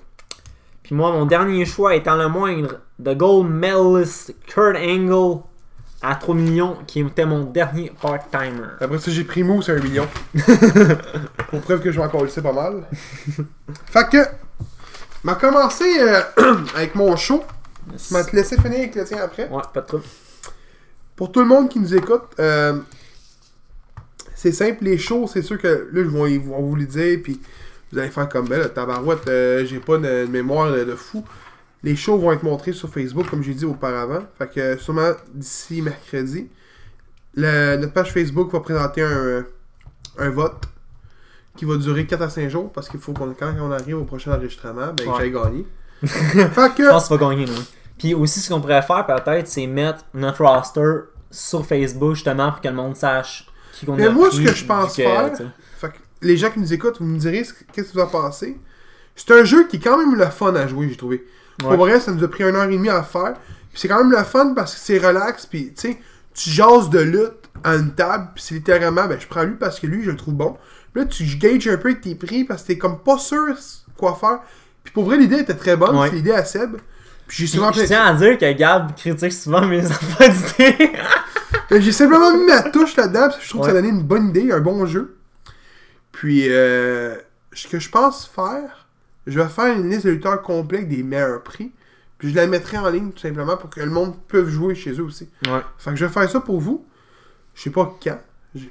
Puis 0.83 0.95
moi, 0.95 1.13
mon 1.13 1.27
dernier 1.27 1.65
choix 1.65 1.95
étant 1.95 2.17
le 2.17 2.29
moindre, 2.29 2.81
The 3.03 3.17
Gold 3.17 3.51
Medalist 3.51 4.35
Kurt 4.47 4.77
Angle 4.77 5.43
à 6.03 6.17
3 6.17 6.35
millions, 6.35 6.79
qui 6.87 7.01
était 7.01 7.25
mon 7.25 7.45
dernier 7.45 7.93
part-timer. 8.01 8.67
Après 8.81 8.99
ça, 8.99 9.11
j'ai 9.11 9.23
pris 9.25 9.45
Moose 9.45 9.71
à 9.71 9.75
1 9.75 9.77
million. 9.81 10.09
Pour 11.51 11.61
preuve 11.61 11.81
que 11.81 11.93
je 11.93 11.99
vais 11.99 12.05
encore 12.05 12.25
le 12.25 12.43
pas 12.43 12.53
mal. 12.53 12.89
fait 13.87 14.09
que, 14.11 14.27
m'a 15.23 15.37
commencé 15.37 15.85
euh, 16.01 16.21
avec 16.75 16.95
mon 16.97 17.15
show. 17.17 17.45
Vais 18.11 18.25
te 18.25 18.35
laisser 18.35 18.57
finir 18.57 18.79
avec 18.79 18.95
le 18.95 19.05
tien 19.05 19.19
après. 19.23 19.49
Ouais, 19.49 19.63
pas 19.73 19.83
de 19.83 19.87
trouble. 19.87 20.05
Pour 21.15 21.31
tout 21.31 21.41
le 21.41 21.47
monde 21.47 21.69
qui 21.69 21.79
nous 21.79 21.95
écoute, 21.95 22.23
euh, 22.41 22.81
c'est 24.43 24.53
simple, 24.53 24.83
les 24.85 24.99
shows, 24.99 25.29
c'est 25.33 25.43
sûr 25.43 25.57
que 25.57 25.89
là, 25.93 26.03
je 26.03 26.09
vais, 26.09 26.33
ils 26.33 26.41
vont 26.41 26.61
vous 26.61 26.75
le 26.75 26.85
dire, 26.85 27.21
puis 27.23 27.41
vous 27.93 27.99
allez 27.99 28.11
faire 28.11 28.29
comme 28.29 28.49
ben, 28.49 28.59
là, 28.59 28.69
tabarouette, 28.69 29.29
euh, 29.29 29.65
j'ai 29.65 29.79
pas 29.79 29.99
de, 29.99 30.27
de 30.27 30.27
mémoire 30.27 30.73
de, 30.73 30.83
de 30.85 30.95
fou. 30.97 31.25
Les 31.85 31.95
shows 31.95 32.19
vont 32.19 32.33
être 32.33 32.43
montrés 32.43 32.73
sur 32.73 32.89
Facebook, 32.89 33.29
comme 33.31 33.43
j'ai 33.43 33.55
dit 33.55 33.65
auparavant. 33.65 34.23
Fait 34.39 34.49
que 34.49 34.77
sûrement 34.79 35.13
d'ici 35.33 35.81
mercredi, 35.83 36.49
le- 37.35 37.77
notre 37.77 37.93
page 37.93 38.13
Facebook 38.13 38.53
va 38.53 38.61
présenter 38.61 39.03
un, 39.03 39.45
un 40.19 40.31
vote 40.31 40.63
qui 41.57 41.65
va 41.65 41.77
durer 41.77 42.07
4 42.07 42.23
à 42.23 42.31
5 42.31 42.49
jours 42.49 42.73
parce 42.73 42.89
qu'il 42.89 42.99
faut 43.01 43.13
qu'on 43.13 43.33
quand 43.35 43.55
on 43.61 43.71
arrive 43.71 43.99
au 43.99 44.05
prochain 44.05 44.33
enregistrement, 44.33 44.93
ben 44.93 45.05
que 45.05 45.09
Ouais. 45.11 45.15
j'aille 45.19 45.33
gagner. 45.33 45.67
fait 46.03 46.75
que 46.75 46.85
Je 46.85 46.89
pense 46.89 47.11
va 47.11 47.17
gagner, 47.17 47.47
nous. 47.47 47.63
Puis 47.99 48.15
aussi, 48.15 48.41
ce 48.41 48.53
qu'on 48.53 48.61
pourrait 48.61 48.83
faire, 48.83 49.07
peut-être, 49.07 49.47
c'est 49.47 49.67
mettre 49.67 50.05
notre 50.15 50.45
roster 50.45 51.05
sur 51.31 51.65
Facebook, 51.65 52.15
justement, 52.15 52.51
pour 52.51 52.61
que 52.61 52.69
le 52.69 52.75
monde 52.75 52.97
sache 52.97 53.47
qui 53.73 53.91
Mais 53.91 54.09
moi, 54.11 54.31
ce 54.31 54.41
que 54.41 54.53
je 54.55 54.65
pense 54.65 54.95
que, 54.97 55.03
faire-. 55.03 55.33
Fait 55.79 55.89
que 55.89 55.97
les 56.23 56.37
gens 56.37 56.51
qui 56.51 56.61
nous 56.61 56.73
écoutent, 56.73 56.99
vous 57.01 57.07
me 57.07 57.19
direz 57.19 57.45
ce- 57.45 57.53
qu'est-ce 57.73 57.89
que 57.89 57.95
vous 57.95 58.01
en 58.01 58.07
pensez. 58.07 58.59
C'est 59.17 59.31
un 59.33 59.45
jeu 59.45 59.67
qui 59.67 59.77
est 59.77 59.81
quand 59.81 59.99
même 59.99 60.15
le 60.15 60.27
fun 60.27 60.55
à 60.55 60.67
jouer, 60.67 60.89
j'ai 60.89 60.97
trouvé. 60.97 61.25
Ouais. 61.63 61.69
Pour 61.69 61.77
vrai, 61.87 62.01
ça 62.01 62.13
nous 62.13 62.23
a 62.25 62.29
pris 62.29 62.45
une 62.45 62.55
heure 62.57 62.65
et 62.69 62.73
demie 62.77 62.89
à 62.89 63.03
faire. 63.03 63.35
Puis 63.71 63.81
c'est 63.81 63.89
quand 63.89 63.99
même 63.99 64.11
le 64.11 64.23
fun 64.25 64.53
parce 64.55 64.75
que 64.75 64.81
c'est 64.81 64.99
relax. 64.99 65.47
Puis 65.47 65.73
tu 65.75 65.89
sais, 65.91 65.99
tu 66.35 66.51
jases 66.51 66.89
de 66.91 67.01
lutte 67.01 67.49
à 67.65 67.75
une 67.75 67.95
table. 67.95 68.29
Puis 68.35 68.45
c'est 68.47 68.55
littéralement, 68.55 69.07
ben 69.07 69.19
je 69.21 69.27
prends 69.27 69.43
lui 69.45 69.55
parce 69.57 69.81
que 69.81 69.87
lui, 69.87 70.03
je 70.05 70.11
le 70.11 70.17
trouve 70.17 70.35
bon. 70.35 70.57
Puis 70.93 71.03
là, 71.03 71.09
tu 71.09 71.25
gages 71.37 71.69
un 71.69 71.77
peu 71.77 71.89
avec 71.91 72.01
tes 72.03 72.15
prix 72.15 72.45
parce 72.45 72.63
que 72.63 72.69
t'es 72.69 72.79
comme 72.79 72.99
pas 73.01 73.19
sûr 73.19 73.55
quoi 73.99 74.17
faire. 74.21 74.41
Puis 74.85 74.93
pour 74.93 75.05
vrai, 75.05 75.17
l'idée 75.17 75.39
était 75.41 75.55
très 75.55 75.77
bonne. 75.77 75.97
Ouais. 75.97 76.09
C'est 76.09 76.17
l'idée 76.17 76.33
à 76.33 76.45
Seb. 76.45 76.77
Puis 77.27 77.47
j'ai 77.47 77.47
souvent 77.47 77.73
je 77.73 77.83
tiens 77.85 78.05
à 78.05 78.15
dire 78.15 78.37
que 78.37 78.53
Gab 78.53 78.95
critique 78.97 79.33
souvent 79.33 79.65
mes 79.67 79.85
affaires 79.91 80.31
d'idées. 80.59 80.93
Mais 81.73 81.81
J'ai 81.81 81.93
simplement 81.93 82.37
mis 82.37 82.45
ma 82.45 82.63
touche 82.63 82.97
là-dedans 82.97 83.23
parce 83.29 83.39
que 83.39 83.45
je 83.45 83.49
trouve 83.49 83.63
que 83.63 83.67
ça 83.69 83.73
donnait 83.75 83.89
une 83.89 84.03
bonne 84.03 84.29
idée, 84.29 84.53
un 84.53 84.61
bon 84.61 84.85
jeu. 84.87 85.17
Puis, 86.13 86.47
euh, 86.49 87.17
ce 87.53 87.67
que 87.69 87.79
je 87.79 87.89
pense 87.91 88.27
faire, 88.27 88.87
je 89.27 89.41
vais 89.41 89.49
faire 89.49 89.77
une 89.77 89.89
liste 89.91 90.07
de 90.07 90.11
lutteurs 90.11 90.43
complète 90.43 90.89
des 90.89 91.03
meilleurs 91.03 91.43
prix. 91.43 91.73
Puis 92.19 92.31
je 92.31 92.37
la 92.37 92.47
mettrai 92.47 92.77
en 92.79 92.89
ligne 92.91 93.11
tout 93.11 93.19
simplement 93.21 93.57
pour 93.57 93.69
que 93.71 93.81
le 93.81 93.91
monde 93.91 94.15
puisse 94.29 94.47
jouer 94.47 94.75
chez 94.75 94.93
eux 94.93 95.03
aussi. 95.05 95.29
Ouais. 95.47 95.61
Fait 95.79 95.91
que 95.91 95.97
je 95.97 96.05
vais 96.07 96.13
faire 96.13 96.31
ça 96.31 96.41
pour 96.41 96.61
vous. 96.61 96.85
Je 97.55 97.63
sais 97.63 97.71
pas 97.71 97.97
quand, 98.03 98.19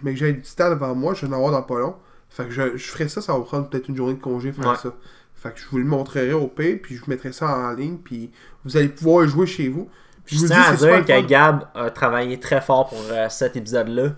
mais 0.03 0.13
que 0.13 0.19
j'ai 0.19 0.31
du 0.33 0.41
temps 0.41 0.69
devant 0.69 0.95
moi, 0.95 1.13
je 1.13 1.25
vais 1.25 1.33
en 1.33 1.35
avoir 1.35 1.51
dans 1.51 1.61
pas 1.63 1.79
long. 1.79 1.95
Fait 2.29 2.45
que 2.45 2.51
je, 2.51 2.77
je 2.77 2.87
ferai 2.87 3.09
ça, 3.09 3.21
ça 3.21 3.33
va 3.33 3.39
prendre 3.41 3.67
peut-être 3.69 3.89
une 3.89 3.97
journée 3.97 4.13
de 4.13 4.21
congé 4.21 4.53
faire 4.53 4.69
Ouais. 4.69 4.77
ça. 4.81 4.95
Fait 5.35 5.51
que 5.53 5.59
je 5.59 5.65
vous 5.69 5.79
le 5.79 5.83
montrerai 5.85 6.31
au 6.33 6.47
P, 6.47 6.77
puis 6.77 6.95
je 6.95 7.01
vous 7.01 7.09
mettrai 7.09 7.31
ça 7.33 7.49
en 7.57 7.73
ligne, 7.73 7.97
puis 7.97 8.31
vous 8.63 8.77
allez 8.77 8.87
pouvoir 8.87 9.27
jouer 9.27 9.47
chez 9.47 9.67
vous. 9.67 9.89
Puis 10.25 10.37
Je 10.39 10.45
tiens 10.47 10.61
à 10.61 10.75
dire 10.75 11.05
que. 11.05 11.21
Gab 11.27 11.63
a 11.75 11.89
travaillé 11.89 12.39
très 12.39 12.61
fort 12.61 12.87
pour 12.89 12.99
euh, 13.11 13.27
cet 13.29 13.55
épisode-là. 13.55 14.09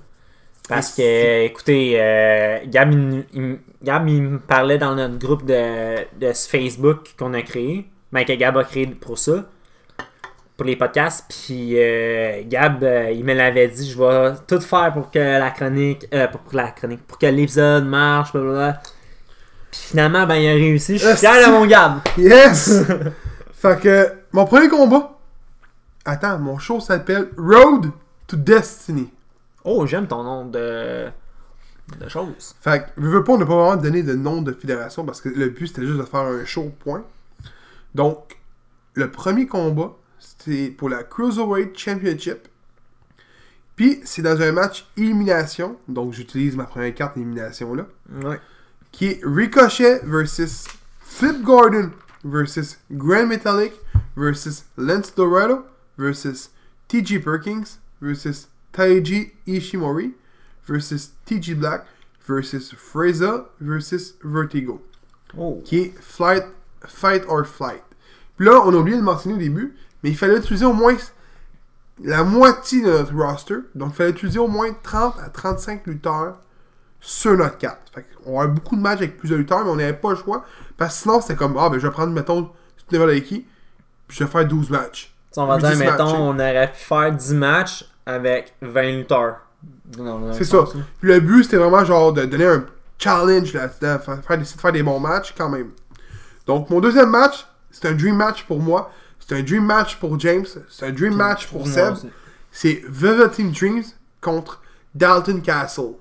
Parce 0.69 0.95
que, 0.95 1.43
écoutez, 1.45 1.95
euh, 1.99 2.59
Gab, 2.67 2.91
il, 2.93 3.25
il- 3.33 3.59
Gab, 3.83 4.07
il 4.07 4.21
me 4.23 4.39
parlait 4.39 4.77
dans 4.77 4.95
notre 4.95 5.17
groupe 5.17 5.45
de, 5.45 5.97
de 6.19 6.31
Facebook 6.33 7.13
qu'on 7.19 7.33
a 7.33 7.41
créé. 7.41 7.85
Ben, 8.13 8.23
que 8.23 8.33
Gab 8.33 8.57
a 8.57 8.63
créé 8.63 8.87
pour 8.87 9.17
ça. 9.17 9.43
Pour 10.55 10.65
les 10.65 10.75
podcasts. 10.77 11.25
Puis 11.29 11.73
euh, 11.77 12.43
Gab, 12.45 12.81
euh, 12.83 13.11
il 13.11 13.25
me 13.25 13.33
l'avait 13.33 13.67
dit, 13.67 13.89
je 13.91 13.97
vais 13.97 14.35
tout 14.47 14.61
faire 14.61 14.93
pour 14.93 15.09
que 15.11 15.19
la 15.19 15.51
chronique. 15.51 16.05
euh, 16.13 16.27
pour, 16.27 16.39
pour 16.41 16.55
la 16.55 16.67
chronique. 16.71 17.05
Pour 17.07 17.17
que 17.17 17.25
l'épisode 17.25 17.85
marche, 17.85 18.31
blablabla. 18.31 18.81
Puis 19.71 19.81
finalement, 19.81 20.25
ben, 20.27 20.35
il 20.35 20.47
a 20.47 20.53
réussi. 20.53 20.97
Je 20.97 21.07
suis 21.07 21.17
fier 21.17 21.45
de 21.47 21.51
mon 21.51 21.65
Gab. 21.65 21.99
Yes! 22.17 22.83
fait 23.53 23.79
que, 23.81 24.13
mon 24.31 24.45
premier 24.45 24.69
combat. 24.69 25.09
Attends, 26.05 26.39
mon 26.39 26.57
show 26.57 26.79
s'appelle 26.79 27.29
Road 27.37 27.91
to 28.27 28.35
Destiny. 28.35 29.11
Oh, 29.63 29.85
j'aime 29.85 30.07
ton 30.07 30.23
nom 30.23 30.45
de. 30.45 31.09
de 31.99 32.09
choses. 32.09 32.55
Fait 32.59 32.85
que, 32.85 33.01
veux, 33.01 33.23
pas, 33.23 33.33
on 33.33 33.37
n'a 33.37 33.45
pas 33.45 33.55
vraiment 33.55 33.81
donné 33.81 34.03
de 34.03 34.13
nom 34.13 34.41
de 34.41 34.51
fédération 34.51 35.05
parce 35.05 35.21
que 35.21 35.29
le 35.29 35.49
but 35.49 35.67
c'était 35.67 35.85
juste 35.85 35.99
de 35.99 36.03
faire 36.03 36.21
un 36.21 36.43
show, 36.45 36.71
point. 36.79 37.05
Donc, 37.95 38.37
le 38.95 39.09
premier 39.11 39.47
combat, 39.47 39.93
c'était 40.19 40.69
pour 40.69 40.89
la 40.89 41.03
Cruiserweight 41.03 41.77
Championship. 41.77 42.47
Puis, 43.75 44.01
c'est 44.03 44.21
dans 44.21 44.41
un 44.41 44.51
match 44.51 44.85
élimination. 44.97 45.77
Donc, 45.87 46.13
j'utilise 46.13 46.55
ma 46.55 46.65
première 46.65 46.93
carte 46.93 47.15
d'élimination 47.15 47.73
là. 47.73 47.85
Ouais. 48.23 48.39
qui 48.91 49.05
est 49.07 49.21
Ricochet 49.23 50.01
versus 50.03 50.67
Flip 50.99 51.41
Gordon 51.41 51.91
versus 52.25 52.77
Grand 52.91 53.25
Metallic 53.27 53.73
versus 54.15 54.65
Lance 54.77 55.15
Dorado 55.15 55.65
versus 55.97 56.49
TG 56.87 57.19
Perkins 57.19 57.79
versus 58.01 58.47
Taiji 58.71 59.31
Ishimori 59.47 60.13
versus 60.67 61.11
TG 61.25 61.55
Black 61.55 61.85
versus 62.25 62.73
Fraser 62.73 63.43
versus 63.59 64.15
Vertigo 64.23 64.81
Oh. 65.37 65.61
qui 65.65 65.79
est 65.79 65.93
Flight, 65.99 66.43
Fight 66.85 67.23
or 67.27 67.45
Flight. 67.45 67.83
Puis 68.37 68.45
là, 68.45 68.61
on 68.65 68.73
a 68.73 68.77
oublié 68.77 68.95
de 68.97 69.01
le 69.01 69.05
mentionner 69.05 69.35
au 69.35 69.39
début, 69.39 69.75
mais 70.03 70.11
il 70.11 70.17
fallait 70.17 70.37
utiliser 70.37 70.65
au 70.65 70.73
moins 70.73 70.95
la 72.03 72.23
moitié 72.23 72.81
de 72.81 72.87
notre 72.87 73.15
roster. 73.15 73.55
Donc, 73.75 73.93
il 73.93 73.95
fallait 73.95 74.09
utiliser 74.11 74.39
au 74.39 74.47
moins 74.47 74.71
30 74.83 75.19
à 75.19 75.29
35 75.29 75.87
lutteurs 75.87 76.39
sur 76.99 77.35
notre 77.35 77.57
carte. 77.57 77.91
Fait 77.93 78.05
qu'on 78.23 78.39
a 78.39 78.47
beaucoup 78.47 78.75
de 78.75 78.81
matchs 78.81 78.99
avec 78.99 79.17
plusieurs 79.17 79.39
lutteurs, 79.39 79.63
mais 79.65 79.71
on 79.71 79.75
n'avait 79.75 79.93
pas 79.93 80.11
le 80.11 80.15
choix. 80.17 80.45
Parce 80.77 80.95
que 80.95 81.01
sinon, 81.01 81.21
c'était 81.21 81.35
comme, 81.35 81.57
ah, 81.57 81.69
ben, 81.69 81.77
je 81.79 81.87
vais 81.87 81.93
prendre, 81.93 82.13
mettons, 82.13 82.51
tu 82.89 82.95
avec 82.95 83.25
qui, 83.25 83.45
puis 84.07 84.17
je 84.17 84.23
vais 84.23 84.29
faire 84.29 84.47
12 84.47 84.69
matchs. 84.69 85.12
On 85.37 85.45
va 85.45 85.57
dire, 85.57 85.71
10 85.71 85.77
mettons, 85.79 86.05
matchs. 86.05 86.15
on 86.17 86.33
aurait 86.35 86.71
pu 86.71 86.79
faire 86.79 87.11
10 87.11 87.33
matchs 87.33 87.85
avec 88.05 88.53
20 88.61 88.81
lutteurs. 88.91 89.37
C'est 90.33 90.43
ça. 90.43 90.65
le 91.01 91.19
but, 91.19 91.43
c'était 91.43 91.57
vraiment 91.57 91.83
genre 91.85 92.13
de 92.13 92.25
donner 92.25 92.45
un 92.47 92.65
challenge 92.97 93.53
là-dedans, 93.53 93.99
faire, 93.99 94.23
faire, 94.23 94.39
essayer 94.41 94.55
de 94.55 94.61
faire 94.61 94.71
des 94.71 94.83
bons 94.83 94.99
matchs 94.99 95.33
quand 95.37 95.49
même. 95.49 95.71
Donc, 96.47 96.69
mon 96.69 96.79
deuxième 96.79 97.09
match, 97.09 97.45
c'est 97.71 97.87
un 97.87 97.93
dream 97.93 98.15
match 98.15 98.43
pour 98.43 98.59
moi. 98.59 98.91
C'est 99.19 99.35
un 99.35 99.41
dream 99.41 99.65
match 99.65 99.97
pour 99.97 100.19
James. 100.19 100.45
C'est 100.69 100.87
un 100.87 100.91
dream 100.91 101.15
match 101.15 101.47
pour 101.47 101.67
Seb. 101.67 101.95
C'est 102.51 102.83
Velveteen 102.87 103.51
Dreams 103.51 103.83
contre 104.21 104.61
Dalton 104.93 105.41
Castle. 105.41 105.93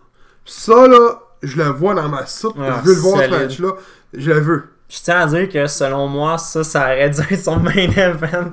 Ça, 0.44 0.86
là, 0.88 1.20
je 1.42 1.56
le 1.56 1.64
vois 1.70 1.94
dans 1.94 2.08
ma 2.08 2.26
soupe. 2.26 2.56
Ah, 2.60 2.80
je 2.82 2.88
veux 2.88 2.94
le 2.94 3.00
voir 3.00 3.22
ce 3.22 3.30
match-là. 3.30 3.68
Je 4.12 4.30
le 4.30 4.40
veux. 4.40 4.64
Je 4.88 4.98
tiens 5.02 5.20
à 5.20 5.26
dire 5.26 5.48
que 5.48 5.66
selon 5.66 6.08
moi, 6.08 6.36
ça, 6.36 6.62
ça 6.64 6.82
aurait 6.82 7.08
dû 7.08 7.20
être 7.30 7.42
son 7.42 7.58
main 7.58 7.72
event. 7.72 8.50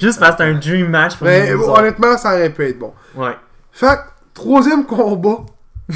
Juste 0.00 0.18
parce 0.18 0.36
que 0.36 0.42
c'est 0.42 0.50
un 0.50 0.54
dream 0.54 0.88
match 0.88 1.16
pour 1.16 1.26
Mais 1.26 1.52
nous 1.52 1.64
honnêtement, 1.64 2.16
ça 2.16 2.32
aurait 2.34 2.50
pu 2.50 2.66
être 2.66 2.78
bon. 2.78 2.94
Ouais. 3.14 3.36
Fait 3.72 3.98
troisième 4.32 4.86
combat. 4.86 5.44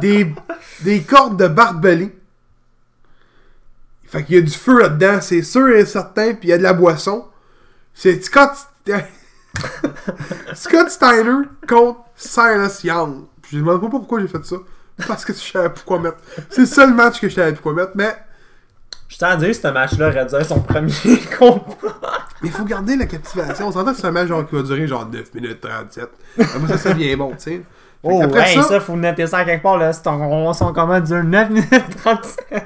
des, 0.00 0.34
des 0.82 1.02
cordes 1.02 1.38
de 1.38 1.48
barbelé. 1.48 2.16
Fait 4.06 4.24
qu'il 4.24 4.36
y 4.36 4.38
a 4.38 4.42
du 4.42 4.52
feu 4.52 4.80
là-dedans, 4.80 5.20
c'est 5.20 5.42
sûr 5.42 5.68
et 5.68 5.84
certain, 5.84 6.34
puis 6.34 6.48
il 6.48 6.50
y 6.50 6.52
a 6.52 6.58
de 6.58 6.62
la 6.62 6.72
boisson. 6.72 7.26
C'est 7.94 8.22
Scott... 8.22 8.52
Scott 10.54 10.90
Steiner 10.90 11.42
contre 11.68 12.00
Silas 12.14 12.80
Young. 12.84 13.24
Puis 13.42 13.56
je 13.56 13.62
me 13.62 13.66
demande 13.66 13.82
pas 13.82 13.88
pourquoi 13.98 14.20
j'ai 14.20 14.28
fait 14.28 14.44
ça. 14.44 14.56
Parce 15.06 15.24
que 15.24 15.32
je 15.32 15.38
savais 15.38 15.70
pas 15.70 15.80
quoi 15.84 15.98
mettre. 15.98 16.18
C'est 16.50 16.62
le 16.62 16.66
seul 16.66 16.94
match 16.94 17.20
que 17.20 17.28
je 17.28 17.34
savais 17.34 17.52
pas 17.52 17.60
quoi 17.60 17.74
mettre, 17.74 17.92
mais 17.94 18.16
Je 19.08 19.24
à 19.24 19.36
dire 19.36 19.48
que 19.48 19.54
ce 19.54 19.68
match-là 19.68 20.08
aurait 20.08 20.26
dû 20.26 20.34
être 20.34 20.46
son 20.46 20.60
premier 20.60 20.92
combat. 21.38 21.62
il 22.42 22.50
faut 22.50 22.64
garder 22.64 22.96
la 22.96 23.06
captivation. 23.06 23.68
On 23.68 23.72
s'entend 23.72 23.92
que 23.92 23.98
c'est 23.98 24.06
un 24.06 24.10
match 24.10 24.28
genre, 24.28 24.46
qui 24.46 24.54
va 24.56 24.62
durer 24.62 24.86
genre 24.86 25.08
9 25.08 25.34
minutes 25.34 25.60
37. 25.60 26.08
Après 26.38 26.68
ça, 26.68 26.78
ça 26.78 26.92
devient 26.92 27.14
bon, 27.16 27.30
tu 27.30 27.36
sais. 27.38 27.62
Oh, 28.02 28.22
ouais, 28.24 28.54
ça- 28.54 28.62
ça, 28.62 28.80
faut 28.80 28.96
noter 28.96 29.26
ça 29.26 29.44
quelque 29.44 29.62
part. 29.62 29.78
Là. 29.78 29.92
C'est 29.92 30.02
ton, 30.02 30.52
son 30.52 30.72
combat 30.72 31.00
dure 31.00 31.22
9 31.24 31.50
minutes 31.50 31.96
37. 32.02 32.36
Fait 32.50 32.64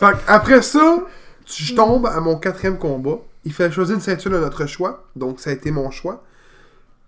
que 0.00 0.16
après 0.26 0.62
ça, 0.62 0.98
tu- 1.44 1.62
je 1.64 1.74
tombe 1.74 2.06
à 2.06 2.20
mon 2.20 2.36
quatrième 2.38 2.78
combat. 2.78 3.16
Il 3.44 3.52
fallait 3.52 3.72
choisir 3.72 3.94
une 3.94 4.00
ceinture 4.02 4.30
de 4.30 4.38
notre 4.38 4.66
choix. 4.66 5.04
Donc, 5.16 5.40
ça 5.40 5.50
a 5.50 5.52
été 5.54 5.70
mon 5.70 5.90
choix. 5.90 6.22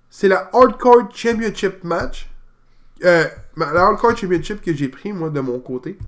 C'est 0.09 0.29
la 0.29 0.49
Hardcore 0.55 1.09
Championship 1.15 1.85
match. 1.85 2.29
Euh, 3.05 3.25
la 3.57 3.67
Hardcore 3.83 4.17
Championship 4.17 4.61
que 4.63 4.75
j'ai 4.75 4.89
pris, 4.89 5.13
moi, 5.13 5.29
de 5.31 5.41
mon 5.41 5.59
côté. 5.61 5.99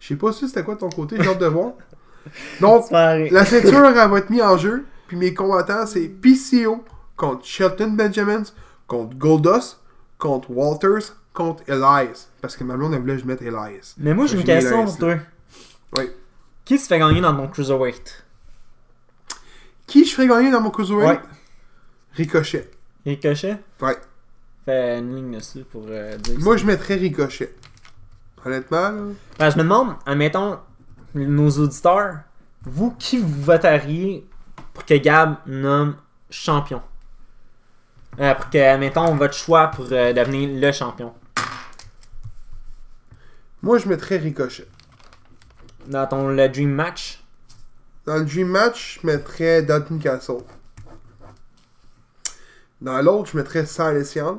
Je 0.00 0.08
sais 0.08 0.16
pas 0.16 0.32
si 0.32 0.48
c'était 0.48 0.62
quoi 0.62 0.74
de 0.74 0.80
ton 0.80 0.90
côté, 0.90 1.16
j'ai 1.20 1.28
hâte 1.28 1.38
de 1.38 1.46
voir. 1.46 1.72
Donc, 2.60 2.90
la 2.90 3.44
ceinture 3.44 3.84
elle 3.84 3.94
va 3.94 4.18
être 4.18 4.30
mise 4.30 4.42
en 4.42 4.56
jeu. 4.56 4.84
Puis 5.06 5.16
mes 5.16 5.32
combattants, 5.34 5.86
c'est 5.86 6.08
PCO 6.08 6.84
contre 7.16 7.44
Shelton 7.44 7.92
Benjamins, 7.92 8.42
contre 8.86 9.16
Goldust, 9.16 9.78
contre 10.18 10.50
Walters, 10.50 11.14
contre 11.32 11.62
Elias. 11.68 12.28
Parce 12.40 12.56
que 12.56 12.64
ma 12.64 12.76
blonde, 12.76 12.94
elle 12.94 13.00
voulait 13.00 13.14
que 13.14 13.22
je 13.22 13.26
mette 13.26 13.42
Elias. 13.42 13.94
Mais 13.98 14.14
moi, 14.14 14.26
j'ai 14.26 14.36
une 14.36 14.44
question 14.44 14.84
pour 14.84 14.98
toi. 14.98 15.16
Oui. 15.96 16.10
Qui 16.64 16.78
se 16.78 16.88
fait 16.88 16.98
gagner 16.98 17.20
dans 17.20 17.32
mon 17.32 17.46
cruiserweight? 17.46 18.24
Qui 19.86 20.04
je 20.04 20.12
ferais 20.12 20.26
gagner 20.26 20.50
dans 20.50 20.60
mon 20.60 20.70
cruiserweight? 20.70 21.20
Ouais. 21.20 21.28
Ricochet. 22.14 22.68
Ricochet? 23.04 23.58
Ouais. 23.80 23.96
Fais 24.64 24.98
une 24.98 25.14
ligne 25.14 25.36
dessus 25.38 25.64
pour 25.70 25.84
euh, 25.88 26.16
dire. 26.16 26.40
Moi, 26.40 26.56
je 26.56 26.66
mettrais 26.66 26.96
Ricochet. 26.96 27.54
Honnêtement. 28.46 29.14
Ben, 29.40 29.50
je 29.50 29.56
me 29.56 29.64
demande, 29.64 29.96
admettons, 30.06 30.60
nos 31.16 31.50
auditeurs, 31.50 32.20
vous, 32.62 32.92
qui 32.92 33.18
vous 33.18 33.42
voteriez 33.42 34.24
pour 34.72 34.84
que 34.84 34.94
Gab 34.94 35.38
nomme 35.46 35.96
champion? 36.30 36.80
Euh, 38.20 38.34
Pour 38.34 38.48
que, 38.48 38.58
admettons, 38.58 39.16
votre 39.16 39.34
choix 39.34 39.66
pour 39.66 39.86
euh, 39.90 40.12
devenir 40.12 40.60
le 40.60 40.72
champion. 40.72 41.12
Moi, 43.62 43.78
je 43.78 43.88
mettrais 43.88 44.16
Ricochet. 44.18 44.68
Dans 45.88 46.06
ton 46.06 46.28
le 46.28 46.48
Dream 46.48 46.70
Match? 46.70 47.22
Dans 48.06 48.16
le 48.16 48.24
Dream 48.24 48.48
Match, 48.48 49.00
je 49.02 49.06
mettrais 49.08 49.62
Dalton 49.62 49.98
Castle. 49.98 50.44
Dans 52.80 53.02
l'autre, 53.02 53.30
je 53.32 53.38
mettrais 53.38 53.66
Silas 53.66 54.12
Young. 54.14 54.38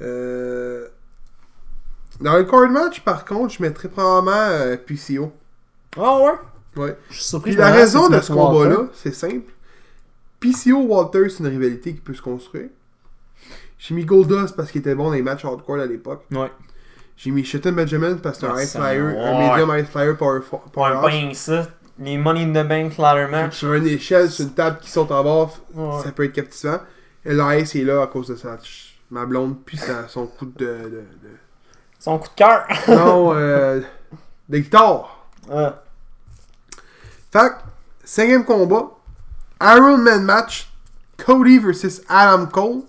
Euh, 0.00 0.88
Dans 2.20 2.36
le 2.36 2.44
Cord 2.44 2.68
Match, 2.68 3.00
par 3.00 3.24
contre, 3.24 3.54
je 3.54 3.62
mettrais 3.62 3.88
probablement 3.88 4.32
euh, 4.36 4.76
PCO. 4.76 5.32
Ah 5.98 6.18
ouais? 6.20 6.32
Ouais. 6.82 6.96
Je 7.10 7.14
suis 7.16 7.24
surpris. 7.24 7.50
Puis 7.52 7.58
la 7.58 7.70
raison 7.72 8.08
de 8.08 8.20
ce 8.20 8.32
combat-là, 8.32 8.88
c'est 8.94 9.14
simple. 9.14 9.50
PCO 10.38 10.82
Walter, 10.82 11.28
c'est 11.28 11.40
une 11.40 11.46
rivalité 11.48 11.94
qui 11.94 12.00
peut 12.00 12.14
se 12.14 12.22
construire. 12.22 12.68
J'ai 13.78 13.94
mis 13.94 14.04
Goldust 14.04 14.54
parce 14.56 14.70
qu'il 14.70 14.80
était 14.80 14.94
bon 14.94 15.04
dans 15.06 15.12
les 15.12 15.22
matchs 15.22 15.44
hardcore 15.44 15.78
à 15.80 15.86
l'époque. 15.86 16.24
Ouais. 16.32 16.50
J'ai 17.16 17.30
mis 17.30 17.44
Shelton 17.44 17.72
Benjamin 17.72 18.16
parce 18.16 18.38
que 18.38 18.46
c'est 18.46 18.52
un 18.52 18.56
Ah, 18.56 18.62
Ice 18.62 18.72
Flyer, 18.76 19.18
un 19.18 19.38
medium 19.50 19.74
Ice 19.78 19.88
Flyer 19.90 20.16
power, 20.16 20.38
Ouais, 20.40 20.58
power 20.72 20.92
pas 21.00 21.06
rien 21.06 21.30
que 21.30 21.36
ça. 21.36 21.66
Les 21.98 22.16
Money 22.16 22.44
in 22.44 22.50
the 22.64 22.66
Bank 22.66 22.96
ladder 22.96 23.26
match. 23.30 23.56
Sur 23.58 23.74
une 23.74 23.86
échelle, 23.86 24.30
sur 24.30 24.44
une 24.46 24.52
table 24.54 24.78
qui 24.80 24.90
saute 24.90 25.10
en 25.10 25.22
bas, 25.24 25.50
Ouais. 25.74 26.02
ça 26.02 26.12
peut 26.12 26.24
être 26.24 26.32
captivant. 26.32 26.80
Et 27.24 27.34
l'Ice 27.34 27.74
est 27.74 27.84
là 27.84 28.02
à 28.02 28.06
cause 28.06 28.28
de 28.28 28.36
ça. 28.36 28.56
Ma 29.10 29.26
blonde, 29.26 29.56
puis 29.64 29.78
son 30.08 30.26
coup 30.26 30.46
de. 30.46 31.02
Son 32.00 32.18
coup 32.18 32.28
de 32.28 32.34
cœur. 32.34 32.66
Non, 32.88 33.34
euh, 33.34 33.80
de 34.48 34.58
guitare. 34.58 35.26
Ouais. 35.48 35.70
Fait 37.30 37.50
que, 37.50 37.54
cinquième 38.02 38.44
combat, 38.44 38.90
Iron 39.60 39.98
Man 39.98 40.24
match, 40.24 40.72
Cody 41.24 41.58
versus 41.58 42.00
Adam 42.08 42.46
Cole. 42.46 42.82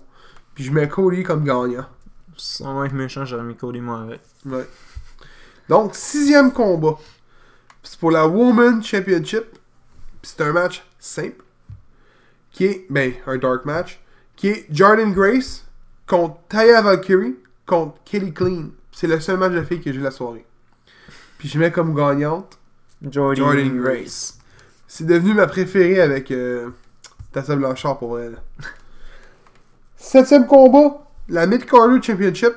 Puis 0.54 0.64
je 0.64 0.72
mets 0.72 0.88
Cody 0.88 1.22
comme 1.22 1.44
gagnant. 1.44 1.86
Sans 2.36 2.82
être 2.84 2.94
méchant, 2.94 3.24
j'aurais 3.26 3.44
mis 3.44 3.54
Cody 3.54 3.80
moi 3.80 4.00
avec. 4.00 4.20
Ouais. 4.46 4.66
Donc, 5.68 5.94
sixième 5.94 6.50
combat. 6.50 6.96
C'est 7.82 7.98
pour 8.00 8.10
la 8.10 8.26
Woman 8.26 8.82
Championship. 8.82 9.44
Puis 10.22 10.32
C'est 10.34 10.40
un 10.40 10.52
match 10.52 10.84
simple. 10.98 11.44
Qui 12.50 12.64
est, 12.64 12.86
ben, 12.88 13.12
un 13.26 13.36
dark 13.36 13.66
match. 13.66 14.00
Qui 14.36 14.48
est 14.48 14.66
Jordan 14.70 15.12
Grace 15.12 15.64
contre 16.06 16.38
Taya 16.48 16.80
Valkyrie 16.80 17.36
contre 17.66 17.98
Kelly 18.04 18.32
Clean. 18.32 18.70
C'est 18.92 19.06
le 19.06 19.18
seul 19.20 19.38
match 19.38 19.52
de 19.52 19.62
filles 19.62 19.80
que 19.80 19.92
j'ai 19.92 20.00
la 20.00 20.10
soirée. 20.10 20.44
Puis 21.38 21.48
je 21.48 21.58
mets 21.58 21.72
comme 21.72 21.94
gagnante. 21.94 22.58
Jordan, 23.02 23.44
Jordan 23.44 23.76
Grace. 23.78 24.38
C'est 24.86 25.06
devenu 25.06 25.34
ma 25.34 25.46
préférée 25.46 26.00
avec 26.00 26.30
euh, 26.30 26.70
Tessa 27.32 27.56
Blanchard 27.56 27.98
pour 27.98 28.20
elle. 28.20 28.38
Septième 29.96 30.46
combat, 30.46 31.02
la 31.28 31.46
Mid-Carter 31.46 32.00
Championship. 32.02 32.54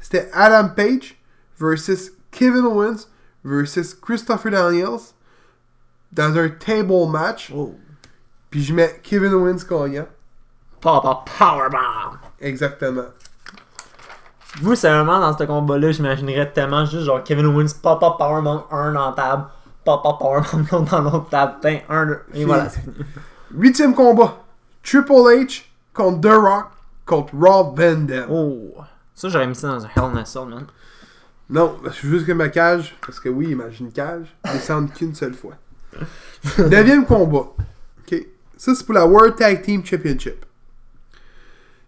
C'était 0.00 0.30
Adam 0.32 0.68
Page 0.68 1.16
versus 1.58 2.12
Kevin 2.30 2.64
Owens 2.64 3.08
versus 3.44 3.94
Christopher 3.94 4.52
Daniels 4.52 5.12
dans 6.12 6.36
un 6.36 6.48
table 6.48 7.08
match. 7.10 7.52
Oh. 7.54 7.74
Puis 8.50 8.62
je 8.62 8.74
mets 8.74 9.00
Kevin 9.02 9.34
Owens 9.34 9.64
gagnant. 9.68 10.06
Papa 10.80 11.24
Powerbomb. 11.36 12.18
Exactement. 12.40 13.08
Moi, 14.62 14.76
sérieusement, 14.76 15.20
dans 15.20 15.36
ce 15.36 15.44
combat-là, 15.44 15.92
j'imaginerais 15.92 16.50
tellement 16.52 16.84
juste 16.84 17.04
genre 17.04 17.22
Kevin 17.22 17.46
Owens, 17.46 17.74
Papa 17.82 18.16
Powerbomb, 18.18 18.64
un 18.70 18.92
dans 18.92 19.10
la 19.10 19.12
table, 19.12 19.44
Papa 19.84 20.16
Powerbomb, 20.18 20.66
l'autre 20.70 20.90
dans 20.90 21.00
l'autre 21.02 21.28
table, 21.28 21.54
Tain, 21.62 21.78
un, 21.88 22.06
deux, 22.06 22.20
et 22.34 22.44
voilà. 22.44 22.68
Huitième 23.54 23.94
combat, 23.94 24.42
Triple 24.82 25.12
H 25.12 25.64
contre 25.94 26.20
The 26.20 26.34
Rock 26.34 26.66
contre 27.06 27.34
Rob 27.34 27.78
Van 27.78 28.00
Dam. 28.00 28.26
Oh. 28.30 28.74
Ça, 29.14 29.28
j'aurais 29.28 29.46
mis 29.46 29.54
ça 29.54 29.68
dans 29.68 29.84
un 29.84 29.88
Hell 29.88 30.04
in 30.12 30.16
a 30.16 30.24
Cell, 30.24 30.46
man. 30.46 30.66
Non, 31.48 31.76
je 31.84 31.90
suis 31.90 32.08
juste 32.08 32.26
que 32.26 32.32
ma 32.32 32.48
cage, 32.48 32.94
parce 33.04 33.18
que 33.18 33.28
oui, 33.28 33.50
imagine 33.50 33.86
une 33.86 33.92
cage, 33.92 34.34
descendre 34.44 34.92
qu'une 34.94 35.14
seule 35.14 35.34
fois. 35.34 35.54
Neuvième 36.58 37.04
combat. 37.04 37.52
Ok. 38.00 38.26
Ça, 38.56 38.74
c'est 38.74 38.84
pour 38.84 38.94
la 38.94 39.06
World 39.06 39.34
Tag 39.34 39.60
Team 39.62 39.84
Championship. 39.84 40.46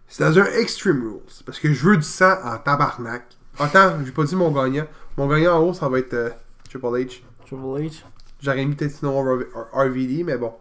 C'est 0.07 0.23
dans 0.23 0.39
un 0.39 0.45
Extreme 0.45 1.01
Rules. 1.03 1.43
Parce 1.45 1.59
que 1.59 1.73
je 1.73 1.87
veux 1.87 1.97
du 1.97 2.03
sang 2.03 2.35
en 2.43 2.57
tabarnak. 2.57 3.23
Attends, 3.59 4.03
j'ai 4.05 4.11
pas 4.11 4.23
dit 4.23 4.35
mon 4.35 4.51
gagnant. 4.51 4.85
Mon 5.17 5.27
gagnant 5.27 5.57
en 5.57 5.59
haut, 5.67 5.73
ça 5.73 5.87
va 5.89 5.99
être 5.99 6.13
euh, 6.13 6.29
Triple 6.69 6.85
H. 6.87 7.21
Triple 7.45 7.61
H. 7.63 8.03
J'aurais 8.41 8.65
mis 8.65 8.75
peut-être 8.75 8.91
sinon 8.91 9.21
RV- 9.23 9.47
RVD, 9.73 10.23
mais 10.23 10.37
bon. 10.37 10.53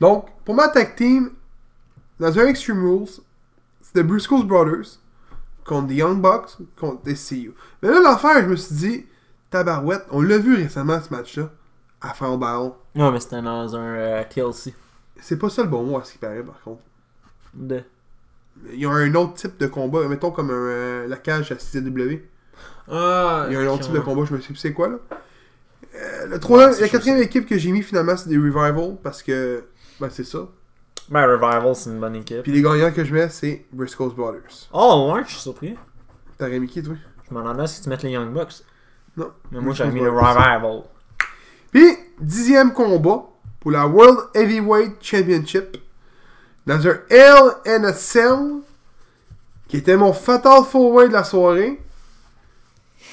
Donc, 0.00 0.28
pour 0.44 0.54
ma 0.54 0.68
tag 0.68 0.94
team, 0.96 1.30
dans 2.18 2.38
un 2.38 2.46
Extreme 2.46 2.82
Rules, 2.86 3.08
c'est 3.80 3.92
The 3.94 4.06
Briscoes 4.06 4.44
Brothers 4.44 4.98
contre 5.64 5.88
The 5.88 5.92
Young 5.96 6.20
Bucks 6.20 6.58
contre 6.78 7.02
The 7.02 7.14
CU. 7.14 7.52
Mais 7.82 7.88
là, 7.90 8.00
l'affaire, 8.00 8.42
je 8.42 8.46
me 8.48 8.56
suis 8.56 8.74
dit, 8.76 9.06
tabarouette, 9.50 10.06
on 10.10 10.20
l'a 10.22 10.38
vu 10.38 10.54
récemment 10.54 11.00
ce 11.00 11.12
match-là, 11.12 11.50
à 12.00 12.14
Final 12.14 12.38
Battle. 12.38 12.72
Non, 12.94 13.10
mais 13.10 13.20
c'était 13.20 13.42
dans 13.42 13.74
un 13.76 13.94
euh, 13.96 14.24
TLC. 14.24 14.74
C'est 15.20 15.38
pas 15.38 15.50
ça 15.50 15.62
le 15.62 15.68
bon 15.68 15.82
mot 15.84 15.98
à 15.98 16.04
ce 16.04 16.12
qui 16.12 16.18
paraît, 16.18 16.42
par 16.42 16.60
contre. 16.62 16.82
De. 17.54 17.82
Il 18.72 18.80
y 18.80 18.86
a 18.86 18.90
un 18.90 19.14
autre 19.14 19.34
type 19.34 19.58
de 19.58 19.66
combat, 19.66 20.06
mettons 20.08 20.30
comme 20.30 20.50
un, 20.50 20.54
euh, 20.54 21.06
la 21.08 21.16
cage 21.16 21.52
à 21.52 21.56
CW. 21.56 22.22
Ah, 22.90 23.46
Il 23.48 23.54
y 23.54 23.56
a 23.56 23.60
un 23.60 23.66
autre 23.68 23.84
type 23.84 23.92
de 23.92 24.00
combat, 24.00 24.24
je 24.24 24.34
me 24.34 24.40
sais 24.40 24.46
plus 24.48 24.56
c'est 24.56 24.72
quoi 24.72 24.88
là? 24.88 24.96
Euh, 25.94 26.26
le 26.26 26.38
troisième, 26.38 26.80
la 26.80 26.88
quatrième 26.88 27.20
équipe 27.20 27.46
que 27.46 27.58
j'ai 27.58 27.72
mis 27.72 27.82
finalement, 27.82 28.16
c'est 28.16 28.28
des 28.28 28.36
Revival, 28.36 28.96
parce 29.02 29.22
que, 29.22 29.64
ben 30.00 30.08
c'est 30.10 30.24
ça. 30.24 30.48
Ben, 31.08 31.26
Revival, 31.26 31.74
c'est 31.74 31.90
une 31.90 31.98
bonne 31.98 32.16
équipe. 32.16 32.42
Puis 32.42 32.52
les 32.52 32.62
gagnants 32.62 32.92
que 32.92 33.04
je 33.04 33.12
mets, 33.12 33.28
c'est 33.28 33.66
Briscoes 33.72 34.14
Brothers. 34.14 34.68
Oh, 34.72 35.12
ouais, 35.12 35.22
je 35.24 35.30
suis 35.30 35.40
surpris. 35.40 35.76
T'aurais 36.38 36.60
mis 36.60 36.68
qui, 36.68 36.82
toi? 36.82 36.94
Je 37.28 37.34
me 37.34 37.40
demandais 37.40 37.66
si 37.66 37.82
tu 37.82 37.88
mettes 37.88 38.02
les 38.02 38.10
Young 38.10 38.32
Bucks. 38.32 38.62
Non. 39.16 39.32
Mais 39.50 39.60
moi, 39.60 39.74
j'avais 39.74 39.90
mis 39.90 40.00
le 40.00 40.10
Brothers. 40.10 40.36
Revival. 40.36 40.82
Puis, 41.72 41.96
dixième 42.20 42.72
combat 42.72 43.24
pour 43.58 43.72
la 43.72 43.86
World 43.86 44.18
Heavyweight 44.34 44.94
Championship 45.00 45.76
dans 46.66 46.86
un 46.86 46.98
Hell 47.08 47.52
in 47.66 47.84
a 47.84 47.92
Cell 47.92 48.60
qui 49.68 49.78
était 49.78 49.96
mon 49.96 50.12
fatal 50.12 50.64
four-way 50.64 51.08
de 51.08 51.12
la 51.12 51.24
soirée. 51.24 51.80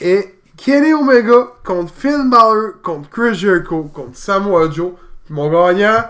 Et 0.01 0.35
Kenny 0.57 0.93
Omega 0.93 1.47
contre 1.63 1.93
Finn 1.93 2.29
Balor 2.29 2.81
contre 2.83 3.09
Chris 3.09 3.35
Jericho 3.35 3.83
contre 3.83 4.17
Samoa 4.17 4.69
Joe. 4.71 4.93
Puis 5.25 5.33
mon 5.33 5.49
gagnant, 5.49 6.03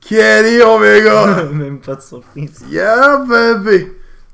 Kenny 0.00 0.60
Omega. 0.62 1.44
Même 1.52 1.78
pas 1.78 1.96
de 1.96 2.00
surprise. 2.00 2.64
yeah, 2.68 3.18
baby. 3.18 3.88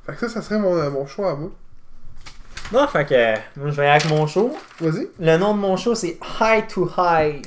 Fait 0.07 0.13
que 0.13 0.21
ça, 0.21 0.29
ça 0.29 0.43
serait 0.43 0.59
mon, 0.59 0.91
mon 0.91 1.07
choix 1.07 1.33
à 1.33 1.35
moi. 1.35 1.51
Non, 2.73 2.87
fait 2.89 3.05
que 3.05 3.61
moi, 3.61 3.71
je 3.71 3.77
vais 3.77 3.89
avec 3.89 4.09
mon 4.09 4.27
show. 4.27 4.57
Vas-y. 4.81 5.09
Le 5.21 5.37
nom 5.39 5.55
de 5.55 5.61
mon 5.61 5.77
show, 5.77 5.95
c'est 5.95 6.19
High 6.41 6.67
to 6.67 6.89
High. 6.97 7.45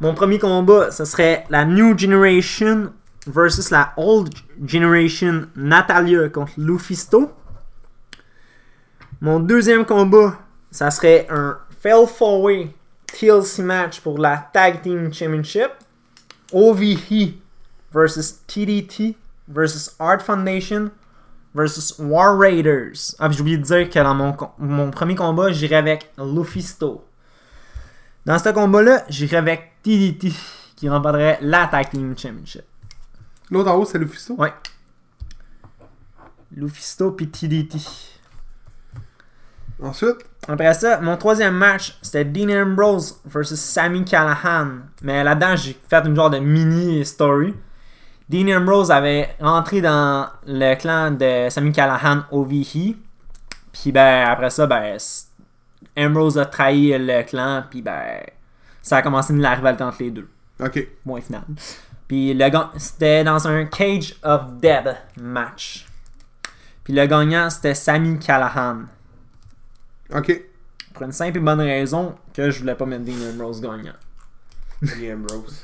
Mon 0.00 0.14
premier 0.14 0.38
combat, 0.38 0.90
ce 0.90 1.04
serait 1.04 1.44
la 1.50 1.64
New 1.64 1.98
Generation 1.98 2.92
versus 3.28 3.70
la 3.70 3.92
Old 3.96 4.34
Generation 4.64 5.48
Natalia 5.54 6.28
contre 6.28 6.52
Lufisto. 6.56 7.32
Mon 9.20 9.40
deuxième 9.40 9.84
combat, 9.84 10.38
ça 10.70 10.90
serait 10.90 11.26
un 11.30 11.58
Fail 11.80 12.06
Four-Way 12.06 12.74
TLC 13.06 13.62
match 13.62 14.00
pour 14.00 14.18
la 14.18 14.36
Tag 14.52 14.82
Team 14.82 15.12
Championship. 15.12 15.70
OVE 16.52 17.34
versus 17.92 18.40
TDT 18.46 19.16
versus 19.48 19.94
Art 19.98 20.22
Foundation 20.22 20.90
versus 21.54 21.98
War 21.98 22.38
Raiders. 22.38 23.14
Ah, 23.18 23.30
j'ai 23.30 23.40
oublié 23.40 23.58
de 23.58 23.62
dire 23.62 23.90
que 23.90 23.98
dans 23.98 24.14
mon, 24.14 24.36
mon 24.58 24.90
premier 24.90 25.14
combat, 25.14 25.52
j'irai 25.52 25.76
avec 25.76 26.10
Lufisto. 26.16 27.04
Dans 28.24 28.38
ce 28.38 28.50
combat-là, 28.50 29.04
j'irai 29.08 29.36
avec 29.36 29.72
TDT 29.82 30.32
qui 30.76 30.88
remporterait 30.88 31.38
la 31.42 31.66
Tag 31.66 31.90
Team 31.90 32.16
Championship. 32.16 32.64
L'autre 33.50 33.70
en 33.70 33.76
haut, 33.76 33.84
c'est 33.84 33.98
le 33.98 34.06
Fusto. 34.06 34.34
Ouais. 34.34 34.52
Lufisto 36.54 37.12
puis 37.12 37.28
TDT. 37.28 37.78
Ensuite, 39.80 40.16
Après 40.48 40.74
ça, 40.74 41.00
mon 41.00 41.16
troisième 41.16 41.54
match, 41.54 41.96
c'était 42.02 42.24
Dean 42.24 42.48
Ambrose 42.50 43.20
versus 43.24 43.60
Sammy 43.60 44.04
Callahan. 44.04 44.78
Mais 45.02 45.22
là-dedans, 45.22 45.54
j'ai 45.54 45.76
fait 45.88 46.04
une 46.04 46.16
genre 46.16 46.30
de 46.30 46.38
mini 46.38 47.04
story. 47.04 47.54
Dean 48.28 48.48
Ambrose 48.56 48.90
avait 48.90 49.36
rentré 49.40 49.80
dans 49.80 50.28
le 50.46 50.74
clan 50.74 51.12
de 51.12 51.48
Sammy 51.48 51.70
Callahan 51.72 52.24
OVE. 52.32 52.96
Puis 53.72 53.92
ben 53.92 54.26
après 54.26 54.50
ça, 54.50 54.66
ben 54.66 54.96
Ambrose 55.96 56.38
a 56.38 56.46
trahi 56.46 56.96
le 56.98 57.22
clan. 57.22 57.62
Puis 57.70 57.80
ben 57.82 58.20
ça 58.82 58.96
a 58.96 59.02
commencé 59.02 59.32
la 59.34 59.54
rivalité 59.54 59.84
entre 59.84 60.02
les 60.02 60.10
deux. 60.10 60.28
ok. 60.60 60.88
Point 61.04 61.20
final. 61.20 61.42
Puis 62.08 62.32
le 62.32 62.50
c'était 62.78 63.22
dans 63.22 63.46
un 63.46 63.66
Cage 63.66 64.16
of 64.22 64.54
Dead 64.54 64.96
match. 65.20 65.86
Puis 66.82 66.94
le 66.94 67.06
gagnant, 67.06 67.50
c'était 67.50 67.74
Sammy 67.74 68.18
Callahan. 68.18 68.84
Ok. 70.14 70.42
Pour 70.94 71.02
une 71.02 71.12
simple 71.12 71.36
et 71.36 71.40
bonne 71.40 71.60
raison 71.60 72.14
que 72.32 72.50
je 72.50 72.60
voulais 72.60 72.74
pas 72.74 72.86
mettre 72.86 73.04
Dean 73.04 73.30
Ambrose 73.30 73.60
gagnant. 73.60 73.92
The 74.82 75.12
Ambrose. 75.12 75.62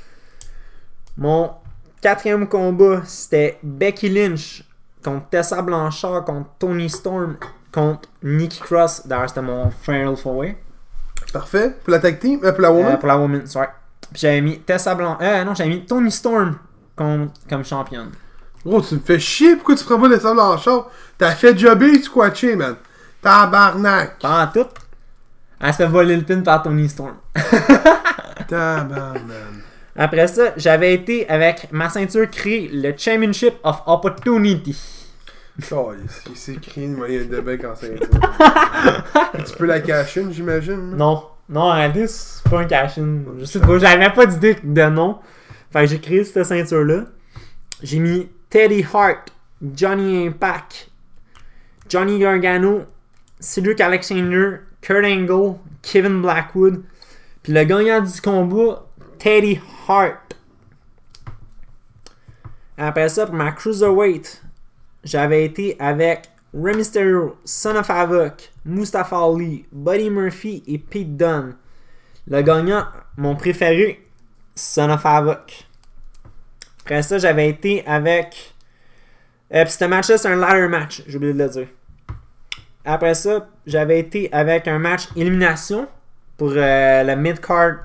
Mon 1.17 1.53
quatrième 2.03 2.47
combat, 2.47 3.03
c'était 3.07 3.59
Becky 3.63 4.11
Lynch 4.11 4.65
contre 5.03 5.29
Tessa 5.31 5.63
Blanchard, 5.63 6.25
contre 6.25 6.51
Tony 6.59 6.91
Storm, 6.91 7.37
contre 7.73 8.09
Nikki 8.23 8.61
Cross. 8.61 9.07
D'ailleurs, 9.07 9.31
c'était 9.31 9.43
mon 9.43 9.71
Fatal 9.71 10.17
Four-Way. 10.17 10.59
Parfait. 11.33 11.71
Pour 11.83 11.91
la 11.93 12.01
tag 12.01 12.19
team, 12.19 12.41
euh, 12.45 12.53
pour 12.53 12.61
la 12.61 12.69
euh, 12.69 12.73
woman? 12.73 12.99
pour 12.99 13.09
la 13.09 13.19
Women's, 13.19 13.55
ouais. 13.57 13.69
J'avais 14.15 14.41
mis 14.41 14.59
Tessa 14.61 14.95
Blanc. 14.95 15.19
Euh, 15.21 15.45
non, 15.45 15.55
j'avais 15.55 15.71
mis 15.71 15.85
Tony 15.85 16.11
Storm 16.11 16.57
comme, 16.97 17.31
comme 17.49 17.65
championne. 17.65 18.11
Gros, 18.65 18.81
tu 18.81 18.95
me 18.95 19.01
fais 19.01 19.19
chier, 19.19 19.57
pourquoi 19.57 19.77
tu 19.77 19.85
prends 19.85 19.99
pas 19.99 20.55
en 20.55 20.59
char? 20.59 20.91
T'as 21.19 21.33
fait 21.33 21.57
jobber, 21.59 21.93
tu 21.93 22.05
squatché, 22.05 22.57
man. 22.57 22.77
Tabarnak. 23.21 24.19
Pendant 24.21 24.47
tout, 24.47 24.69
elle 25.61 25.73
se 25.73 25.79
fait 25.79 25.87
voler 25.87 26.17
le 26.17 26.23
pin 26.23 26.41
par 26.41 26.63
Tony 26.63 26.89
Storm. 26.89 27.17
Tabarnak. 28.49 29.21
Après 29.97 30.27
ça, 30.27 30.53
j'avais 30.57 30.95
été 30.95 31.29
avec 31.29 31.69
ma 31.71 31.89
ceinture 31.89 32.29
créée 32.29 32.69
le 32.73 32.95
Championship 32.97 33.55
of 33.63 33.83
Opportunity. 33.87 34.77
Oh, 35.71 35.93
il 36.29 36.37
s'est 36.37 36.55
écrit 36.55 36.85
une 36.85 36.97
moyenne 36.97 37.29
de 37.29 37.41
bec 37.41 37.65
en 37.65 37.77
ceinture. 37.77 38.09
tu 39.47 39.57
peux 39.57 39.67
la 39.67 39.81
cacher, 39.81 40.27
j'imagine. 40.31 40.97
Non, 40.97 41.23
non, 41.49 41.69
arrêtez, 41.69 42.07
c'est 42.07 42.49
pas 42.49 42.61
un 42.61 42.65
cash-in. 42.65 43.21
Je 43.39 43.45
sais 43.45 43.61
pas, 43.61 43.79
j'avais 43.79 44.11
pas 44.11 44.27
d'idée 44.27 44.57
de 44.63 44.83
nom. 44.89 45.19
Fait 45.71 45.81
que 45.81 45.87
j'ai 45.87 46.01
créé 46.01 46.25
cette 46.25 46.47
ceinture-là. 46.47 47.05
J'ai 47.83 47.99
mis 47.99 48.29
Teddy 48.49 48.85
Hart, 48.93 49.31
Johnny 49.75 50.27
Impact, 50.27 50.89
Johnny 51.89 52.19
Gargano, 52.19 52.85
Cedric 53.41 53.81
Alexander, 53.81 54.61
Kurt 54.81 55.05
Angle, 55.05 55.57
Kevin 55.83 56.23
Blackwood. 56.23 56.83
Puis 57.43 57.53
le 57.53 57.65
gagnant 57.65 58.01
du 58.01 58.21
combat, 58.23 58.87
Teddy 59.19 59.61
Hart. 59.87 60.37
Après 62.79 63.09
ça, 63.09 63.27
pour 63.27 63.35
ma 63.35 63.53
Cruiserweight, 63.53 64.43
j'avais 65.05 65.45
été 65.45 65.77
avec 65.79 66.31
Rey 66.55 66.75
Mysterio, 66.75 67.37
Son 67.45 67.77
of 67.77 67.91
Havoc, 67.91 68.51
Mustafa 68.65 69.17
Ali, 69.17 69.67
Buddy 69.73 70.09
Murphy 70.09 70.63
et 70.69 70.79
Pete 70.79 71.17
Dunne. 71.17 71.57
Le 72.29 72.43
gagnant, 72.43 72.87
mon 73.17 73.35
préféré, 73.35 74.07
Son 74.55 74.89
of 74.91 75.05
Havoc. 75.05 75.67
Après 76.85 77.03
ça, 77.03 77.19
j'avais 77.19 77.49
été 77.49 77.85
avec. 77.87 78.55
Euh, 79.53 79.65
puis 79.65 79.73
ce 79.73 79.85
match-là, 79.85 80.17
c'est 80.17 80.29
un 80.29 80.37
ladder 80.37 80.69
match, 80.69 81.03
j'ai 81.07 81.17
oublié 81.17 81.33
de 81.33 81.43
le 81.43 81.49
dire. 81.49 81.69
Après 82.85 83.15
ça, 83.15 83.49
j'avais 83.67 83.99
été 83.99 84.33
avec 84.33 84.69
un 84.69 84.79
match 84.79 85.09
élimination 85.17 85.89
pour 86.37 86.53
euh, 86.55 87.03
le 87.03 87.17
Mid-Card 87.17 87.79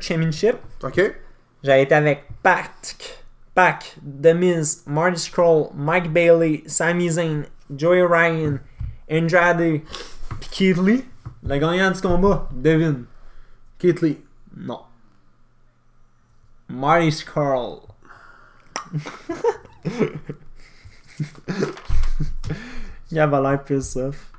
Championship. 0.00 0.56
Ok. 0.82 1.00
J'avais 1.62 1.82
été 1.82 1.94
avec 1.94 2.24
Pac, 2.42 2.70
Pac, 3.54 3.96
The 4.22 4.34
Miz, 4.34 4.84
Marty 4.86 5.20
Scroll, 5.20 5.70
Mike 5.74 6.12
Bailey, 6.12 6.62
Sami 6.66 7.10
Zayn, 7.10 7.44
Joey 7.76 8.02
Ryan, 8.02 8.58
Andrade, 9.10 9.80
puis 10.40 10.48
Keith 10.50 10.78
Lee. 10.78 11.04
Le 11.42 11.58
gagnant 11.58 11.90
du 11.90 12.00
combat, 12.00 12.48
Devin. 12.52 13.02
Kate 13.78 14.00
Lee. 14.00 14.18
Non. 14.56 14.80
Marty 16.68 17.12
Scroll. 17.12 17.80
Il 23.10 23.18
avait 23.20 23.42
l'air 23.42 23.62
pissed 23.62 23.96
off. 23.96 24.32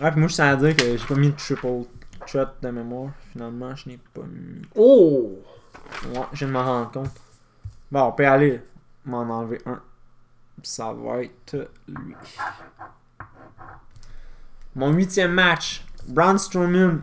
Ah, 0.00 0.10
puis 0.10 0.20
moi, 0.20 0.28
je 0.28 0.34
tiens 0.34 0.52
à 0.52 0.56
dire 0.56 0.74
que 0.74 0.96
j'ai 0.96 1.06
pas 1.06 1.14
mis 1.14 1.30
de 1.30 1.36
triple 1.36 1.84
threat 2.26 2.48
de 2.62 2.70
mémoire. 2.70 3.10
Finalement, 3.32 3.74
je 3.74 3.88
n'ai 3.88 3.98
pas 3.98 4.22
mis. 4.22 4.62
Oh! 4.74 5.38
Ouais, 6.14 6.20
je 6.32 6.38
viens 6.38 6.48
de 6.48 6.52
m'en 6.52 6.64
rendre 6.64 6.90
compte. 6.90 7.20
Bon, 7.90 8.02
on 8.02 8.12
peut 8.12 8.26
aller 8.26 8.62
m'en 9.04 9.22
enlever 9.22 9.60
un. 9.66 9.80
Ça 10.62 10.92
va 10.92 11.22
être 11.22 11.70
lui. 11.88 12.14
Mon 14.74 14.92
huitième 14.92 15.32
match. 15.32 15.84
Braun 16.06 16.38
Strowman 16.38 17.00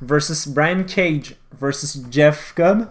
versus 0.00 0.48
Brian 0.48 0.82
Cage 0.84 1.36
versus 1.60 2.02
Jeff 2.10 2.52
Cobb. 2.56 2.86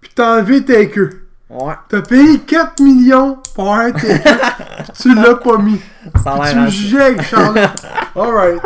Puis 0.00 0.10
t'as 0.14 0.36
enlevé 0.38 0.64
Taker. 0.64 1.08
Ouais, 1.48 1.74
T'as 1.88 2.02
payé 2.02 2.38
4 2.38 2.80
millions 2.80 3.38
pour 3.54 3.74
un 3.74 3.90
Taker. 3.90 4.22
tu 5.00 5.14
l'as 5.14 5.34
pas 5.34 5.58
mis. 5.58 5.80
ça 6.22 6.34
a 6.34 6.48
Tu 6.48 6.54
l'air 6.54 6.62
me 6.62 6.66
assez. 6.68 6.76
jettes, 6.76 7.22
Charles. 7.22 7.58
Alright. 8.14 8.62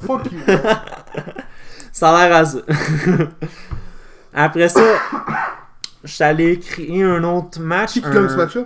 Fuck 0.00 0.32
you. 0.32 0.40
Ça 1.92 2.16
a 2.16 2.26
l'air 2.28 2.36
à 2.38 2.44
ça. 2.46 2.58
Après 4.34 4.68
ça, 4.70 4.80
je 6.04 6.22
allé 6.24 6.58
créer 6.58 7.02
un 7.02 7.22
autre 7.24 7.60
match. 7.60 7.92
Qui 7.92 8.02
un- 8.04 8.10
gagne 8.12 8.28
ce 8.28 8.36
match-là? 8.36 8.64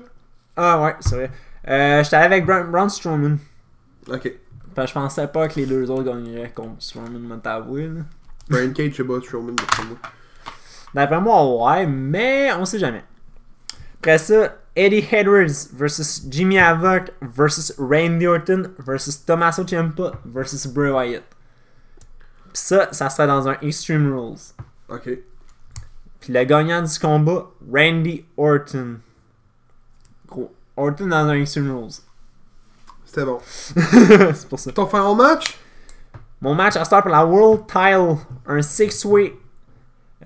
Ah 0.57 0.82
ouais, 0.82 0.97
c'est 1.01 1.14
vrai. 1.16 1.30
Euh, 1.68 2.03
J'étais 2.03 2.16
allé 2.16 2.26
avec 2.26 2.47
Braun, 2.47 2.64
Braun 2.70 2.89
Strowman. 2.89 3.39
Ok. 4.09 4.32
Que 4.74 4.87
je 4.87 4.93
pensais 4.93 5.26
pas 5.28 5.49
que 5.49 5.57
les 5.61 5.66
deux 5.66 5.91
autres 5.91 6.05
gagneraient 6.05 6.51
contre 6.55 6.82
Strowman, 6.82 7.18
m'a 7.20 7.37
t'avoué, 7.39 7.87
là. 7.89 8.03
Brian 8.49 8.72
Cage, 8.72 8.93
c'est 8.97 9.05
pas 9.05 9.20
Strowman, 9.20 9.55
d'après 9.57 9.84
moi. 9.84 9.97
D'après 10.95 11.20
moi, 11.20 11.74
ouais, 11.74 11.87
mais 11.87 12.53
on 12.55 12.64
sait 12.64 12.78
jamais. 12.78 13.05
Après 13.99 14.18
ça, 14.18 14.55
Eddie 14.76 15.07
Edwards 15.11 15.68
versus 15.74 16.22
Jimmy 16.30 16.59
Havoc 16.59 17.11
versus 17.22 17.74
Randy 17.78 18.26
Orton 18.26 18.70
versus 18.78 19.24
Tommaso 19.24 19.64
Ciampa 19.66 20.12
versus 20.24 20.66
Bray 20.66 20.91
Wyatt. 20.91 21.24
Pis 22.53 22.61
ça, 22.61 22.89
ça 22.93 23.11
serait 23.11 23.26
dans 23.26 23.49
un 23.49 23.57
Extreme 23.62 24.12
Rules. 24.14 24.37
Ok. 24.89 25.09
Puis 26.27 26.35
le 26.35 26.43
gagnant 26.43 26.83
du 26.83 26.99
combat, 26.99 27.47
Randy 27.72 28.24
Orton. 28.37 28.99
Gros, 30.27 30.53
Orton 30.77 31.07
dans 31.07 31.29
un 31.29 31.41
Extreme 31.41 31.70
Rules. 31.70 31.93
C'était 33.05 33.24
bon. 33.24 33.39
C'est 33.45 34.49
pour 34.49 34.59
ça. 34.59 34.72
Ton 34.72 34.87
final 34.89 35.14
match? 35.14 35.57
Mon 36.41 36.53
match 36.53 36.74
à 36.74 36.85
start 36.85 37.05
pour 37.05 37.12
la 37.12 37.24
World 37.24 37.68
Title, 37.68 38.16
un 38.45 38.61
six-way 38.61 39.35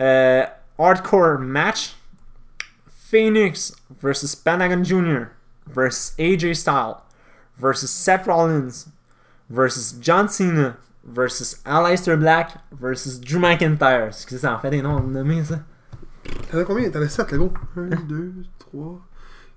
euh, 0.01 0.47
hardcore 0.79 1.39
match. 1.39 1.95
Phoenix 3.11 3.77
versus 4.01 4.35
Pentagon 4.35 4.83
Jr. 4.83 5.27
versus 5.67 6.15
AJ 6.19 6.55
Styles 6.55 6.97
versus 7.59 7.91
Seth 7.91 8.25
Rollins 8.27 8.89
versus 9.51 9.93
John 10.01 10.31
Cena 10.31 10.79
versus 11.05 11.61
Aleister 11.67 12.19
Black 12.19 12.53
versus 12.73 13.19
Drew 13.19 13.39
McIntyre. 13.39 14.07
Excusez, 14.07 14.39
ça 14.41 14.55
en 14.55 14.59
fait 14.61 14.71
des 14.71 14.81
noms 14.81 15.01
nommés 15.01 15.45
ça. 15.45 15.59
T'en 16.51 16.59
as 16.59 16.65
combien? 16.65 16.91
T'en 16.91 17.03
as 17.03 17.09
7, 17.09 17.31
là, 17.33 17.39
gros. 17.39 17.53
1, 17.77 17.87
2, 18.09 18.33
3, 18.59 19.01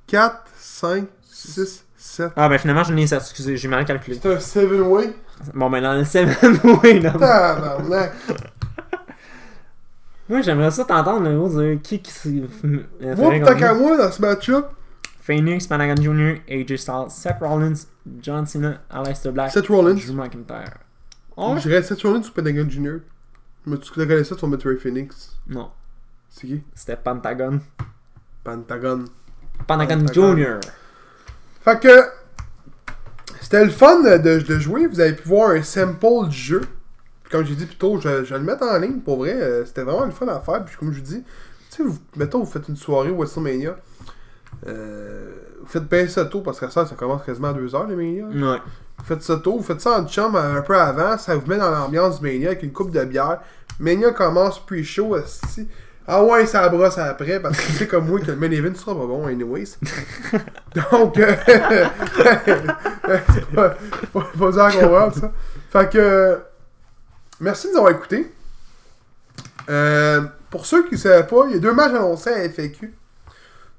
4, 0.08 0.44
5, 0.56 1.08
6, 1.24 1.86
7. 1.96 2.32
Ah 2.36 2.50
ben 2.50 2.58
finalement 2.58 2.84
j'en 2.84 2.98
ai 2.98 3.08
7, 3.08 3.20
excusez, 3.20 3.58
j'ai 3.58 3.68
mal 3.68 3.86
calculé. 3.86 4.20
C'est 4.22 4.34
un 4.34 4.38
7-way. 4.38 5.16
Bon 5.54 5.70
ben 5.70 5.82
dans 5.82 5.94
le 5.94 6.04
7-way 6.04 7.00
là. 7.02 7.12
Tabarnak. 7.12 8.14
Moi 10.30 10.42
j'aimerais 10.42 10.72
ça 10.72 10.86
t'entendre 10.86 11.30
le 11.30 11.38
gros 11.38 11.50
dire 11.50 11.80
qui 11.82 12.02
qui 12.02 12.44
euh, 13.02 13.16
Moi, 13.16 13.40
tant 13.40 13.56
qu'à 13.56 13.74
moi, 13.74 13.98
dans 13.98 14.12
ce 14.12 14.22
match-là, 14.22 14.70
Phoenix, 15.22 15.68
Panagan 15.68 16.02
Jr., 16.02 16.42
AJ 16.50 16.78
Styles, 16.78 17.10
Seth 17.10 17.38
Rollins, 17.42 17.88
John 18.22 18.46
Cena, 18.46 18.82
Aleister 18.90 19.32
Black, 19.32 19.52
Seth 19.52 19.68
Rollins. 19.68 19.96
Drew 19.96 20.14
McIntyre. 20.14 20.78
Oh, 21.36 21.56
je 21.58 21.68
dirais 21.68 21.82
Seth 21.84 22.02
Rollins 22.04 22.22
ou 22.22 22.32
Pentagon 22.32 22.70
Jr. 22.70 23.00
Mais 23.66 23.78
tu 23.78 23.92
connais 23.92 24.24
ça, 24.24 24.36
tu 24.36 24.42
vas 24.42 24.48
mettre 24.50 24.68
Ray 24.68 24.78
Phoenix? 24.78 25.38
Non, 25.48 25.72
C'est 26.34 26.48
qui? 26.48 26.64
c'était 26.74 26.98
Pentagon. 26.98 27.60
Pentagon. 28.44 29.06
Pentagon 29.68 30.06
Pentagon. 30.06 30.36
Jr. 30.36 30.60
Fait 31.62 31.80
que 31.80 32.10
c'était 33.40 33.64
le 33.64 33.72
fun 33.72 34.02
de, 34.02 34.40
de 34.40 34.60
jouer. 34.60 34.88
Vous 34.88 35.00
avez 35.00 35.14
pu 35.14 35.28
voir 35.28 35.52
un 35.52 35.62
sample 35.62 36.28
du 36.28 36.36
jeu. 36.36 36.62
Puis 37.24 37.32
comme 37.32 37.46
j'ai 37.46 37.56
dit 37.56 37.68
plus 37.68 37.78
tôt, 37.78 38.00
je, 38.00 38.24
je 38.24 38.34
vais 38.34 38.40
le 38.40 38.46
mettre 38.46 38.64
en 38.64 38.78
ligne. 38.80 39.00
Pour 39.00 39.18
vrai, 39.18 39.34
euh, 39.34 39.64
c'était 39.64 39.84
vraiment 39.84 40.06
le 40.06 40.12
fun 40.12 40.28
à 40.28 40.40
faire. 40.40 40.66
Puis 40.66 40.76
comme 40.76 40.92
je 40.92 41.00
vous 41.00 41.06
dis, 41.06 41.24
tu 41.70 41.78
sais, 41.78 41.84
vous, 41.84 41.98
mettons, 42.16 42.40
vous 42.40 42.52
faites 42.52 42.68
une 42.68 42.76
soirée 42.76 43.12
WrestleMania. 43.12 43.76
Euh, 44.68 45.32
vous 45.62 45.68
faites 45.68 45.88
bien 45.88 46.08
ça 46.08 46.26
tôt 46.26 46.42
parce 46.42 46.60
que 46.60 46.68
ça, 46.70 46.86
ça 46.86 46.96
commence 46.96 47.24
quasiment 47.24 47.50
à 47.50 47.54
2h 47.54 47.88
les 47.90 47.96
Mania. 47.96 48.26
Ouais. 48.26 48.60
Vous 48.98 49.06
faites 49.06 49.22
ça 49.22 49.38
tôt, 49.38 49.58
vous 49.58 49.64
faites 49.64 49.82
ça 49.82 50.00
en 50.00 50.08
chum 50.08 50.36
un 50.36 50.62
peu 50.62 50.78
avant, 50.78 51.18
ça 51.18 51.36
vous 51.36 51.46
met 51.48 51.58
dans 51.58 51.72
l'ambiance 51.72 52.20
du 52.20 52.26
Mania 52.26 52.50
avec 52.50 52.64
une 52.64 52.72
coupe 52.72 52.92
de 52.92 53.04
bière. 53.06 53.40
Mania 53.80 54.12
commence 54.12 54.60
pre-show, 54.66 55.16
esti. 55.16 55.68
Ah 56.06 56.24
ouais, 56.24 56.46
ça 56.46 56.68
brosse 56.68 56.98
après, 56.98 57.40
parce 57.40 57.58
que 57.58 57.72
c'est 57.72 57.88
comme 57.88 58.08
moi 58.08 58.20
que 58.20 58.28
le 58.28 58.36
main 58.36 58.52
event 58.52 58.76
sera 58.76 58.94
pas 58.94 59.06
bon, 59.06 59.26
anyways. 59.26 59.78
Donc, 60.92 61.18
euh, 61.18 61.34
c'est 63.34 63.46
pas, 63.56 63.70
pas, 64.12 64.28
pas 64.38 64.72
comprendre, 64.72 65.14
ça. 65.16 65.32
Fait 65.72 65.90
que, 65.90 65.98
euh, 65.98 66.38
merci 67.40 67.68
de 67.68 67.72
nous 67.72 67.78
avoir 67.78 67.94
écoutés. 67.94 68.34
Euh, 69.70 70.24
pour 70.50 70.66
ceux 70.66 70.86
qui 70.88 70.96
ne 70.96 71.00
savaient 71.00 71.26
pas, 71.26 71.46
il 71.48 71.54
y 71.54 71.56
a 71.56 71.60
deux 71.60 71.74
matchs 71.74 71.94
annoncés 71.94 72.32
à 72.32 72.50
FAQ. 72.50 72.94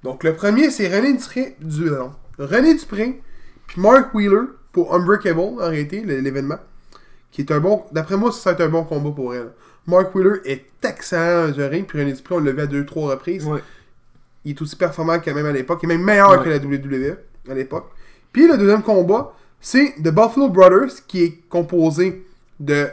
Donc, 0.02 0.24
le 0.24 0.34
premier, 0.34 0.70
c'est 0.70 0.88
René 0.88 1.12
Dupré, 1.12 1.56
du, 1.60 1.84
non, 1.90 2.12
René 2.38 2.74
Dupré, 2.74 3.20
puis 3.66 3.80
Mark 3.82 4.14
Wheeler 4.14 4.46
pour 4.72 4.94
Unbreakable, 4.94 5.40
en 5.40 5.68
réalité, 5.68 6.02
l'événement. 6.02 6.58
Qui 7.30 7.42
est 7.42 7.52
un 7.52 7.60
bon. 7.60 7.84
D'après 7.92 8.16
moi, 8.16 8.32
ça 8.32 8.50
va 8.50 8.54
être 8.54 8.60
un 8.62 8.68
bon 8.68 8.84
combat 8.84 9.10
pour 9.10 9.34
elle. 9.34 9.50
Mark 9.86 10.14
Wheeler 10.14 10.40
est 10.44 10.64
excellent 10.82 11.48
dans 11.48 11.60
un 11.60 11.68
ring, 11.68 11.86
puis 11.86 11.98
René 11.98 12.12
Dupré, 12.12 12.34
on 12.34 12.40
l'a 12.40 12.52
vu 12.52 12.60
à 12.62 12.66
deux, 12.66 12.84
trois 12.86 13.10
reprises. 13.12 13.44
Ouais. 13.44 13.60
Il 14.44 14.52
est 14.52 14.62
aussi 14.62 14.76
performant 14.76 15.18
que 15.18 15.30
même 15.30 15.46
à 15.46 15.52
l'époque. 15.52 15.80
Il 15.82 15.90
est 15.90 15.96
même 15.96 16.04
meilleur 16.04 16.30
Ouais. 16.30 16.44
que 16.44 16.48
la 16.50 16.58
WWE 16.58 17.16
à 17.50 17.54
l'époque. 17.54 17.90
Puis 18.32 18.46
le 18.46 18.56
deuxième 18.58 18.82
combat, 18.82 19.32
c'est 19.60 19.94
The 20.02 20.08
Buffalo 20.10 20.48
Brothers, 20.48 21.06
qui 21.06 21.22
est 21.24 21.48
composé 21.48 22.26
de 22.60 22.88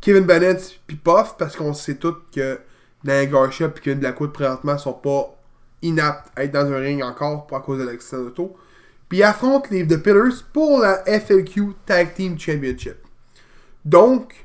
Kevin 0.00 0.24
Bennett 0.24 0.78
puis 0.86 0.96
Puff, 0.96 1.34
parce 1.38 1.56
qu'on 1.56 1.74
sait 1.74 1.94
tous 1.96 2.16
que 2.34 2.58
Dan 3.02 3.30
Garcia 3.30 3.68
puis 3.68 3.82
Kevin 3.82 4.00
Blackwood 4.00 4.32
présentement 4.32 4.78
sont 4.78 4.92
pas 4.94 5.34
inaptes 5.82 6.30
à 6.36 6.44
être 6.44 6.52
dans 6.52 6.70
un 6.72 6.78
ring 6.78 7.02
encore 7.02 7.46
pour 7.46 7.56
à 7.56 7.60
cause 7.60 7.78
de 7.78 7.84
l'accident 7.84 8.22
d'auto. 8.22 8.56
Puis 9.08 9.18
ils 9.18 9.22
affrontent 9.22 9.68
les 9.70 9.86
The 9.86 10.02
Pillars 10.02 10.44
pour 10.52 10.80
la 10.80 11.04
FLQ 11.04 11.72
Tag 11.86 12.14
Team 12.14 12.38
Championship. 12.38 12.96
Donc, 13.84 14.43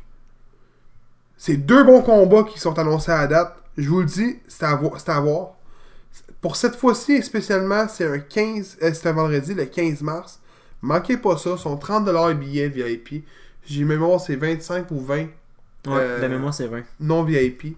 c'est 1.40 1.56
deux 1.58 1.84
bons 1.86 2.02
combats 2.04 2.44
qui 2.44 2.60
sont 2.60 2.78
annoncés 2.78 3.12
à 3.12 3.22
la 3.22 3.28
date. 3.28 3.56
Je 3.78 3.90
vous 3.90 4.02
le 4.02 4.06
dis, 4.06 4.38
c'est 4.48 4.66
à, 4.66 4.76
vo- 4.76 4.94
c'est 4.98 5.10
à 5.10 5.20
voir. 5.22 5.54
Pour 6.42 6.56
cette 6.58 6.76
fois-ci, 6.76 7.24
spécialement, 7.24 7.88
c'est 7.88 8.06
un 8.06 8.20
15, 8.20 8.78
euh, 8.84 8.92
c'est 8.94 9.08
un 9.10 9.14
vendredi, 9.14 9.54
le 9.54 9.66
15 9.66 10.02
mars. 10.02 10.40
Manquez 10.82 11.18
pas 11.18 11.38
ça, 11.38 11.56
sont 11.58 11.76
30$ 11.78 12.28
les 12.30 12.36
billets 12.36 12.68
VIP. 12.70 13.26
J'ai 13.66 13.84
mémoire, 13.86 14.20
c'est 14.20 14.36
25 14.36 14.92
ou 14.92 15.00
20 15.00 15.16
Ouais, 15.18 15.28
Euh, 15.88 16.22
de 16.22 16.28
mémoire, 16.28 16.54
c'est 16.54 16.68
vrai. 16.68 16.84
non 17.00 17.24
VIP. 17.24 17.78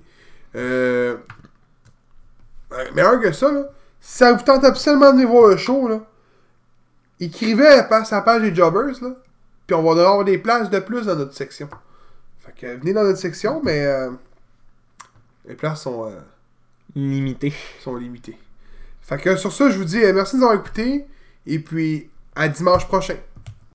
Euh, 0.56 1.18
euh, 2.74 2.86
meilleur 2.96 3.20
que 3.20 3.32
ça, 3.32 3.52
là. 3.52 3.64
Si 4.00 4.18
ça 4.18 4.34
vous 4.34 4.42
tente 4.44 4.64
absolument 4.64 5.12
de 5.12 5.18
venir 5.18 5.30
voir 5.30 5.50
le 5.50 5.58
show, 5.58 5.88
là, 5.88 6.02
écrivez 7.20 7.68
à 7.68 7.88
la 7.88 8.06
sa 8.06 8.22
page 8.22 8.42
des 8.42 8.56
Jobbers, 8.56 9.02
là. 9.02 9.10
Puis 9.68 9.76
on 9.76 9.84
va 9.84 9.92
avoir 9.92 10.24
des 10.26 10.38
places 10.40 10.70
de 10.72 10.80
plus 10.80 11.06
dans 11.06 11.16
notre 11.16 11.34
section. 11.36 11.70
Fait 12.52 12.68
que 12.68 12.80
venez 12.80 12.94
dans 12.94 13.04
notre 13.04 13.20
section, 13.20 13.62
mais 13.64 13.86
euh, 13.86 14.12
les 15.48 15.56
places 15.56 15.84
sont, 15.84 16.06
euh, 16.06 16.20
Limité. 16.96 17.54
sont 17.80 17.96
limitées. 17.96 18.38
Fait 19.02 19.18
que 19.18 19.36
sur 19.36 19.52
ça, 19.52 19.70
je 19.70 19.78
vous 19.78 19.86
dis 19.86 20.04
euh, 20.04 20.14
merci 20.14 20.36
de 20.36 20.42
nous 20.42 20.48
avoir 20.48 20.60
écoutés. 20.60 21.06
Et 21.46 21.60
puis 21.60 22.10
à 22.36 22.48
dimanche 22.48 22.88
prochain. 22.88 23.16